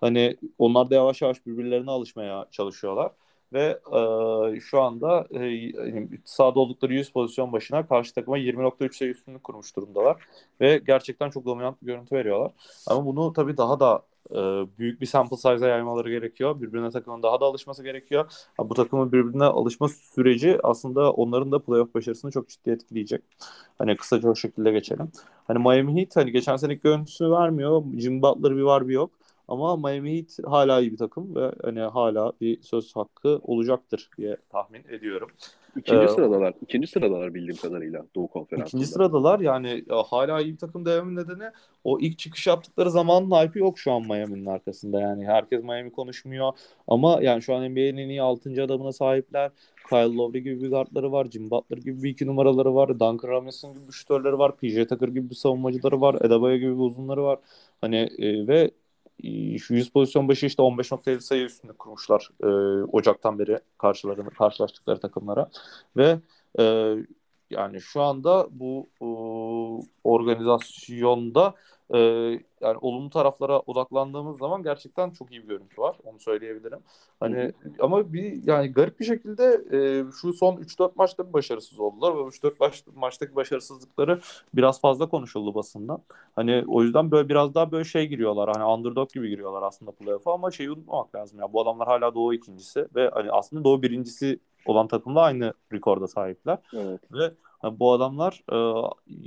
Hani 0.01 0.37
onlar 0.57 0.89
da 0.89 0.95
yavaş 0.95 1.21
yavaş 1.21 1.45
birbirlerine 1.45 1.91
alışmaya 1.91 2.45
çalışıyorlar 2.51 3.11
ve 3.53 3.79
e, 4.55 4.59
şu 4.59 4.81
anda 4.81 5.27
e, 5.31 5.71
sahada 6.25 6.59
oldukları 6.59 6.93
100 6.93 7.11
pozisyon 7.11 7.51
başına 7.51 7.87
karşı 7.87 8.13
takıma 8.13 8.37
20.3 8.37 8.97
sayı 8.97 9.11
üstünlük 9.11 9.43
kurmuş 9.43 9.75
durumdalar 9.75 10.23
ve 10.61 10.81
gerçekten 10.87 11.29
çok 11.29 11.45
dominant 11.45 11.81
bir 11.81 11.87
görüntü 11.87 12.15
veriyorlar. 12.15 12.51
Ama 12.87 13.05
bunu 13.05 13.33
tabii 13.33 13.57
daha 13.57 13.79
da 13.79 14.03
e, 14.31 14.35
büyük 14.79 15.01
bir 15.01 15.05
sample 15.05 15.37
size'a 15.37 15.69
yaymaları 15.69 16.09
gerekiyor. 16.09 16.61
Birbirine 16.61 16.89
takımın 16.91 17.23
daha 17.23 17.41
da 17.41 17.45
alışması 17.45 17.83
gerekiyor. 17.83 18.31
Bu 18.59 18.73
takımın 18.73 19.11
birbirine 19.11 19.43
alışma 19.43 19.87
süreci 19.89 20.57
aslında 20.63 21.11
onların 21.11 21.51
da 21.51 21.59
playoff 21.59 21.93
başarısını 21.95 22.31
çok 22.31 22.49
ciddi 22.49 22.69
etkileyecek. 22.69 23.21
Hani 23.77 23.97
kısaca 23.97 24.29
o 24.29 24.35
şekilde 24.35 24.71
geçelim. 24.71 25.11
Hani 25.47 25.59
Miami 25.59 26.01
Heat 26.01 26.15
hani 26.15 26.31
geçen 26.31 26.57
seneki 26.57 26.81
görüntüsünü 26.81 27.31
vermiyor. 27.31 27.83
Jim 27.97 28.21
Butler 28.21 28.55
bir 28.57 28.61
var 28.61 28.87
bir 28.87 28.93
yok. 28.93 29.11
Ama 29.47 29.75
Miami 29.77 30.17
Heat 30.17 30.39
hala 30.45 30.81
iyi 30.81 30.91
bir 30.91 30.97
takım 30.97 31.35
ve 31.35 31.51
hani 31.63 31.79
hala 31.79 32.33
bir 32.41 32.61
söz 32.61 32.95
hakkı 32.95 33.39
olacaktır 33.43 34.09
diye 34.17 34.37
tahmin 34.49 34.83
ediyorum. 34.89 35.29
İkinci 35.77 36.05
ee, 36.05 36.07
sıradalar. 36.07 36.53
İkinci 36.61 36.87
sıradalar 36.87 37.33
bildiğim 37.33 37.55
kadarıyla 37.55 38.05
Doğu 38.15 38.27
Konferansı'nda. 38.27 38.67
İkinci 38.67 38.85
sıradalar 38.85 39.39
yani 39.39 39.83
ya, 39.89 40.03
hala 40.03 40.41
iyi 40.41 40.53
bir 40.53 40.57
takım 40.57 40.85
dememin 40.85 41.15
nedeni 41.15 41.43
o 41.83 41.99
ilk 41.99 42.19
çıkış 42.19 42.47
yaptıkları 42.47 42.91
zamanın 42.91 43.31
hype'ı 43.31 43.59
yok 43.59 43.79
şu 43.79 43.91
an 43.91 44.01
Miami'nin 44.01 44.45
arkasında. 44.45 45.01
Yani 45.01 45.25
herkes 45.25 45.63
Miami 45.63 45.91
konuşmuyor 45.91 46.51
ama 46.87 47.19
yani 47.21 47.41
şu 47.41 47.55
an 47.55 47.71
NBA'nin 47.71 47.97
en 47.97 48.09
iyi 48.09 48.21
6. 48.21 48.63
adamına 48.63 48.91
sahipler. 48.91 49.51
Kyle 49.89 50.15
Lowry 50.15 50.43
gibi 50.43 50.61
bir 50.61 50.69
guardları 50.69 51.11
var. 51.11 51.25
Jim 51.25 51.51
Butler 51.51 51.77
gibi 51.77 52.03
bir 52.03 52.09
iki 52.09 52.27
numaraları 52.27 52.75
var. 52.75 52.89
Duncan 52.89 53.29
Robinson 53.29 53.73
gibi 53.73 53.87
bir 53.87 53.93
şütörleri 53.93 54.39
var. 54.39 54.57
PJ 54.57 54.87
Tucker 54.87 55.07
gibi 55.07 55.29
bir 55.29 55.35
savunmacıları 55.35 56.01
var. 56.01 56.15
Edebayo 56.15 56.57
gibi 56.57 56.71
bir 56.71 56.83
uzunları 56.83 57.23
var. 57.23 57.39
Hani 57.81 58.09
e, 58.17 58.47
ve 58.47 58.71
100 59.23 59.89
pozisyon 59.89 60.27
başı 60.27 60.45
işte 60.45 60.63
15.7 60.63 61.19
sayı 61.19 61.45
üstünde 61.45 61.73
kurmuşlar 61.73 62.29
e, 62.43 62.47
Ocak'tan 62.83 63.39
beri 63.39 63.59
karşılarını 63.77 64.29
karşılaştıkları 64.29 64.99
takımlara. 64.99 65.49
Ve 65.97 66.19
e, 66.59 66.95
yani 67.49 67.81
şu 67.81 68.01
anda 68.01 68.47
bu 68.51 68.87
e, 69.01 69.07
organizasyonda 70.03 71.53
e, 71.93 71.97
yani 72.61 72.77
olumlu 72.81 73.09
taraflara 73.09 73.59
odaklandığımız 73.59 74.37
zaman 74.37 74.63
gerçekten 74.63 75.09
çok 75.09 75.31
iyi 75.31 75.43
bir 75.43 75.47
görüntü 75.47 75.81
var. 75.81 75.97
Onu 76.03 76.19
söyleyebilirim. 76.19 76.79
Hani 77.19 77.37
Hı. 77.37 77.53
ama 77.79 78.13
bir 78.13 78.47
yani 78.47 78.71
garip 78.71 78.99
bir 78.99 79.05
şekilde 79.05 79.63
e, 79.71 80.03
şu 80.21 80.33
son 80.33 80.57
3-4 80.57 80.95
maçta 80.95 81.27
bir 81.27 81.33
başarısız 81.33 81.79
oldular 81.79 82.15
ve 82.17 82.19
3-4 82.19 82.59
maç, 82.59 82.83
maçtaki 82.95 83.35
başarısızlıkları 83.35 84.19
biraz 84.53 84.81
fazla 84.81 85.09
konuşuldu 85.09 85.55
basında. 85.55 86.01
Hani 86.35 86.63
o 86.67 86.83
yüzden 86.83 87.11
böyle 87.11 87.29
biraz 87.29 87.55
daha 87.55 87.71
böyle 87.71 87.83
şey 87.83 88.07
giriyorlar. 88.07 88.49
Hani 88.53 88.63
underdog 88.63 89.09
gibi 89.09 89.29
giriyorlar 89.29 89.63
aslında 89.63 89.91
playoff'a 89.91 90.33
ama 90.33 90.51
şeyi 90.51 90.71
unutmamak 90.71 91.15
lazım 91.15 91.39
ya. 91.39 91.53
Bu 91.53 91.61
adamlar 91.61 91.87
hala 91.87 92.15
Doğu 92.15 92.33
ikincisi 92.33 92.87
ve 92.95 93.09
hani 93.13 93.31
aslında 93.31 93.63
Doğu 93.63 93.81
birincisi 93.81 94.39
olan 94.65 94.87
takımla 94.87 95.21
aynı 95.21 95.53
rekorda 95.73 96.07
sahipler. 96.07 96.57
Evet. 96.73 97.01
Ve 97.11 97.31
hani 97.59 97.79
bu 97.79 97.93
adamlar 97.93 98.43
e, 98.49 98.55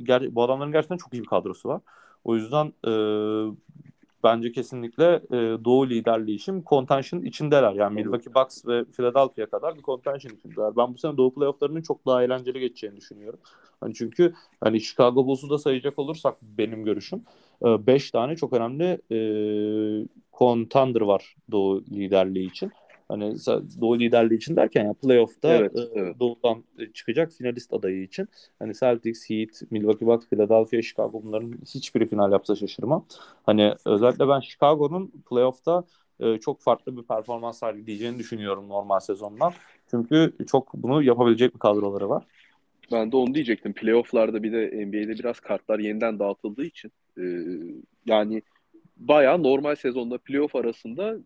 ger- 0.02 0.34
bu 0.34 0.42
adamların 0.42 0.72
gerçekten 0.72 0.96
çok 0.96 1.14
iyi 1.14 1.22
bir 1.22 1.28
kadrosu 1.28 1.68
var. 1.68 1.80
O 2.24 2.36
yüzden 2.36 2.72
e, 2.86 2.92
bence 4.24 4.52
kesinlikle 4.52 5.14
e, 5.30 5.64
Doğu 5.64 5.90
liderliği 5.90 6.36
için 6.36 6.64
contention 6.66 7.20
içindeler. 7.20 7.72
Yani 7.72 7.94
Milwaukee 7.94 8.34
Bucks 8.34 8.66
ve 8.66 8.84
Philadelphia 8.84 9.46
kadar 9.46 9.76
bir 9.76 9.82
contention 9.82 10.32
içindeler. 10.32 10.76
Ben 10.76 10.94
bu 10.94 10.98
sene 10.98 11.16
Doğu 11.16 11.34
playofflarının 11.34 11.82
çok 11.82 12.06
daha 12.06 12.22
eğlenceli 12.22 12.60
geçeceğini 12.60 12.96
düşünüyorum. 12.96 13.40
Hani 13.80 13.94
çünkü 13.94 14.34
hani 14.60 14.80
Chicago 14.80 15.26
Bulls'u 15.26 15.50
da 15.50 15.58
sayacak 15.58 15.98
olursak 15.98 16.36
benim 16.42 16.84
görüşüm 16.84 17.22
5 17.62 18.08
e, 18.08 18.12
tane 18.12 18.36
çok 18.36 18.52
önemli 18.52 19.00
e, 19.10 19.18
contender 20.38 21.00
var 21.00 21.36
Doğu 21.50 21.84
liderliği 21.84 22.50
için. 22.50 22.72
Hani 23.08 23.34
Doğu 23.80 23.98
liderliği 23.98 24.36
için 24.36 24.56
derken 24.56 24.84
ya 24.84 24.92
playoff'ta 24.92 25.56
evet, 25.56 25.76
e, 25.76 25.80
evet. 25.94 26.20
Doğu'dan 26.20 26.64
çıkacak 26.94 27.32
finalist 27.32 27.72
adayı 27.72 28.02
için. 28.02 28.28
Hani 28.58 28.74
Celtics, 28.74 29.30
Heat, 29.30 29.62
Milwaukee 29.70 30.06
Bucks, 30.06 30.26
Philadelphia, 30.28 30.82
Chicago 30.82 31.22
bunların 31.22 31.52
hiçbiri 31.74 32.06
final 32.06 32.32
yapsa 32.32 32.56
şaşırmam. 32.56 33.04
Hani 33.46 33.74
özellikle 33.86 34.28
ben 34.28 34.40
Chicago'nun 34.40 35.12
playoff'ta 35.30 35.84
e, 36.20 36.38
çok 36.38 36.60
farklı 36.60 36.96
bir 36.96 37.02
performans 37.02 37.58
sergileyeceğini 37.58 38.18
düşünüyorum 38.18 38.68
normal 38.68 39.00
sezondan. 39.00 39.52
Çünkü 39.90 40.32
çok 40.46 40.74
bunu 40.74 41.02
yapabilecek 41.02 41.54
bir 41.54 41.58
kadroları 41.58 42.08
var. 42.08 42.24
Ben 42.92 43.12
de 43.12 43.16
onu 43.16 43.34
diyecektim. 43.34 43.72
Playoff'larda 43.72 44.42
bir 44.42 44.52
de 44.52 44.86
NBA'de 44.86 45.18
biraz 45.18 45.40
kartlar 45.40 45.78
yeniden 45.78 46.18
dağıtıldığı 46.18 46.64
için 46.64 46.92
e, 47.18 47.24
yani 48.06 48.42
bayağı 48.96 49.42
normal 49.42 49.74
sezonda 49.74 50.18
playoff 50.18 50.56
arasında 50.56 51.16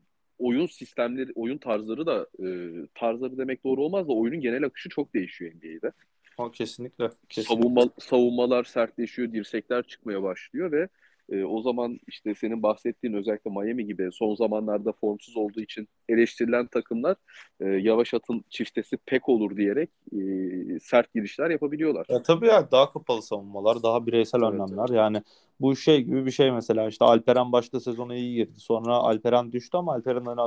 oyun 0.42 0.66
sistemleri, 0.66 1.30
oyun 1.34 1.58
tarzları 1.58 2.06
da 2.06 2.26
e, 2.38 2.46
tarzları 2.94 3.38
demek 3.38 3.64
doğru 3.64 3.82
olmaz 3.82 4.08
da 4.08 4.12
oyunun 4.12 4.40
genel 4.40 4.64
akışı 4.64 4.88
çok 4.88 5.14
değişiyor 5.14 5.52
NBA'de. 5.54 5.92
Ha, 6.36 6.50
kesinlikle. 6.52 7.10
kesinlikle. 7.28 7.62
Savunma, 7.62 7.90
savunmalar 7.98 8.64
sertleşiyor, 8.64 9.32
dirsekler 9.32 9.82
çıkmaya 9.82 10.22
başlıyor 10.22 10.72
ve 10.72 10.88
e, 11.30 11.44
o 11.44 11.62
zaman 11.62 11.98
işte 12.08 12.34
senin 12.34 12.62
bahsettiğin 12.62 13.14
özellikle 13.14 13.50
Miami 13.50 13.86
gibi 13.86 14.08
son 14.12 14.34
zamanlarda 14.34 14.92
formsuz 14.92 15.36
olduğu 15.36 15.60
için 15.60 15.88
eleştirilen 16.08 16.66
takımlar 16.66 17.16
e, 17.60 17.68
yavaş 17.68 18.14
atın 18.14 18.44
çiftesi 18.48 18.96
pek 19.06 19.28
olur 19.28 19.56
diyerek 19.56 19.90
e, 20.12 20.18
sert 20.80 21.14
girişler 21.14 21.50
yapabiliyorlar. 21.50 22.06
Ya, 22.08 22.22
tabii 22.22 22.46
ya 22.46 22.70
daha 22.70 22.92
kapalı 22.92 23.22
savunmalar, 23.22 23.82
daha 23.82 24.06
bireysel 24.06 24.42
evet, 24.42 24.52
önlemler. 24.52 24.86
Evet. 24.88 24.96
Yani 24.96 25.22
bu 25.62 25.76
şey 25.76 26.02
gibi 26.02 26.26
bir 26.26 26.30
şey 26.30 26.50
mesela 26.50 26.88
işte 26.88 27.04
Alperen 27.04 27.52
başta 27.52 27.80
sezona 27.80 28.14
iyi 28.14 28.34
girdi. 28.34 28.60
Sonra 28.60 28.94
Alperen 28.94 29.52
düştü 29.52 29.76
ama 29.76 29.92
Alperen'in 29.92 30.26
öne 30.26 30.40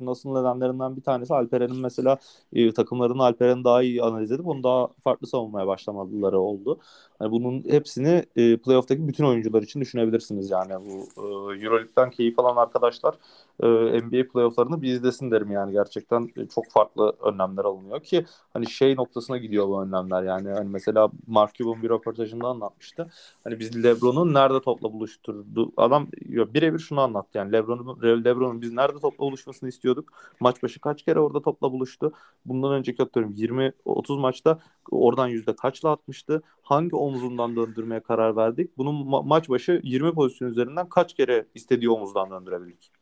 Nasıl 0.00 0.30
nedenlerinden 0.30 0.96
bir 0.96 1.02
tanesi 1.02 1.34
Alperen'in 1.34 1.80
mesela 1.80 2.18
e, 2.52 2.72
takımların 2.72 3.18
Alperen'i 3.18 3.64
daha 3.64 3.82
iyi 3.82 4.02
analiz 4.02 4.32
edip 4.32 4.46
onu 4.46 4.62
daha 4.62 4.88
farklı 5.04 5.26
savunmaya 5.26 5.66
başlamaları 5.66 6.40
oldu. 6.40 6.78
Yani 7.20 7.30
bunun 7.30 7.64
hepsini 7.70 8.24
e, 8.36 8.56
playoff'taki 8.56 9.08
bütün 9.08 9.24
oyuncular 9.24 9.62
için 9.62 9.80
düşünebilirsiniz 10.22 10.50
yani 10.50 10.74
bu 10.86 11.22
e, 11.22 11.64
Euroleague'den 11.64 12.10
keyif 12.10 12.38
alan 12.38 12.56
arkadaşlar 12.56 13.14
e, 13.62 13.66
NBA 14.00 14.28
playofflarını 14.28 14.82
bir 14.82 14.92
izlesin 14.92 15.30
derim 15.30 15.50
yani 15.50 15.72
gerçekten 15.72 16.32
e, 16.36 16.48
çok 16.48 16.70
farklı 16.70 17.12
önlemler 17.20 17.64
alınıyor 17.64 18.00
ki 18.02 18.26
hani 18.52 18.70
şey 18.70 18.96
noktasına 18.96 19.38
gidiyor 19.38 19.68
bu 19.68 19.82
önlemler 19.82 20.22
yani 20.22 20.48
hani 20.50 20.68
mesela 20.68 21.10
Mark 21.26 21.54
Cuban 21.54 21.82
bir 21.82 21.90
röportajında 21.90 22.46
anlatmıştı. 22.48 23.10
Hani 23.44 23.58
biz 23.60 23.84
LeBron'un 23.84 24.34
nerede 24.34 24.60
topla 24.60 24.92
buluşturdu 24.92 25.72
adam 25.76 26.08
birebir 26.26 26.78
şunu 26.78 27.00
anlattı 27.00 27.38
yani 27.38 27.52
LeBron'un 27.52 28.24
LeBron'un 28.24 28.62
biz 28.62 28.72
nerede 28.72 28.98
topla 29.00 29.24
buluşmasını 29.24 29.68
istiyorduk. 29.68 30.12
Maç 30.40 30.62
başı 30.62 30.80
kaç 30.80 31.02
kere 31.04 31.20
orada 31.20 31.42
topla 31.42 31.72
buluştu. 31.72 32.12
Bundan 32.46 32.72
önceki 32.72 33.02
atıyorum 33.02 33.32
20 33.36 33.72
30 33.84 34.18
maçta 34.18 34.58
oradan 34.90 35.28
yüzde 35.28 35.56
kaçla 35.56 35.90
atmıştı. 35.90 36.42
Hangi 36.62 36.96
omuzundan 36.96 37.56
döndürmeye 37.56 38.00
karar 38.02 38.36
verdik? 38.36 38.78
Bunun 38.78 38.94
ma- 38.94 39.26
maç 39.28 39.48
başı 39.48 39.80
20 39.84 40.12
pozisyon 40.14 40.48
üzerinden 40.50 40.88
kaç 40.88 41.14
kere 41.14 41.46
istediği 41.54 41.90
omuzdan 41.90 42.30
döndürebildik? 42.30 43.01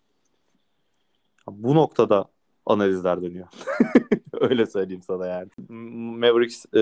Bu 1.56 1.74
noktada 1.74 2.24
analizler 2.66 3.22
dönüyor. 3.22 3.46
Öyle 4.40 4.66
söyleyeyim 4.66 5.02
sana 5.02 5.26
yani. 5.26 5.48
Mavericks 6.18 6.66
e, 6.74 6.80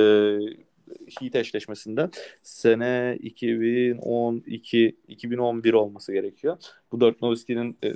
Heat 1.21 1.37
eşleşmesinde 1.37 2.11
sene 2.43 3.19
2012 3.21 4.97
2011 5.09 5.73
olması 5.73 6.13
gerekiyor. 6.13 6.57
Bu 6.93 7.01
Dirk 7.01 7.23
Nowitzki'nin 7.23 7.79
e, 7.83 7.93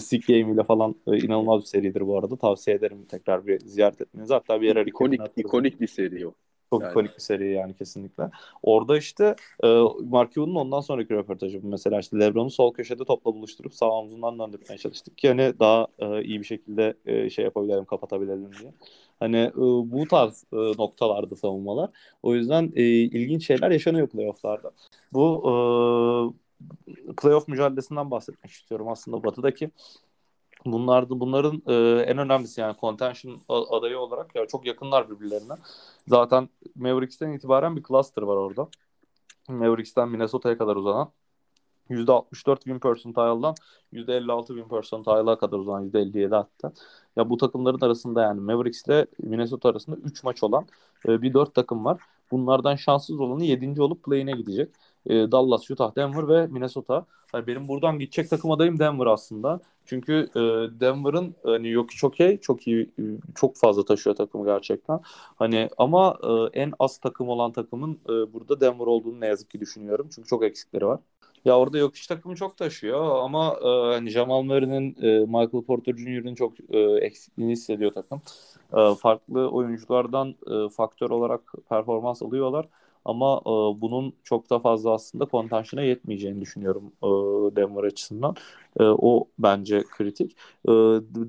Sick 0.00 0.28
Game 0.28 0.54
ile 0.54 0.64
falan 0.64 0.94
e, 1.06 1.18
inanılmaz 1.18 1.60
bir 1.60 1.66
seridir 1.66 2.00
bu 2.00 2.18
arada. 2.18 2.36
Tavsiye 2.36 2.76
ederim 2.76 3.04
tekrar 3.08 3.46
bir 3.46 3.60
ziyaret 3.60 4.00
etmenizi. 4.00 4.34
Hatta 4.34 4.60
bir 4.60 4.66
yere 4.66 4.84
ikonik 4.84 5.20
ikonik 5.36 5.80
bir 5.80 5.86
seri 5.86 6.26
o. 6.26 6.34
Çok 6.70 6.82
yani. 6.82 6.90
ikonik 6.90 7.14
bir 7.16 7.20
seri 7.20 7.52
yani 7.52 7.74
kesinlikle. 7.74 8.30
Orada 8.62 8.98
işte 8.98 9.36
e, 9.64 9.68
Mark 10.04 10.32
Cuban'ın 10.32 10.54
ondan 10.54 10.80
sonraki 10.80 11.14
röportajı 11.14 11.62
bu 11.62 11.68
mesela 11.68 12.00
işte 12.00 12.20
LeBron'u 12.20 12.50
sol 12.50 12.74
köşede 12.74 13.04
topla 13.04 13.34
buluşturup 13.34 13.74
sağ 13.74 13.90
omzundan 13.90 14.38
döndürmeye 14.38 14.78
çalıştık 14.78 15.18
ki 15.18 15.28
hani 15.28 15.52
daha 15.58 15.86
e, 15.98 16.24
iyi 16.24 16.40
bir 16.40 16.46
şekilde 16.46 16.94
e, 17.06 17.30
şey 17.30 17.44
yapabilelim, 17.44 17.84
kapatabilelim 17.84 18.50
diye. 18.60 18.72
Hani 19.20 19.36
e, 19.36 19.60
bu 19.92 20.08
tarz 20.08 20.44
e, 20.52 20.56
noktalarda 20.56 21.36
savunmalar. 21.36 21.90
O 22.22 22.34
yüzden 22.34 22.72
e, 22.76 22.82
ilginç 22.84 23.46
şeyler 23.46 23.70
yaşanıyor 23.70 24.08
playofflarda. 24.08 24.70
Bu 25.12 25.42
e, 26.88 27.14
playoff 27.16 27.48
mücadelesinden 27.48 28.10
bahsetmek 28.10 28.52
istiyorum 28.52 28.88
aslında 28.88 29.24
Batı'daki. 29.24 29.70
Bunlar 30.66 31.10
bunların 31.10 31.62
e, 31.66 32.02
en 32.02 32.18
önemlisi 32.18 32.60
yani 32.60 32.76
contention 32.80 33.40
adayı 33.48 33.98
olarak 33.98 34.34
yani 34.34 34.48
çok 34.48 34.66
yakınlar 34.66 35.10
birbirlerine. 35.10 35.52
Zaten 36.08 36.48
Mavericks'ten 36.74 37.32
itibaren 37.32 37.76
bir 37.76 37.82
cluster 37.82 38.22
var 38.22 38.36
orada. 38.36 38.68
Mavericks'ten 39.48 40.08
Minnesota'ya 40.08 40.58
kadar 40.58 40.76
uzanan. 40.76 41.12
%64 41.90 42.64
win 42.64 42.78
percentile'dan 42.78 43.54
%56 43.92 44.46
win 44.46 44.68
percentile'a 44.68 45.38
kadar 45.38 45.58
uzanan 45.58 45.84
%57 45.84 46.34
hatta. 46.34 46.72
Ya 47.16 47.30
bu 47.30 47.36
takımların 47.36 47.80
arasında 47.80 48.22
yani 48.22 48.40
Mavericks 48.40 48.86
ile 48.86 49.06
Minnesota 49.18 49.68
arasında 49.68 49.96
3 49.96 50.24
maç 50.24 50.42
olan 50.42 50.66
e, 51.08 51.22
bir 51.22 51.34
4 51.34 51.54
takım 51.54 51.84
var. 51.84 52.00
Bunlardan 52.30 52.76
şanssız 52.76 53.20
olanı 53.20 53.44
7. 53.44 53.82
olup 53.82 54.02
play'ine 54.04 54.32
gidecek. 54.32 54.74
E, 55.06 55.32
Dallas, 55.32 55.70
Utah, 55.70 55.96
Denver 55.96 56.28
ve 56.28 56.46
Minnesota. 56.46 57.06
Yani 57.34 57.46
benim 57.46 57.68
buradan 57.68 57.98
gidecek 57.98 58.30
takım 58.30 58.50
adayım 58.50 58.78
Denver 58.78 59.06
aslında. 59.06 59.60
Çünkü 59.86 60.28
e, 60.36 60.40
Denver'ın 60.80 61.34
hani 61.44 61.68
yok 61.70 61.90
çok 61.90 62.20
iyi, 62.20 62.40
çok 62.40 62.66
iyi, 62.66 62.90
çok 63.34 63.56
fazla 63.56 63.84
taşıyor 63.84 64.16
takımı 64.16 64.44
gerçekten. 64.44 65.00
Hani 65.36 65.68
ama 65.78 66.18
e, 66.54 66.60
en 66.60 66.72
az 66.78 66.98
takım 66.98 67.28
olan 67.28 67.52
takımın 67.52 67.92
e, 68.08 68.32
burada 68.32 68.60
Denver 68.60 68.86
olduğunu 68.86 69.20
ne 69.20 69.26
yazık 69.26 69.50
ki 69.50 69.60
düşünüyorum. 69.60 70.08
Çünkü 70.14 70.28
çok 70.28 70.44
eksikleri 70.44 70.86
var. 70.86 71.00
Ya 71.44 71.58
orada 71.58 71.78
yok 71.78 71.96
iş 71.96 72.06
takımı 72.06 72.36
çok 72.36 72.56
taşıyor 72.56 73.18
ama 73.24 73.56
e, 73.64 73.68
hani 73.94 74.10
Jamal 74.10 74.42
Murray'nin, 74.42 74.96
e, 75.02 75.18
Michael 75.26 75.64
Porter 75.66 75.96
Jr.'ın 75.96 76.34
çok 76.34 76.52
e, 76.70 76.78
eksikliğini 76.80 77.52
hissediyor 77.52 77.92
takım. 77.94 78.22
E, 78.76 78.94
farklı 78.94 79.50
oyunculardan 79.50 80.28
e, 80.28 80.68
faktör 80.68 81.10
olarak 81.10 81.52
performans 81.68 82.22
alıyorlar. 82.22 82.66
Ama 83.04 83.40
e, 83.46 83.50
bunun 83.80 84.12
çok 84.24 84.50
da 84.50 84.58
fazla 84.58 84.92
aslında 84.92 85.24
kontenşine 85.26 85.86
yetmeyeceğini 85.86 86.40
düşünüyorum 86.40 86.92
e, 87.02 87.06
Denver 87.56 87.84
açısından. 87.84 88.36
E, 88.80 88.82
o 88.84 89.28
bence 89.38 89.82
kritik. 89.90 90.32
E, 90.68 90.72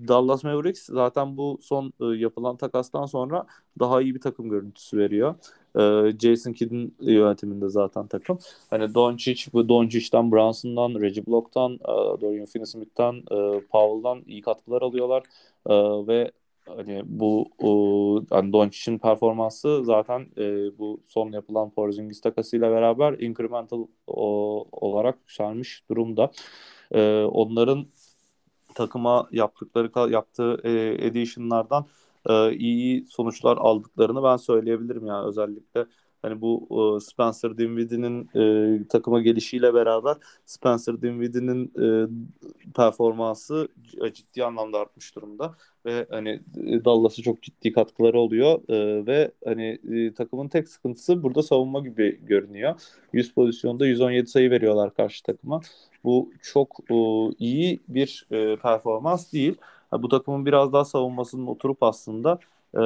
Dallas 0.07 0.43
Mavericks 0.43 0.85
zaten 0.85 1.37
bu 1.37 1.59
son 1.61 1.93
e, 2.01 2.05
yapılan 2.05 2.57
takastan 2.57 3.05
sonra 3.05 3.45
daha 3.79 4.01
iyi 4.01 4.15
bir 4.15 4.21
takım 4.21 4.49
görüntüsü 4.49 4.97
veriyor. 4.97 5.35
E, 5.79 6.17
Jason 6.19 6.53
Kidd'in 6.53 6.95
yönetiminde 7.01 7.69
zaten 7.69 8.07
takım. 8.07 8.39
Hani 8.69 8.93
Doncic, 8.93 9.51
Doncic'ten, 9.53 10.31
Brunson'dan, 10.31 11.01
Reggie 11.01 11.25
Block'tan, 11.27 11.73
e, 11.73 12.21
Dorian 12.21 12.45
Finney-Smith'ten, 12.45 13.13
e, 13.31 13.61
Powell'dan 13.71 14.23
iyi 14.27 14.41
katkılar 14.41 14.81
alıyorlar. 14.81 15.23
E, 15.69 15.73
ve 16.07 16.31
hani 16.65 17.01
bu 17.05 17.49
hani 18.29 18.53
Doncic'in 18.53 18.97
performansı 18.97 19.85
zaten 19.85 20.27
e, 20.37 20.77
bu 20.77 21.01
son 21.05 21.31
yapılan 21.31 21.69
Porzingis 21.69 22.21
takasıyla 22.21 22.71
beraber 22.71 23.13
incremental 23.19 23.87
o, 24.07 24.67
olarak 24.71 25.15
yükselmiş 25.19 25.83
durumda. 25.89 26.31
E, 26.91 27.23
onların 27.23 27.85
takıma 28.75 29.27
yaptıkları 29.31 30.11
yaptığı 30.11 30.61
e, 30.63 30.71
edition'lardan 31.07 31.85
e, 32.29 32.55
iyi 32.55 33.05
sonuçlar 33.07 33.57
aldıklarını 33.57 34.23
ben 34.23 34.37
söyleyebilirim 34.37 35.05
yani 35.05 35.27
özellikle 35.27 35.85
Hani 36.25 36.41
bu 36.41 36.99
Spencer 37.01 37.57
Dinwiddie'nin 37.57 38.29
takıma 38.83 39.21
gelişiyle 39.21 39.73
beraber 39.73 40.15
Spencer 40.45 41.01
Dinwiddie'nin 41.01 41.73
performansı 42.75 43.67
ciddi 44.13 44.43
anlamda 44.45 44.79
artmış 44.79 45.15
durumda 45.15 45.55
ve 45.85 46.05
hani 46.09 46.41
Dallas'a 46.85 47.21
çok 47.21 47.41
ciddi 47.41 47.73
katkıları 47.73 48.19
oluyor 48.19 48.59
ve 49.07 49.31
hani 49.45 49.79
takımın 50.17 50.47
tek 50.47 50.69
sıkıntısı 50.69 51.23
burada 51.23 51.43
savunma 51.43 51.79
gibi 51.79 52.19
görünüyor. 52.25 52.81
100 53.13 53.33
pozisyonda 53.33 53.85
117 53.85 54.27
sayı 54.27 54.51
veriyorlar 54.51 54.93
karşı 54.93 55.23
takıma. 55.23 55.61
Bu 56.03 56.31
çok 56.41 56.79
iyi 57.39 57.79
bir 57.87 58.27
performans 58.61 59.33
değil. 59.33 59.55
Bu 59.91 60.09
takımın 60.09 60.45
biraz 60.45 60.73
daha 60.73 60.85
savunmasının 60.85 61.47
oturup 61.47 61.83
aslında 61.83 62.39
e, 62.75 62.81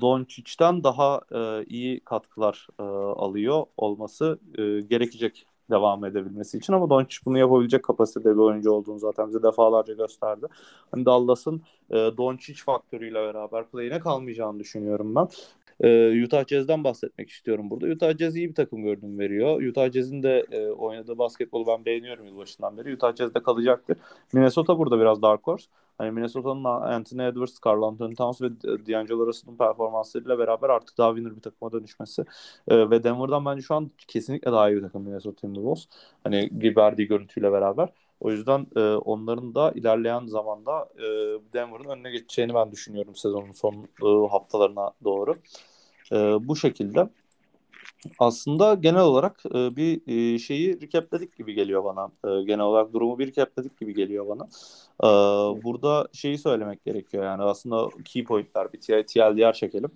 Doncic'ten 0.00 0.84
daha 0.84 1.20
e, 1.32 1.64
iyi 1.64 2.00
katkılar 2.00 2.66
e, 2.80 2.82
alıyor 2.82 3.64
olması 3.76 4.38
e, 4.58 4.80
gerekecek 4.80 5.46
devam 5.70 6.04
edebilmesi 6.04 6.58
için 6.58 6.72
ama 6.72 6.90
Doncic 6.90 7.18
bunu 7.24 7.38
yapabilecek 7.38 7.82
kapasitede 7.82 8.34
bir 8.34 8.40
oyuncu 8.40 8.70
olduğunu 8.70 8.98
zaten 8.98 9.28
bize 9.28 9.42
defalarca 9.42 9.94
gösterdi. 9.94 10.46
Hani 10.90 11.04
Dallas'ın 11.04 11.62
e, 11.90 11.94
Doncic 11.94 12.62
faktörüyle 12.62 13.14
beraber 13.14 13.70
play'ine 13.70 14.00
kalmayacağını 14.00 14.60
düşünüyorum 14.60 15.14
ben. 15.14 15.28
E, 15.80 16.24
Utah 16.24 16.46
Jazz'den 16.46 16.84
bahsetmek 16.84 17.30
istiyorum 17.30 17.70
burada. 17.70 17.86
Utah 17.86 18.16
Jazz 18.18 18.36
iyi 18.36 18.48
bir 18.48 18.54
takım 18.54 18.82
görünüm 18.82 19.18
veriyor. 19.18 19.62
Utah 19.62 19.92
Jazz'in 19.92 20.22
de 20.22 20.46
e, 20.50 20.68
oynadığı 20.68 21.18
basketbolu 21.18 21.66
ben 21.66 21.84
beğeniyorum 21.84 22.26
yılbaşından 22.26 22.78
beri. 22.78 22.94
Utah 22.94 23.16
Jazz'de 23.16 23.42
kalacaktır. 23.42 23.96
Minnesota 24.32 24.78
burada 24.78 25.00
biraz 25.00 25.22
dark 25.22 25.46
horse. 25.46 25.66
Hani 25.98 26.10
Minnesota'nın 26.10 26.64
Anthony 26.64 27.26
Edwards, 27.26 27.58
Carl 27.66 27.82
Anthony 27.82 28.14
Towns 28.14 28.42
ve 28.42 28.60
D'Angelo 28.62 29.26
Russell'ın 29.26 29.56
performanslarıyla 29.56 30.38
beraber 30.38 30.68
artık 30.68 30.98
daha 30.98 31.14
winner 31.14 31.36
bir 31.36 31.40
takıma 31.42 31.72
dönüşmesi 31.72 32.24
e, 32.68 32.90
ve 32.90 33.04
Denver'dan 33.04 33.44
bence 33.44 33.62
şu 33.62 33.74
an 33.74 33.90
kesinlikle 34.08 34.52
daha 34.52 34.70
iyi 34.70 34.76
bir 34.76 34.82
takım 34.82 35.02
Minnesota 35.02 35.40
Timberwolves. 35.40 35.88
Hani 36.24 36.50
verdiği 36.76 37.06
görüntüyle 37.06 37.52
beraber. 37.52 37.88
O 38.20 38.30
yüzden 38.30 38.66
e, 38.76 38.80
onların 38.80 39.54
da 39.54 39.72
ilerleyen 39.72 40.26
zamanda 40.26 40.88
e, 40.98 41.04
Denver'ın 41.52 41.88
önüne 41.88 42.10
geçeceğini 42.10 42.54
ben 42.54 42.72
düşünüyorum 42.72 43.16
sezonun 43.16 43.52
son 43.52 43.74
e, 44.02 44.28
haftalarına 44.30 44.90
doğru. 45.04 45.34
E, 46.12 46.16
bu 46.48 46.56
şekilde 46.56 47.08
aslında 48.18 48.74
genel 48.74 49.02
olarak 49.02 49.42
e, 49.54 49.76
bir 49.76 50.00
e, 50.34 50.38
şeyi 50.38 50.80
recapledik 50.80 51.36
gibi 51.36 51.54
geliyor 51.54 51.84
bana. 51.84 52.04
E, 52.24 52.44
genel 52.44 52.64
olarak 52.64 52.92
durumu 52.92 53.18
bir 53.18 53.26
recapledik 53.26 53.80
gibi 53.80 53.94
geliyor 53.94 54.26
bana. 54.28 54.48
E, 55.02 55.08
burada 55.64 56.08
şeyi 56.12 56.38
söylemek 56.38 56.84
gerekiyor 56.84 57.24
yani 57.24 57.42
aslında 57.42 57.88
key 58.04 58.24
pointler 58.24 58.72
bir 58.72 58.80
TLDR 58.80 59.52
çekelim. 59.52 59.90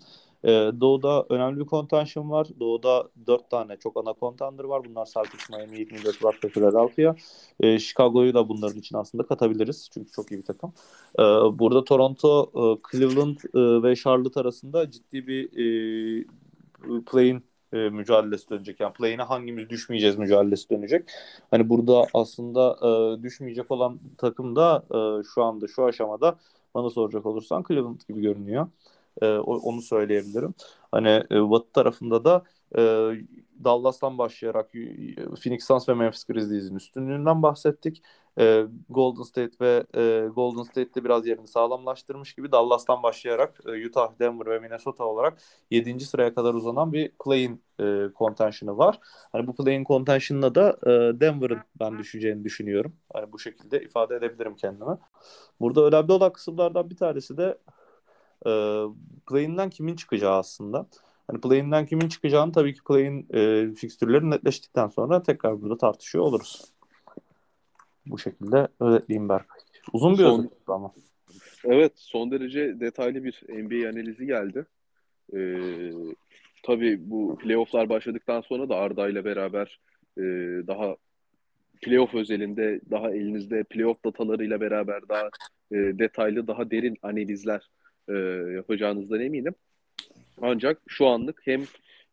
E, 0.45 0.49
Doğu'da 0.81 1.27
önemli 1.29 1.61
bir 1.61 1.67
contention 1.67 2.31
var. 2.31 2.47
Doğu'da 2.61 3.09
dört 3.27 3.51
tane 3.51 3.77
çok 3.77 3.97
ana 3.97 4.15
contender 4.21 4.65
var. 4.65 4.85
Bunlar 4.85 5.07
Celtics, 5.07 5.51
Miami 5.51 5.79
Heat, 5.79 6.45
ve 6.45 6.49
Philadelphia. 6.49 7.15
E, 7.61 7.79
Chicago'yu 7.79 8.35
da 8.35 8.49
bunların 8.49 8.79
için 8.79 8.97
aslında 8.97 9.27
katabiliriz. 9.27 9.89
Çünkü 9.95 10.11
çok 10.13 10.33
iyi 10.33 10.39
bir 10.39 10.47
takım. 10.47 10.73
E, 11.19 11.23
burada 11.59 11.85
Toronto, 11.85 12.51
e, 12.55 12.63
Cleveland 12.91 13.37
e, 13.37 13.83
ve 13.83 13.97
Charlotte 13.97 14.41
arasında 14.41 14.91
ciddi 14.91 15.27
bir 15.27 15.45
e, 15.45 16.25
play'in 17.07 17.48
e, 17.73 17.77
mücadelesi 17.77 18.51
dönecek. 18.51 18.81
Yani 18.81 18.93
play'ine 18.93 19.23
hangimiz 19.23 19.71
düşmeyeceğiz 19.71 20.17
mücadelesi 20.17 20.71
dönecek. 20.71 21.11
Hani 21.51 21.69
burada 21.69 22.07
aslında 22.15 22.77
e, 22.83 23.23
düşmeyecek 23.23 23.71
olan 23.71 24.01
takım 24.19 24.57
da 24.57 24.85
e, 24.91 25.23
şu 25.35 25.43
anda 25.43 25.67
şu 25.69 25.85
aşamada 25.85 26.39
bana 26.75 26.91
soracak 26.91 27.27
olursan 27.27 27.65
Cleveland 27.69 28.01
gibi 28.09 28.21
görünüyor. 28.23 28.69
E, 29.23 29.27
onu 29.39 29.83
söyleyebilirim. 29.83 30.55
Hani 30.93 31.09
e, 31.31 31.51
Batı 31.51 31.73
tarafında 31.73 32.25
da 32.25 32.43
e, 32.79 32.81
Dallas'tan 33.65 34.19
başlayarak 34.19 34.71
Phoenix 35.43 35.65
Suns 35.67 35.89
ve 35.89 35.95
Memphis 35.95 36.25
Grizzlies'in 36.25 36.77
üstünlüğünden 36.77 37.43
bahsettik. 37.43 38.03
E, 38.39 38.67
Golden 38.89 39.23
State 39.23 39.57
ve 39.61 39.85
e, 39.95 40.29
Golden 40.29 40.63
State'de 40.63 41.05
biraz 41.05 41.27
yerini 41.27 41.49
sağlamlaştırmış 41.49 42.35
gibi 42.35 42.53
Dallas'tan 42.53 43.03
başlayarak 43.03 43.61
e, 43.67 43.87
Utah, 43.87 44.19
Denver 44.21 44.47
ve 44.47 44.59
Minnesota 44.59 45.05
olarak 45.05 45.39
7. 45.71 46.01
sıraya 46.01 46.35
kadar 46.35 46.55
uzanan 46.55 46.93
bir 46.93 47.13
play-in 47.25 47.63
e, 47.81 47.85
contention'ı 48.19 48.79
var. 48.79 48.99
Hani 49.33 49.47
bu 49.47 49.55
play-in 49.55 49.85
contention'la 49.85 50.55
da 50.55 50.77
e, 50.83 51.21
Denver'ın 51.21 51.61
ben 51.81 51.99
düşeceğini 51.99 52.45
düşünüyorum. 52.45 52.93
Hani 53.13 53.33
bu 53.33 53.39
şekilde 53.39 53.83
ifade 53.83 54.17
edebilirim 54.17 54.57
kendime. 54.57 54.99
Burada 55.61 55.85
önemli 55.87 56.13
olan 56.13 56.33
kısımlardan 56.33 56.91
bir 56.91 56.97
tanesi 56.97 57.37
de 57.37 57.59
e, 58.47 58.51
play-in'den 59.27 59.71
kimin 59.71 59.97
çıkacağı 59.97 60.39
aslında. 60.39 60.87
Hani 61.31 61.41
play'inden 61.41 61.87
kimin 61.87 62.09
çıkacağını 62.09 62.53
tabii 62.53 62.75
ki 62.75 62.81
play'in 62.85 63.27
e, 63.35 63.75
fikstürleri 63.75 64.31
netleştikten 64.31 64.89
sonra 64.89 65.23
tekrar 65.23 65.63
burada 65.63 65.79
tartışıyor 65.79 66.25
oluruz. 66.25 66.78
Bu 68.11 68.19
şekilde 68.19 68.69
özetleyeyim 68.81 69.29
Berkay. 69.29 69.61
Uzun 69.93 70.13
bir 70.13 70.23
son, 70.23 70.39
özet 70.39 70.53
ama. 70.67 70.93
Evet 71.65 71.93
son 71.97 72.31
derece 72.31 72.81
detaylı 72.81 73.25
bir 73.25 73.43
NBA 73.49 73.89
analizi 73.89 74.27
geldi. 74.27 74.67
Ee, 75.37 75.93
tabii 76.63 77.11
bu 77.11 77.39
playofflar 77.39 77.89
başladıktan 77.89 78.41
sonra 78.41 78.69
da 78.69 78.77
Arda 78.77 79.09
ile 79.09 79.25
beraber 79.25 79.81
e, 80.19 80.23
daha 80.67 80.97
playoff 81.83 82.15
özelinde 82.15 82.81
daha 82.91 83.11
elinizde 83.11 83.65
playoff 83.65 84.05
datalarıyla 84.05 84.61
beraber 84.61 85.09
daha 85.09 85.31
e, 85.73 85.77
detaylı, 85.77 86.47
daha 86.47 86.71
derin 86.71 86.97
analizler 87.03 87.71
e, 88.09 88.15
yapacağınızdan 88.55 89.21
eminim. 89.21 89.55
Ancak 90.43 90.81
şu 90.89 91.07
anlık 91.07 91.41
hem 91.45 91.63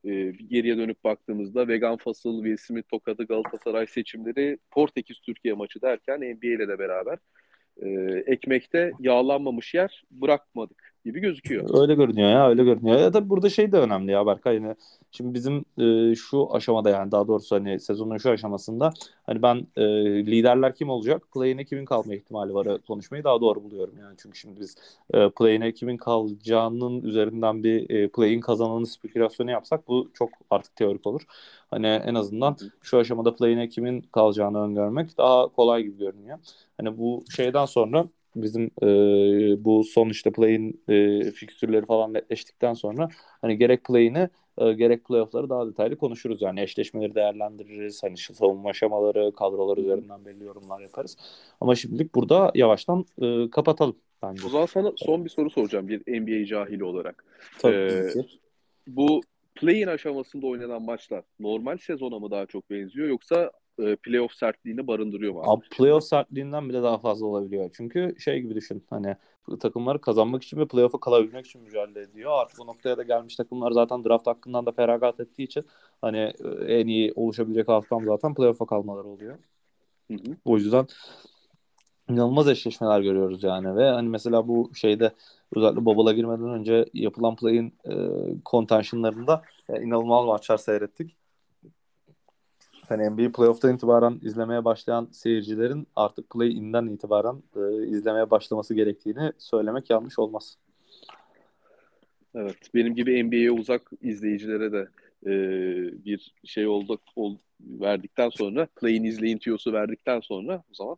e, 0.06 0.32
geriye 0.32 0.78
dönüp 0.78 1.04
baktığımızda 1.04 1.68
Vegan 1.68 1.98
Fasıl, 1.98 2.44
Will 2.44 2.58
Smith 2.58 2.90
Tokadı, 2.90 3.28
Galatasaray 3.28 3.88
seçimleri, 3.88 4.58
Portekiz 4.72 5.20
Türkiye 5.20 5.54
maçı 5.54 5.82
derken 5.82 6.20
NBA 6.20 6.48
ile 6.48 6.68
de 6.68 6.80
beraber 6.80 7.18
e, 7.78 7.90
ekmekte 8.26 8.92
yağlanmamış 9.00 9.74
yer 9.74 10.04
bırakmadık 10.12 10.95
gibi 11.06 11.20
gözüküyor. 11.20 11.82
Öyle 11.82 11.96
görünüyor 11.96 12.30
ya 12.30 12.50
öyle 12.50 12.64
görünüyor. 12.64 12.98
Ya 13.00 13.12
tabii 13.12 13.30
burada 13.30 13.50
şey 13.50 13.72
de 13.72 13.78
önemli 13.78 14.12
ya 14.12 14.26
Berkay. 14.26 14.56
Yani 14.56 14.76
şimdi 15.12 15.34
bizim 15.34 15.66
e, 16.12 16.16
şu 16.16 16.56
aşamada 16.56 16.90
yani 16.90 17.12
daha 17.12 17.28
doğrusu 17.28 17.56
hani 17.56 17.80
sezonun 17.80 18.18
şu 18.18 18.30
aşamasında 18.32 18.94
hani 19.26 19.42
ben 19.42 19.68
e, 19.76 19.84
liderler 20.26 20.76
kim 20.76 20.90
olacak? 20.90 21.24
Play'ine 21.34 21.66
kimin 21.66 21.86
kalma 21.86 22.16
ihtimali 22.16 22.54
var 22.54 22.82
konuşmayı 22.88 23.24
daha 23.24 23.42
doğru 23.42 23.64
buluyorum 23.64 23.94
yani. 24.00 24.16
Çünkü 24.18 24.38
şimdi 24.38 24.60
biz 24.60 24.76
e, 25.14 25.30
play'ine 25.30 25.74
kimin 25.74 25.98
kalacağının 25.98 27.02
üzerinden 27.02 27.64
bir 27.64 27.90
e, 27.90 28.08
play'in 28.08 28.42
kazananı 28.42 28.88
spekülasyonu 28.88 29.52
yapsak 29.52 29.88
bu 29.88 30.10
çok 30.14 30.30
artık 30.50 30.76
teorik 30.76 31.08
olur. 31.08 31.22
Hani 31.72 31.88
en 31.88 32.16
azından 32.16 32.58
şu 32.82 32.98
aşamada 32.98 33.36
play'ine 33.36 33.70
kimin 33.70 34.02
kalacağını 34.02 34.60
öngörmek 34.64 35.18
daha 35.18 35.48
kolay 35.48 35.84
gibi 35.84 35.98
görünüyor. 35.98 36.38
Hani 36.78 36.98
bu 36.98 37.24
şeyden 37.36 37.66
sonra 37.66 38.06
bizim 38.36 38.72
e, 38.84 38.88
bu 39.66 39.84
son 39.84 40.10
işte 40.10 40.32
play'in 40.32 40.82
e, 40.90 41.32
fikstürleri 41.32 41.86
falan 41.86 42.14
netleştikten 42.14 42.74
sonra 42.74 43.10
hani 43.42 43.58
gerek 43.58 43.84
play'ini 43.84 44.30
e, 44.58 44.74
gerek 44.74 45.06
playoff'ları 45.06 45.50
daha 45.50 45.68
detaylı 45.68 45.96
konuşuruz. 45.96 46.42
Yani 46.42 46.62
eşleşmeleri 46.62 47.16
değerlendiririz. 47.16 48.04
Hani 48.04 48.18
savunma 48.18 48.70
aşamaları, 48.70 49.32
kadrolar 49.36 49.78
üzerinden 49.78 50.26
belli 50.26 50.44
yorumlar 50.44 50.82
yaparız. 50.82 51.18
Ama 51.62 51.76
şimdilik 51.76 52.16
burada 52.16 52.52
yavaştan 52.56 53.06
e, 53.22 53.50
kapatalım 53.50 53.96
bence. 54.24 54.48
O 54.48 54.50
zaman 54.50 54.66
sana 54.66 54.92
son 54.96 55.26
bir 55.26 55.30
soru 55.30 55.50
soracağım 55.50 55.88
bir 55.88 56.22
NBA 56.22 56.46
cahili 56.46 56.84
olarak. 56.84 57.26
Tabii 57.60 57.76
ee. 57.76 58.14
Bu 58.88 59.22
play-in 59.56 59.88
aşamasında 59.88 60.48
oynanan 60.48 60.82
maçlar 60.82 61.24
normal 61.40 61.78
sezona 61.78 62.20
mı 62.20 62.32
daha 62.32 62.46
çok 62.46 62.70
benziyor 62.70 63.08
yoksa 63.08 63.52
e, 63.80 63.96
playoff 63.96 64.34
sertliğini 64.34 64.88
barındırıyor 64.88 65.34
mu? 65.34 65.42
Abi 65.46 65.66
playoff 65.70 66.04
sertliğinden 66.04 66.70
bile 66.70 66.84
daha 66.84 66.98
fazla 66.98 67.26
olabiliyor. 67.26 67.70
Çünkü 67.74 68.16
şey 68.20 68.42
gibi 68.42 68.56
düşün 68.56 68.84
hani 68.90 69.16
takımları 69.60 70.02
kazanmak 70.02 70.44
için 70.44 70.58
ve 70.58 70.68
playoff'a 70.68 71.00
kalabilmek 71.00 71.46
için 71.46 71.62
mücadele 71.62 72.02
ediyor. 72.02 72.32
Artık 72.32 72.60
bu 72.60 72.68
noktaya 72.68 72.98
da 72.98 73.04
gelmiş 73.04 73.36
takımlar 73.36 73.72
zaten 73.72 74.04
draft 74.04 74.28
hakkından 74.28 74.66
da 74.66 74.72
feragat 74.72 75.20
ettiği 75.20 75.44
için 75.44 75.66
hani 76.02 76.18
e, 76.18 76.74
en 76.74 76.88
iyi 76.88 77.14
oluşabilecek 77.16 77.70
outcome 77.70 78.06
zaten 78.06 78.34
playoff'a 78.34 78.66
kalmaları 78.66 79.08
oluyor. 79.08 79.38
Hı 80.12 80.14
hı. 80.14 80.36
O 80.46 80.58
yüzden 80.58 80.88
inanılmaz 82.10 82.48
eşleşmeler 82.48 83.02
görüyoruz 83.02 83.44
yani 83.44 83.76
ve 83.76 83.90
hani 83.90 84.10
mesela 84.10 84.48
bu 84.48 84.72
şeyde 84.76 85.12
özellikle 85.56 85.86
Bubble'a 85.86 86.14
girmeden 86.14 86.50
önce 86.50 86.86
yapılan 86.94 87.36
play'in 87.36 87.74
e, 87.86 87.94
contentionlarında 88.46 89.42
e, 89.70 89.82
inanılmaz 89.82 90.26
maçlar 90.26 90.58
seyrettik 90.58 91.16
hani 92.90 93.10
NBA 93.10 93.32
playoff'tan 93.32 93.76
itibaren 93.76 94.20
izlemeye 94.24 94.66
başlayan 94.66 95.08
seyircilerin 95.12 95.88
artık 95.96 96.30
play-in'den 96.30 96.88
itibaren 96.88 97.44
e, 97.56 97.88
izlemeye 97.88 98.32
başlaması 98.32 98.74
gerektiğini 98.74 99.32
söylemek 99.38 99.90
yanlış 99.90 100.20
olmaz. 100.20 100.58
Evet, 102.36 102.58
benim 102.74 102.96
gibi 102.96 103.24
NBA'ye 103.24 103.52
uzak 103.52 103.92
izleyicilere 104.02 104.72
de 104.72 104.88
e, 105.26 105.32
bir 106.06 106.36
şey 106.44 106.68
oldu 106.68 107.00
ol, 107.16 107.38
verdikten 107.62 108.30
sonra 108.30 108.68
play-in 108.82 109.04
izleyin 109.04 109.38
tiyosu 109.38 109.74
verdikten 109.74 110.20
sonra 110.20 110.64
o 110.72 110.74
zaman 110.74 110.98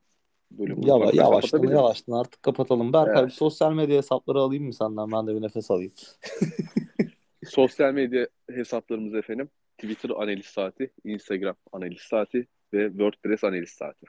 bölümü 0.52 0.88
Yava, 0.88 1.12
yavaştan 1.14 1.64
yavaştan 1.64 2.14
artık 2.14 2.44
kapatalım. 2.44 2.94
Berkay 2.94 3.24
evet. 3.24 3.34
sosyal 3.34 3.74
medya 3.74 3.98
hesapları 3.98 4.40
alayım 4.40 4.64
mı 4.64 4.74
senden? 4.74 5.12
Ben 5.12 5.28
de 5.28 5.36
bir 5.36 5.42
nefes 5.42 5.72
alayım. 5.72 5.92
sosyal 7.46 7.94
medya 7.94 8.28
hesaplarımız 8.50 9.16
efendim 9.16 9.50
Twitter 9.78 10.10
analiz 10.10 10.46
saati, 10.46 10.92
Instagram 11.04 11.56
analiz 11.72 12.02
saati 12.02 12.48
ve 12.74 12.88
WordPress 12.90 13.44
analiz 13.44 13.70
saati. 13.70 14.06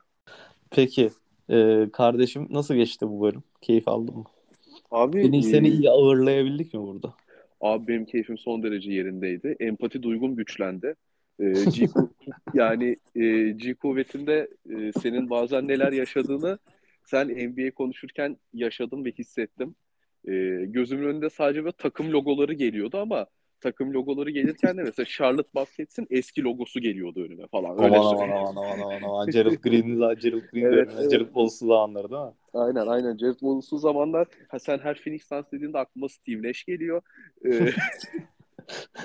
Peki 0.70 1.10
e, 1.50 1.86
kardeşim 1.92 2.46
nasıl 2.50 2.74
geçti 2.74 3.08
bu 3.08 3.22
bölüm? 3.22 3.42
Keyif 3.60 3.88
aldın 3.88 4.16
mı? 4.16 4.24
Abi 4.90 5.22
seni, 5.22 5.38
e, 5.38 5.42
seni 5.42 5.68
iyi 5.68 5.90
ağırlayabildik 5.90 6.74
mi 6.74 6.80
burada? 6.80 7.14
Abi 7.60 7.88
benim 7.88 8.04
keyfim 8.04 8.38
son 8.38 8.62
derece 8.62 8.92
yerindeydi. 8.92 9.56
Empati 9.60 10.02
duygum 10.02 10.36
güçlendi. 10.36 10.94
E, 11.40 11.44
G 11.52 11.86
yani 12.54 12.96
e, 13.14 13.50
G 13.50 13.74
kuvvetinde 13.74 14.48
e, 14.70 14.92
senin 14.92 15.30
bazen 15.30 15.68
neler 15.68 15.92
yaşadığını 15.92 16.58
sen 17.04 17.28
NBA 17.28 17.70
konuşurken 17.70 18.36
yaşadım 18.54 19.04
ve 19.04 19.12
hissettim. 19.12 19.74
E, 20.28 20.32
gözümün 20.66 21.08
önünde 21.08 21.30
sadece 21.30 21.64
böyle 21.64 21.76
takım 21.78 22.12
logoları 22.12 22.52
geliyordu 22.52 22.98
ama 22.98 23.26
takım 23.60 23.94
logoları 23.94 24.30
gelirken 24.30 24.78
de 24.78 24.82
mesela 24.82 25.06
Charlotte 25.06 25.50
Baskets'in 25.54 26.06
eski 26.10 26.42
logosu 26.42 26.80
geliyordu 26.80 27.24
önüme 27.24 27.46
falan. 27.46 27.84
Öyle 27.84 27.96
aman, 27.96 28.14
aman 28.14 28.28
aman 28.28 28.56
aman 28.56 28.80
aman 28.80 29.02
aman 29.02 29.30
Gerald 29.30 29.52
Green'in 29.62 29.98
Gerald 29.98 30.50
Green 30.52 30.64
evet, 30.64 30.90
evet. 30.98 31.10
Gerald 31.10 31.26
Wallace'lı 31.26 31.68
zamanları 31.68 32.10
değil 32.10 32.22
mi? 32.22 32.32
Aynen 32.54 32.86
aynen 32.86 33.16
Gerald 33.16 33.38
Wallace'lı 33.38 33.78
zamanlar 33.78 34.26
ha, 34.48 34.58
sen 34.58 34.78
her 34.78 35.00
Phoenix 35.00 35.28
Suns 35.28 35.44
dediğinde 35.52 35.78
aklıma 35.78 36.08
Steve 36.08 36.48
Nash 36.48 36.64
geliyor. 36.64 37.02
Ee... 37.44 37.70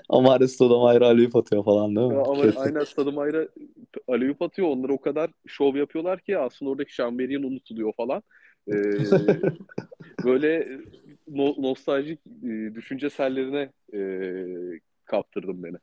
Amare 0.09 0.47
Stoudemire 0.47 1.05
aleyhüp 1.05 1.35
atıyor 1.35 1.65
falan 1.65 1.95
değil 1.95 2.07
mi? 2.07 2.21
ama 2.27 2.43
aynen 2.57 2.83
Stoudemire 2.83 3.47
aleyhüp 4.07 4.41
atıyor. 4.41 4.67
Onlar 4.67 4.89
o 4.89 5.01
kadar 5.01 5.31
şov 5.47 5.75
yapıyorlar 5.75 6.19
ki 6.19 6.37
aslında 6.37 6.71
oradaki 6.71 6.95
Chamberian 6.95 7.43
unutuluyor 7.43 7.93
falan. 7.93 8.23
Ee, 8.67 8.73
böyle 10.23 10.67
no, 11.37 11.55
nostaljik 11.57 12.19
e, 12.43 12.75
düşünce 12.75 13.09
sellerine 13.09 13.71
e, 13.93 13.99
kaptırdın 15.05 15.63
beni. 15.63 15.77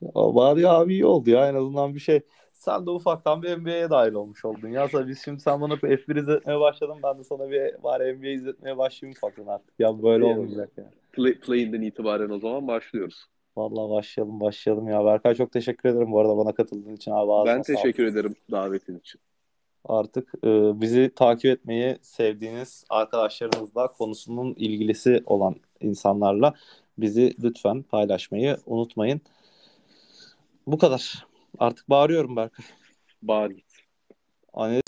Ya, 0.00 0.54
ya 0.56 0.70
abi 0.70 0.92
iyi 0.92 1.06
oldu 1.06 1.30
ya 1.30 1.48
en 1.48 1.54
azından 1.54 1.94
bir 1.94 2.00
şey. 2.00 2.20
Sen 2.52 2.86
de 2.86 2.90
ufaktan 2.90 3.42
bir 3.42 3.56
NBA'ye 3.56 3.90
dahil 3.90 4.12
olmuş 4.12 4.44
oldun. 4.44 4.68
Ya 4.68 4.88
biz 4.94 5.24
şimdi 5.24 5.40
sen 5.40 5.60
bana 5.60 5.74
F1 5.74 6.16
izletmeye 6.16 6.60
başladın. 6.60 6.96
Ben 7.02 7.18
de 7.18 7.24
sana 7.24 7.50
bir 7.50 7.82
var 7.82 8.00
NBA 8.00 8.28
izletmeye 8.28 8.78
başlayayım 8.78 9.16
ufaktan 9.16 9.46
artık. 9.46 9.74
Ya 9.78 10.02
böyle 10.02 10.24
olmayacak 10.24 10.70
yani. 10.76 10.88
Play, 11.12 11.40
play'inden 11.40 11.82
itibaren 11.82 12.30
o 12.30 12.38
zaman 12.38 12.68
başlıyoruz. 12.68 13.24
Vallahi 13.56 13.90
başlayalım 13.90 14.40
başlayalım 14.40 14.88
ya. 14.88 15.04
Berkay 15.04 15.34
çok 15.34 15.52
teşekkür 15.52 15.88
ederim 15.88 16.12
bu 16.12 16.20
arada 16.20 16.36
bana 16.36 16.52
katıldığın 16.52 16.96
için 16.96 17.10
abi. 17.10 17.48
Ben 17.48 17.62
teşekkür 17.62 18.04
ederim 18.04 18.34
davetin 18.50 18.98
için 18.98 19.20
artık 19.84 20.32
e, 20.44 20.80
bizi 20.80 21.12
takip 21.16 21.50
etmeyi 21.50 21.98
sevdiğiniz 22.02 22.84
arkadaşlarınızla 22.90 23.86
konusunun 23.86 24.54
ilgilisi 24.54 25.22
olan 25.26 25.56
insanlarla 25.80 26.54
bizi 26.98 27.34
lütfen 27.42 27.82
paylaşmayı 27.82 28.56
unutmayın. 28.66 29.20
Bu 30.66 30.78
kadar. 30.78 31.26
Artık 31.58 31.90
bağırıyorum 31.90 32.36
Berkay. 32.36 32.66
Bağır 33.22 33.50
git. 33.50 33.64
Hani 34.52 34.80